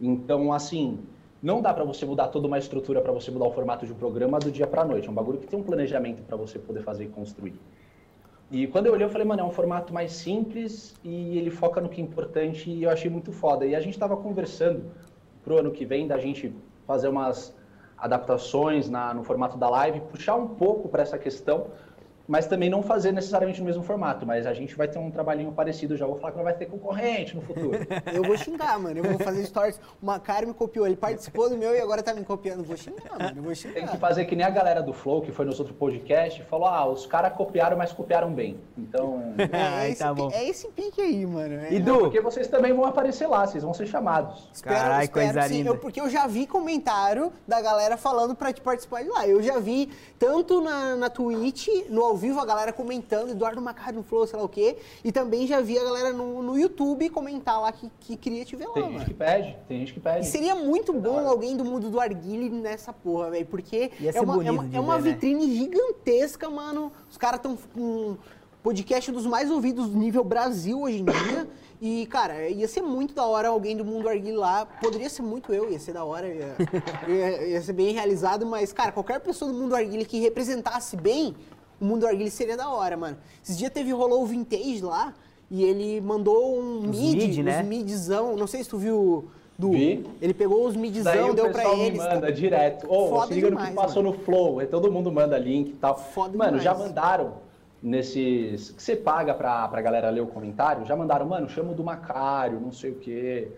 [0.00, 1.00] Então, assim,
[1.42, 3.96] não dá pra você mudar toda uma estrutura pra você mudar o formato de um
[3.96, 5.08] programa do dia pra noite.
[5.08, 7.54] É um bagulho que tem um planejamento pra você poder fazer e construir.
[8.50, 11.80] E quando eu olhei, eu falei, mano, é um formato mais simples e ele foca
[11.80, 13.66] no que é importante e eu achei muito foda.
[13.66, 14.84] E a gente tava conversando
[15.42, 16.54] pro ano que vem da gente
[16.86, 17.54] fazer umas
[17.98, 21.66] adaptações na, no formato da live, puxar um pouco para essa questão,
[22.26, 24.26] mas também não fazer necessariamente no mesmo formato.
[24.26, 26.66] Mas a gente vai ter um trabalhinho parecido, já vou falar que não vai ter
[26.66, 27.78] concorrente no futuro.
[28.12, 28.98] Eu vou xingar, mano.
[28.98, 29.78] Eu vou fazer stories.
[30.02, 30.86] O Macário me copiou.
[30.86, 32.64] Ele participou do meu e agora tá me copiando.
[32.64, 33.32] Vou xingar, mano.
[33.36, 33.74] Eu vou xingar.
[33.74, 36.66] Tem que fazer que nem a galera do Flow, que foi nos outros podcasts, falou,
[36.66, 38.58] ah, os caras copiaram, mas copiaram bem.
[38.76, 39.34] Então...
[39.38, 40.30] É, Ai, esse, tá bom.
[40.32, 41.54] é esse pique aí, mano.
[41.54, 44.48] É, E Du, Porque vocês também vão aparecer lá, vocês vão ser chamados.
[44.62, 45.54] Carai, espero coisa sim.
[45.58, 45.70] linda.
[45.70, 49.26] Eu- porque eu já vi comentário da galera falando pra te participar de lá.
[49.28, 53.98] Eu já vi tanto na, na Twitch, no ao vivo, a galera comentando, Eduardo Macário
[53.98, 54.76] no Flow, sei lá o quê.
[55.02, 58.54] E também já vi a galera no, no YouTube comentar lá que, que queria te
[58.54, 58.98] ver lá, Tem mano.
[58.98, 60.26] gente que pede, tem gente que E pede.
[60.26, 63.46] seria muito da bom alguém do mundo do Arguile nessa porra, velho.
[63.46, 65.12] Porque Ia é ser uma, é uma, é uma ver, né?
[65.14, 66.92] vitrine gigantesca, mano.
[67.10, 68.16] Os caras estão com
[68.62, 71.48] podcast dos mais ouvidos nível Brasil hoje em dia.
[71.82, 74.64] E, cara, ia ser muito da hora alguém do mundo Arguile lá.
[74.64, 76.26] Poderia ser muito eu, ia ser da hora.
[76.26, 76.56] Ia,
[77.06, 78.46] ia, ia ser bem realizado.
[78.46, 81.34] Mas, cara, qualquer pessoa do mundo Arguile que representasse bem
[81.84, 83.16] o mundo Arguile seria da hora, mano.
[83.42, 85.12] Esses dias teve, rolou o Vintage lá.
[85.50, 87.60] E ele mandou um Os mid, mid, né?
[87.60, 88.36] uns midzão.
[88.36, 89.28] Não sei se tu viu...
[89.56, 90.04] Du, Vi.
[90.20, 92.02] ele pegou os Daí midzão, o deu pra pessoal eles.
[92.02, 92.90] me manda direto.
[92.90, 94.58] Ô, Foda se liga no demais, que passou no Flow.
[94.58, 95.96] Aí todo mundo manda link e tal.
[95.96, 96.88] Foda mano, já demais.
[96.88, 97.34] mandaram
[97.80, 98.70] nesses...
[98.70, 100.84] Que você paga pra, pra galera ler o comentário.
[100.86, 103.48] Já mandaram, mano, chama o do Macário, não sei o quê.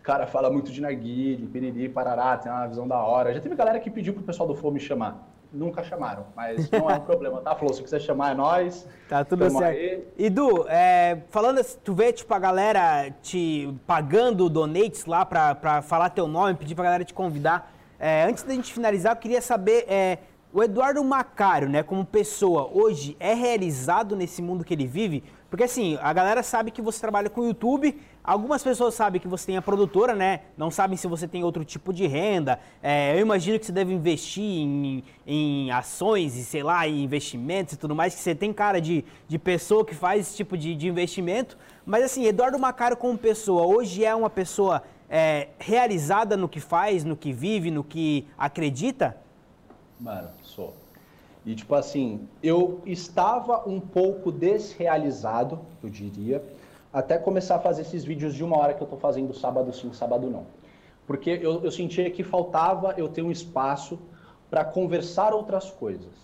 [0.00, 3.32] O cara fala muito de narguile, piriri, parará, tem uma visão da hora.
[3.32, 5.28] Já teve galera que pediu pro pessoal do Flow me chamar.
[5.56, 7.54] Nunca chamaram, mas não é um problema, tá?
[7.56, 8.86] Flow, se quiser chamar é nós.
[9.08, 9.64] Tá tudo certo.
[9.64, 10.04] aí.
[10.18, 15.54] E Du, é, falando assim, tu vê, tipo, a galera te pagando donates lá pra,
[15.54, 17.72] pra falar teu nome, pedir pra galera te convidar.
[17.98, 20.18] É, antes da gente finalizar, eu queria saber, é,
[20.52, 25.24] o Eduardo Macário, né, como pessoa, hoje é realizado nesse mundo que ele vive?
[25.48, 29.46] Porque assim, a galera sabe que você trabalha com YouTube, algumas pessoas sabem que você
[29.46, 30.40] tem a produtora, né?
[30.56, 32.58] Não sabem se você tem outro tipo de renda.
[32.82, 37.74] É, eu imagino que você deve investir em, em ações e, sei lá, em investimentos
[37.74, 40.74] e tudo mais, que você tem cara de, de pessoa que faz esse tipo de,
[40.74, 41.56] de investimento.
[41.84, 47.04] Mas assim, Eduardo Macário como pessoa, hoje é uma pessoa é, realizada no que faz,
[47.04, 49.16] no que vive, no que acredita?
[50.00, 50.74] Mano, sou.
[51.44, 56.42] E tipo assim, eu estava um pouco desrealizado, eu diria,
[56.96, 59.92] até começar a fazer esses vídeos de uma hora que eu tô fazendo sábado sim,
[59.92, 60.46] sábado não.
[61.06, 63.98] Porque eu, eu sentia que faltava eu ter um espaço
[64.48, 66.14] para conversar outras coisas.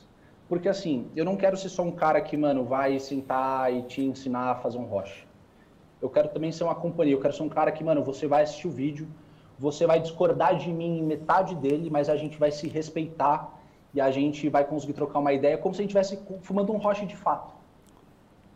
[0.49, 4.03] Porque assim, eu não quero ser só um cara que, mano, vai sentar e te
[4.03, 5.27] ensinar a fazer um roche.
[6.01, 8.43] Eu quero também ser uma companhia, eu quero ser um cara que, mano, você vai
[8.43, 9.07] assistir o vídeo,
[9.59, 13.61] você vai discordar de mim em metade dele, mas a gente vai se respeitar
[13.93, 16.79] e a gente vai conseguir trocar uma ideia como se a gente estivesse fumando um
[16.79, 17.53] roche de fato.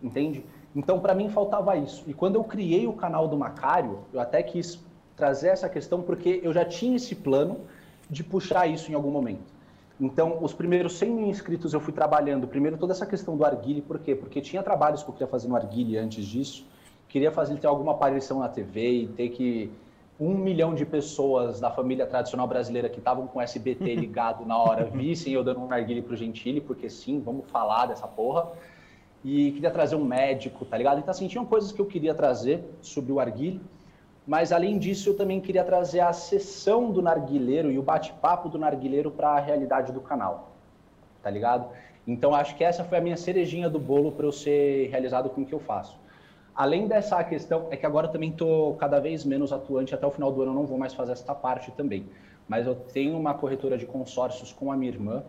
[0.03, 0.43] Entende?
[0.77, 2.05] Então, para mim, faltava isso.
[2.07, 4.79] E quando eu criei o canal do Macário, eu até quis
[5.17, 7.61] trazer essa questão porque eu já tinha esse plano
[8.11, 9.57] de puxar isso em algum momento.
[9.99, 13.81] Então, os primeiros 100 mil inscritos eu fui trabalhando, primeiro toda essa questão do Arguile,
[13.81, 14.15] por quê?
[14.15, 16.67] Porque tinha trabalhos que eu queria fazer no Arguile antes disso,
[17.09, 19.73] queria fazer ter alguma aparição na TV e ter que
[20.21, 24.85] um milhão de pessoas da família tradicional brasileira que estavam com SBT ligado na hora
[24.85, 28.49] vissem eu dando um narguile pro Gentili, porque sim, vamos falar dessa porra.
[29.29, 31.01] E queria trazer um médico, tá ligado?
[31.01, 33.61] Então, assim, tinham coisas que eu queria trazer sobre o arguile,
[34.25, 38.57] mas além disso, eu também queria trazer a sessão do narguileiro e o bate-papo do
[38.57, 40.53] narguileiro para a realidade do canal,
[41.25, 41.67] tá ligado?
[42.07, 45.41] Então, acho que essa foi a minha cerejinha do bolo para eu ser realizado com
[45.41, 45.99] o que eu faço.
[46.55, 50.31] Além dessa questão, é que agora também estou cada vez menos atuante, até o final
[50.31, 52.07] do ano eu não vou mais fazer esta parte também.
[52.47, 55.25] Mas eu tenho uma corretora de consórcios com a minha irmã.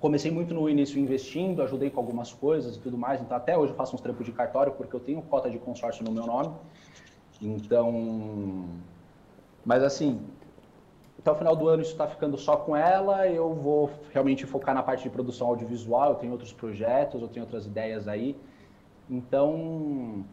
[0.00, 3.72] Comecei muito no início investindo, ajudei com algumas coisas e tudo mais, então até hoje
[3.72, 6.54] eu faço uns trampos de cartório porque eu tenho cota de consórcio no meu nome.
[7.40, 8.68] Então,
[9.64, 10.20] mas assim,
[11.18, 14.74] até o final do ano isso está ficando só com ela, eu vou realmente focar
[14.74, 18.36] na parte de produção audiovisual, eu tenho outros projetos, eu tenho outras ideias aí.
[19.10, 20.24] Então.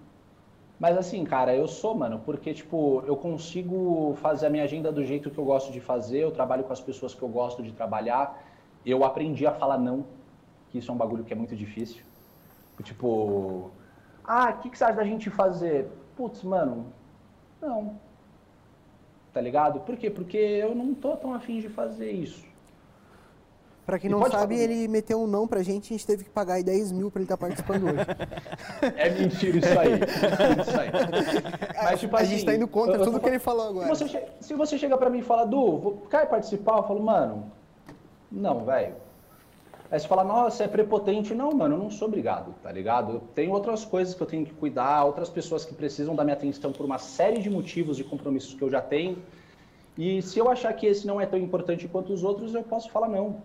[0.78, 5.06] Mas assim, cara, eu sou, mano, porque, tipo, eu consigo fazer a minha agenda do
[5.06, 7.72] jeito que eu gosto de fazer, eu trabalho com as pessoas que eu gosto de
[7.72, 8.44] trabalhar.
[8.86, 10.06] Eu aprendi a falar não,
[10.70, 12.04] que isso é um bagulho que é muito difícil.
[12.84, 13.72] Tipo,
[14.24, 15.90] ah, o que, que você acha da gente fazer?
[16.16, 16.88] Putz, mano,
[17.62, 17.98] não.
[19.34, 19.80] Tá ligado?
[19.82, 20.10] Por quê?
[20.10, 22.46] Porque eu não tô tão afim de fazer isso.
[23.86, 26.30] Pra quem não sabe, ele meteu um não pra gente e a gente teve que
[26.30, 28.06] pagar aí 10 mil pra ele estar tá participando hoje.
[28.98, 29.94] É mentira isso aí.
[29.94, 30.90] É isso aí.
[31.84, 33.94] Mas, tipo, a assim, gente tá indo contra tudo que ele falou agora.
[33.94, 36.78] Se você, se você chega pra mim e fala, Du, vou, quer participar?
[36.78, 37.52] Eu falo, mano,
[38.36, 38.96] não, velho.
[39.90, 41.34] Aí você fala, nossa, é prepotente.
[41.34, 43.22] Não, mano, eu não sou obrigado, tá ligado?
[43.34, 46.72] Tenho outras coisas que eu tenho que cuidar, outras pessoas que precisam da minha atenção
[46.72, 49.18] por uma série de motivos e compromissos que eu já tenho.
[49.98, 52.92] E se eu achar que esse não é tão importante quanto os outros, eu posso
[52.92, 53.42] falar não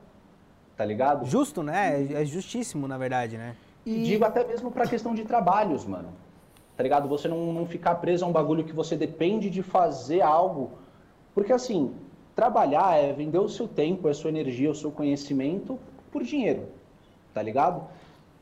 [0.81, 1.27] tá ligado?
[1.27, 2.11] Justo, né?
[2.11, 3.55] É justíssimo, na verdade, né?
[3.85, 6.09] E digo até mesmo pra questão de trabalhos, mano.
[6.75, 7.07] Tá ligado?
[7.07, 10.71] Você não, não ficar preso a um bagulho que você depende de fazer algo.
[11.35, 11.93] Porque assim,
[12.41, 15.79] trabalhar é vender o seu tempo, a sua energia, o seu conhecimento
[16.11, 16.69] por dinheiro,
[17.35, 17.87] tá ligado?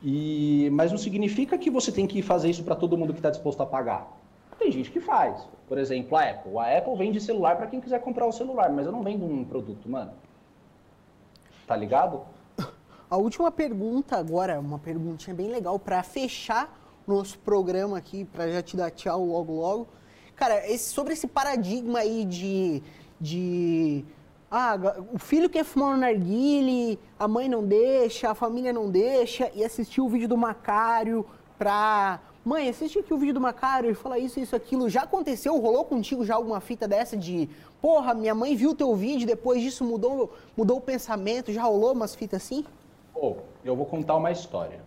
[0.01, 3.29] E, mas não significa que você tem que fazer isso para todo mundo que está
[3.29, 4.17] disposto a pagar.
[4.57, 5.45] Tem gente que faz.
[5.67, 6.57] Por exemplo, a Apple.
[6.57, 9.43] A Apple vende celular para quem quiser comprar o celular, mas eu não vendo um
[9.43, 10.13] produto, mano.
[11.67, 12.21] Tá ligado?
[13.09, 16.73] A última pergunta agora, uma perguntinha bem legal para fechar
[17.05, 19.87] nosso programa aqui, para já te dar tchau logo logo.
[20.37, 22.81] Cara, esse, sobre esse paradigma aí de,
[23.19, 24.05] de
[24.51, 24.75] ah,
[25.13, 29.63] o filho quer fumar no narguile, a mãe não deixa, a família não deixa, e
[29.63, 31.25] assistir o vídeo do Macário
[31.57, 32.19] pra.
[32.43, 34.89] Mãe, assiste aqui o vídeo do Macário e fala isso, isso, aquilo.
[34.89, 37.47] Já aconteceu, rolou contigo já alguma fita dessa de
[37.79, 42.15] porra, minha mãe viu teu vídeo, depois disso mudou, mudou o pensamento, já rolou umas
[42.15, 42.65] fitas assim?
[43.13, 44.81] Pô, eu vou contar uma história.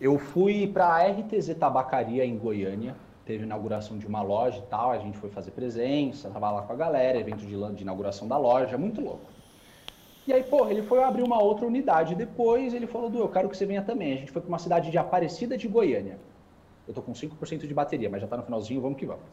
[0.00, 2.96] Eu fui para a RTZ Tabacaria em Goiânia,
[3.28, 6.72] teve inauguração de uma loja e tal, a gente foi fazer presença, tava lá com
[6.72, 9.26] a galera, evento de, de inauguração da loja, muito louco.
[10.26, 13.50] E aí, porra, ele foi abrir uma outra unidade depois, ele falou, Du, eu quero
[13.50, 14.14] que você venha também.
[14.14, 16.18] A gente foi para uma cidade de Aparecida de Goiânia.
[16.86, 19.24] Eu tô com 5% de bateria, mas já tá no finalzinho, vamos que vamos.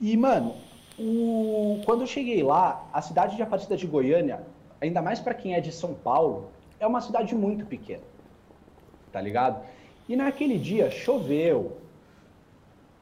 [0.00, 0.54] E, mano,
[0.98, 1.82] o...
[1.84, 4.40] Quando eu cheguei lá, a cidade de Aparecida de Goiânia,
[4.80, 6.48] ainda mais para quem é de São Paulo,
[6.78, 8.02] é uma cidade muito pequena.
[9.12, 9.62] Tá ligado?
[10.08, 11.76] E naquele dia choveu.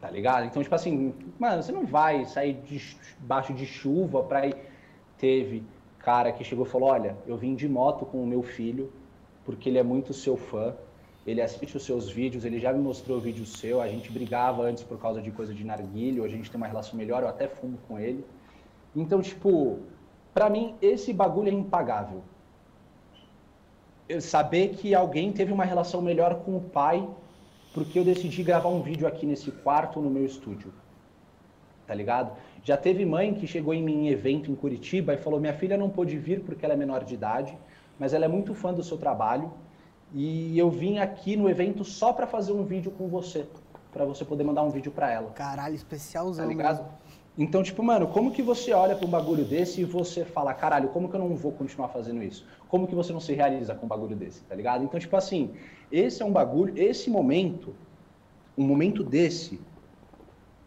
[0.00, 0.46] Tá ligado?
[0.46, 4.56] Então, tipo assim, mano, você não vai sair debaixo de chuva pra ir.
[5.16, 5.64] Teve
[5.98, 8.92] cara que chegou e falou: Olha, eu vim de moto com o meu filho,
[9.44, 10.74] porque ele é muito seu fã
[11.30, 14.62] ele assiste os seus vídeos, ele já me mostrou o vídeo seu, a gente brigava
[14.62, 17.46] antes por causa de coisa de narguilho, a gente tem uma relação melhor, eu até
[17.46, 18.24] fumo com ele.
[18.96, 19.78] Então, tipo,
[20.32, 22.22] para mim, esse bagulho é impagável.
[24.08, 27.06] Eu saber que alguém teve uma relação melhor com o pai,
[27.72, 30.72] porque eu decidi gravar um vídeo aqui nesse quarto, no meu estúdio.
[31.86, 32.32] Tá ligado?
[32.62, 35.76] Já teve mãe que chegou em mim em evento em Curitiba e falou: Minha filha
[35.76, 37.56] não pôde vir porque ela é menor de idade,
[37.98, 39.50] mas ela é muito fã do seu trabalho
[40.12, 43.46] e eu vim aqui no evento só para fazer um vídeo com você,
[43.92, 45.30] para você poder mandar um vídeo para ela.
[45.30, 46.44] Caralho, especialzão.
[46.44, 46.82] Tá ligado?
[46.82, 46.92] Mesmo.
[47.38, 50.88] Então, tipo, mano, como que você olha para um bagulho desse e você fala, caralho,
[50.88, 52.44] como que eu não vou continuar fazendo isso?
[52.68, 54.82] Como que você não se realiza com um bagulho desse, tá ligado?
[54.82, 55.54] Então, tipo assim,
[55.92, 57.76] esse é um bagulho, esse momento,
[58.56, 59.60] um momento desse,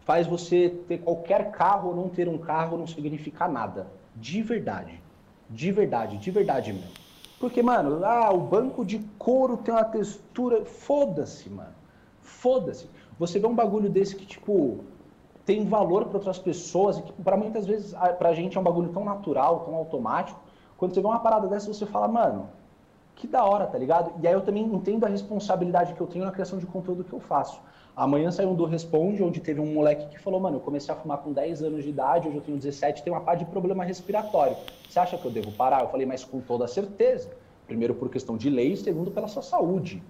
[0.06, 3.88] faz você ter qualquer carro ou não ter um carro não significa nada.
[4.16, 5.02] De verdade.
[5.50, 6.90] De verdade, de verdade mesmo.
[7.38, 10.64] Porque, mano, ah, o banco de couro tem uma textura.
[10.64, 11.74] Foda-se, mano.
[12.22, 12.90] Foda-se.
[13.20, 14.86] Você vê um bagulho desse que, tipo,
[15.46, 18.90] tem valor para outras pessoas e que, para muitas vezes, pra gente é um bagulho
[18.90, 20.40] tão natural, tão automático.
[20.78, 22.50] Quando você vê uma parada dessa, você fala, mano,
[23.16, 24.14] que da hora, tá ligado?
[24.22, 27.14] E aí eu também entendo a responsabilidade que eu tenho na criação de conteúdo que
[27.14, 27.60] eu faço.
[27.96, 30.98] Amanhã saiu um do Responde, onde teve um moleque que falou, mano, eu comecei a
[30.98, 33.84] fumar com 10 anos de idade, hoje eu tenho 17, tenho uma parte de problema
[33.84, 34.56] respiratório.
[34.90, 35.82] Você acha que eu devo parar?
[35.82, 37.30] Eu falei, mas com toda certeza.
[37.68, 40.02] Primeiro por questão de lei, segundo pela sua saúde.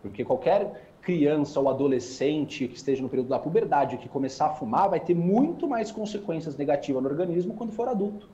[0.00, 4.88] Porque qualquer criança ou adolescente que esteja no período da puberdade que começar a fumar
[4.88, 8.28] vai ter muito mais consequências negativas no organismo quando for adulto.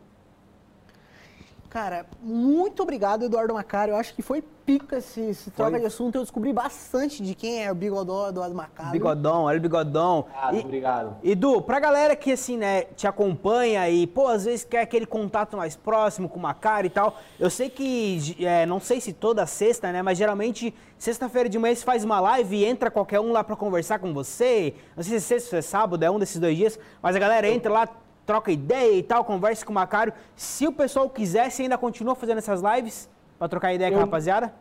[1.71, 3.93] Cara, muito obrigado, Eduardo Macário.
[3.93, 6.17] Eu acho que foi pica esse, esse troca de assunto.
[6.17, 8.93] Eu descobri bastante de quem é o Bigodão Eduardo Macário.
[8.93, 10.21] Bigodão, olha o Bigodão.
[10.21, 11.17] Obrigado, e, obrigado.
[11.23, 15.05] E Du, pra galera que assim, né, te acompanha e, pô, às vezes quer aquele
[15.05, 17.19] contato mais próximo com o Macário e tal.
[17.39, 21.75] Eu sei que, é, não sei se toda sexta, né, mas geralmente sexta-feira de manhã
[21.75, 24.75] você faz uma live e entra qualquer um lá pra conversar com você.
[24.97, 27.19] Não sei se é sexta ou é sábado, é um desses dois dias, mas a
[27.19, 27.89] galera entra lá
[28.29, 30.13] troca ideia e tal, conversa com o Macário.
[30.37, 34.01] Se o pessoal quiser, você ainda continua fazendo essas lives para trocar ideia eu, com
[34.01, 34.53] a rapaziada?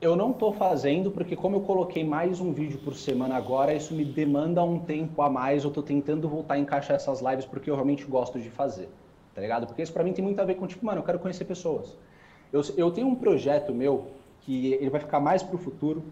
[0.00, 3.92] Eu não estou fazendo, porque como eu coloquei mais um vídeo por semana agora, isso
[3.92, 5.64] me demanda um tempo a mais.
[5.64, 8.88] Eu estou tentando voltar a encaixar essas lives porque eu realmente gosto de fazer,
[9.34, 9.66] tá ligado?
[9.66, 11.94] Porque isso para mim tem muito a ver com, tipo, mano, eu quero conhecer pessoas.
[12.50, 14.06] Eu, eu tenho um projeto meu
[14.40, 16.02] que ele vai ficar mais para o futuro,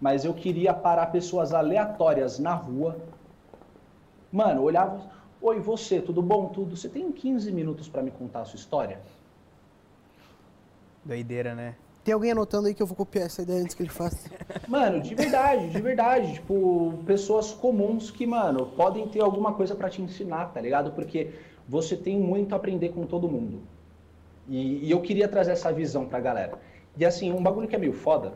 [0.00, 2.98] mas eu queria parar pessoas aleatórias na rua.
[4.30, 5.10] Mano, olhava
[5.44, 6.46] Oi, você, tudo bom?
[6.50, 6.76] Tudo.
[6.76, 9.00] Você tem 15 minutos para me contar a sua história?
[11.04, 11.74] Doideira, né?
[12.04, 14.30] Tem alguém anotando aí que eu vou copiar essa ideia antes que ele faça.
[14.68, 16.34] Mano, de verdade, de verdade.
[16.34, 20.92] Tipo, pessoas comuns que, mano, podem ter alguma coisa para te ensinar, tá ligado?
[20.92, 21.32] Porque
[21.68, 23.62] você tem muito a aprender com todo mundo.
[24.48, 26.56] E, e eu queria trazer essa visão pra galera.
[26.96, 28.32] E assim, um bagulho que é meio foda,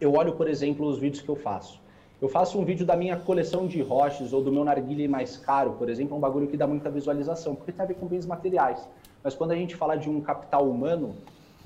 [0.00, 1.80] eu olho, por exemplo, os vídeos que eu faço.
[2.22, 5.72] Eu faço um vídeo da minha coleção de roches ou do meu narguile mais caro,
[5.72, 8.24] por exemplo, é um bagulho que dá muita visualização, porque tem a ver com bens
[8.24, 8.88] materiais.
[9.22, 11.16] Mas quando a gente fala de um capital humano,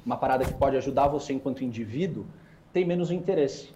[0.04, 2.24] uma parada que pode ajudar você enquanto indivíduo,
[2.72, 3.70] tem menos interesse.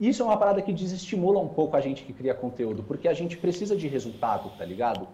[0.00, 3.14] Isso é uma parada que desestimula um pouco a gente que cria conteúdo, porque a
[3.14, 5.06] gente precisa de resultado, tá ligado?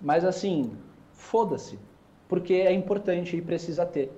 [0.00, 0.72] Mas assim,
[1.12, 1.78] foda-se,
[2.28, 4.10] porque é importante e precisa ter.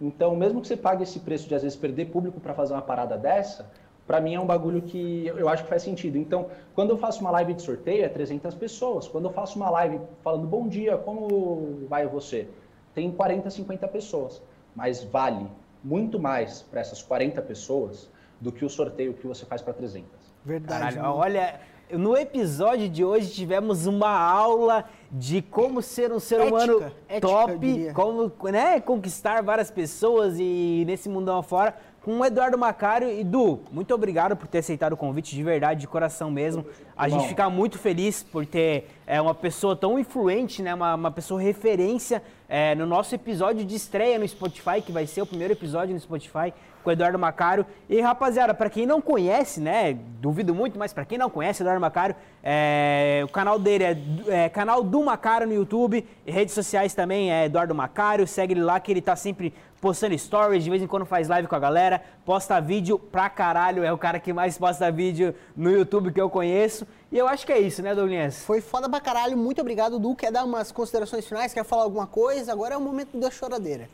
[0.00, 2.82] Então, mesmo que você pague esse preço de às vezes perder público para fazer uma
[2.82, 3.70] parada dessa,
[4.06, 6.18] para mim é um bagulho que eu acho que faz sentido.
[6.18, 9.08] Então, quando eu faço uma live de sorteio, é 300 pessoas.
[9.08, 12.48] Quando eu faço uma live falando bom dia, como vai você?
[12.94, 14.42] Tem 40, 50 pessoas.
[14.76, 15.46] Mas vale
[15.82, 18.10] muito mais para essas 40 pessoas
[18.40, 20.08] do que o sorteio que você faz para 300.
[20.44, 20.96] Verdade.
[20.96, 21.60] Caralho, olha,
[21.90, 27.20] no episódio de hoje tivemos uma aula de como ser um ser ética, humano ética,
[27.20, 33.10] top, como né, conquistar várias pessoas e nesse mundão afora com o Eduardo Macário.
[33.10, 36.64] E Du, muito obrigado por ter aceitado o convite, de verdade, de coração mesmo.
[36.94, 37.18] A Bom.
[37.18, 41.40] gente fica muito feliz por ter é, uma pessoa tão influente, né, uma, uma pessoa
[41.40, 45.94] referência é, no nosso episódio de estreia no Spotify, que vai ser o primeiro episódio
[45.94, 46.52] no Spotify
[46.84, 47.64] com o Eduardo Macário.
[47.88, 51.64] E rapaziada, para quem não conhece, né, duvido muito, mas para quem não conhece o
[51.64, 53.96] Eduardo Macário, é, o canal dele é,
[54.28, 58.78] é, canal do Macário no YouTube, redes sociais também é Eduardo Macário, segue ele lá
[58.78, 62.00] que ele tá sempre postando stories, de vez em quando faz live com a galera,
[62.24, 66.30] posta vídeo pra caralho, é o cara que mais posta vídeo no YouTube que eu
[66.30, 66.86] conheço.
[67.12, 68.42] E eu acho que é isso, né, Douglas?
[68.46, 70.16] Foi foda pra caralho, muito obrigado, Du.
[70.16, 71.52] Quer dar umas considerações finais?
[71.52, 72.50] Quer falar alguma coisa?
[72.50, 73.90] Agora é o momento da choradeira.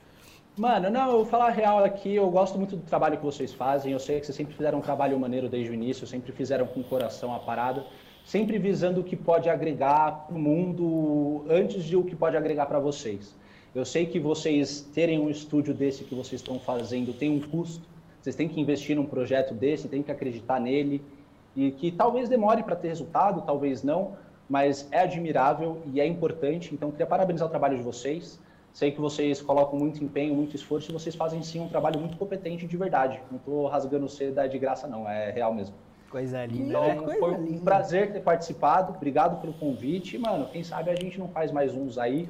[0.57, 3.53] Mano, não, eu vou falar a real aqui, eu gosto muito do trabalho que vocês
[3.53, 6.69] fazem, eu sei que vocês sempre fizeram um trabalho maneiro desde o início, sempre fizeram
[6.69, 7.85] com o coração a parada,
[8.25, 12.79] sempre visando o que pode agregar o mundo antes de o que pode agregar para
[12.79, 13.40] vocês.
[13.73, 17.89] Eu sei que vocês terem um estúdio desse que vocês estão fazendo tem um custo.
[18.21, 21.03] Vocês têm que investir num projeto desse, têm que acreditar nele
[21.55, 24.17] e que talvez demore para ter resultado, talvez não,
[24.49, 26.75] mas é admirável e é importante.
[26.75, 28.41] Então, queria parabenizar o trabalho de vocês.
[28.73, 32.17] Sei que vocês colocam muito empenho, muito esforço e vocês fazem sim um trabalho muito
[32.17, 33.21] competente de verdade.
[33.31, 35.75] Não estou rasgando seda de graça, não, é real mesmo.
[36.11, 37.19] Coisa linda, então, né?
[37.19, 37.63] Foi um linda.
[37.63, 38.95] prazer ter participado.
[38.97, 40.19] Obrigado pelo convite.
[40.19, 42.29] Mano, quem sabe a gente não faz mais uns aí.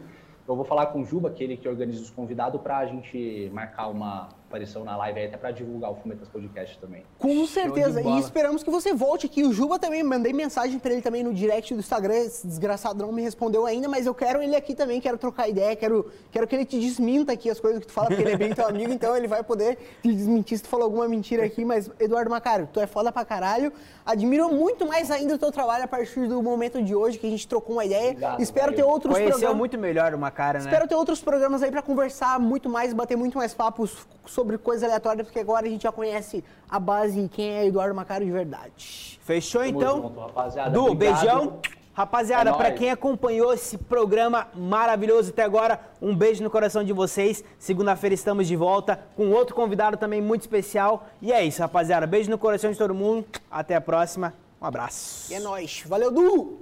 [0.51, 3.87] Eu vou falar com o Juba, aquele que organiza os convidados, para a gente marcar
[3.87, 7.05] uma aparição na live aí, até para divulgar o Fumetas Podcast também.
[7.19, 8.03] Com certeza.
[8.03, 9.45] E esperamos que você volte aqui.
[9.45, 12.15] O Juba também, mandei mensagem para ele também no direct do Instagram.
[12.15, 15.77] Esse desgraçado não me respondeu ainda, mas eu quero ele aqui também, quero trocar ideia,
[15.77, 18.37] quero, quero que ele te desminta aqui as coisas que tu fala, porque ele é
[18.37, 21.65] bem teu amigo, então ele vai poder te desmentir se tu falou alguma mentira aqui.
[21.65, 23.73] Mas, Eduardo Macário, tu é foda pra caralho.
[24.05, 27.31] Admiro muito mais ainda o teu trabalho a partir do momento de hoje, que a
[27.31, 28.11] gente trocou uma ideia.
[28.11, 29.57] Obrigado, Espero ter outros Conheceu programas.
[29.57, 30.67] muito melhor o Macário, né?
[30.67, 34.85] Espero ter outros programas aí para conversar muito mais, bater muito mais papos sobre coisas
[34.85, 39.19] aleatórias, porque agora a gente já conhece a base quem é Eduardo Macário de verdade.
[39.23, 40.03] Fechou Tamo então?
[40.03, 40.71] Junto, rapaziada.
[40.71, 41.21] Du, Obrigado.
[41.21, 41.61] beijão.
[41.93, 46.93] Rapaziada, é para quem acompanhou esse programa maravilhoso até agora, um beijo no coração de
[46.93, 47.45] vocês.
[47.59, 51.09] Segunda-feira estamos de volta com outro convidado também muito especial.
[51.21, 52.07] E é isso, rapaziada.
[52.07, 53.27] Beijo no coração de todo mundo.
[53.51, 54.33] Até a próxima.
[54.63, 55.31] Um abraço.
[55.33, 55.83] E é nóis.
[55.87, 56.61] Valeu, Du!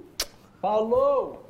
[0.61, 1.48] Falou!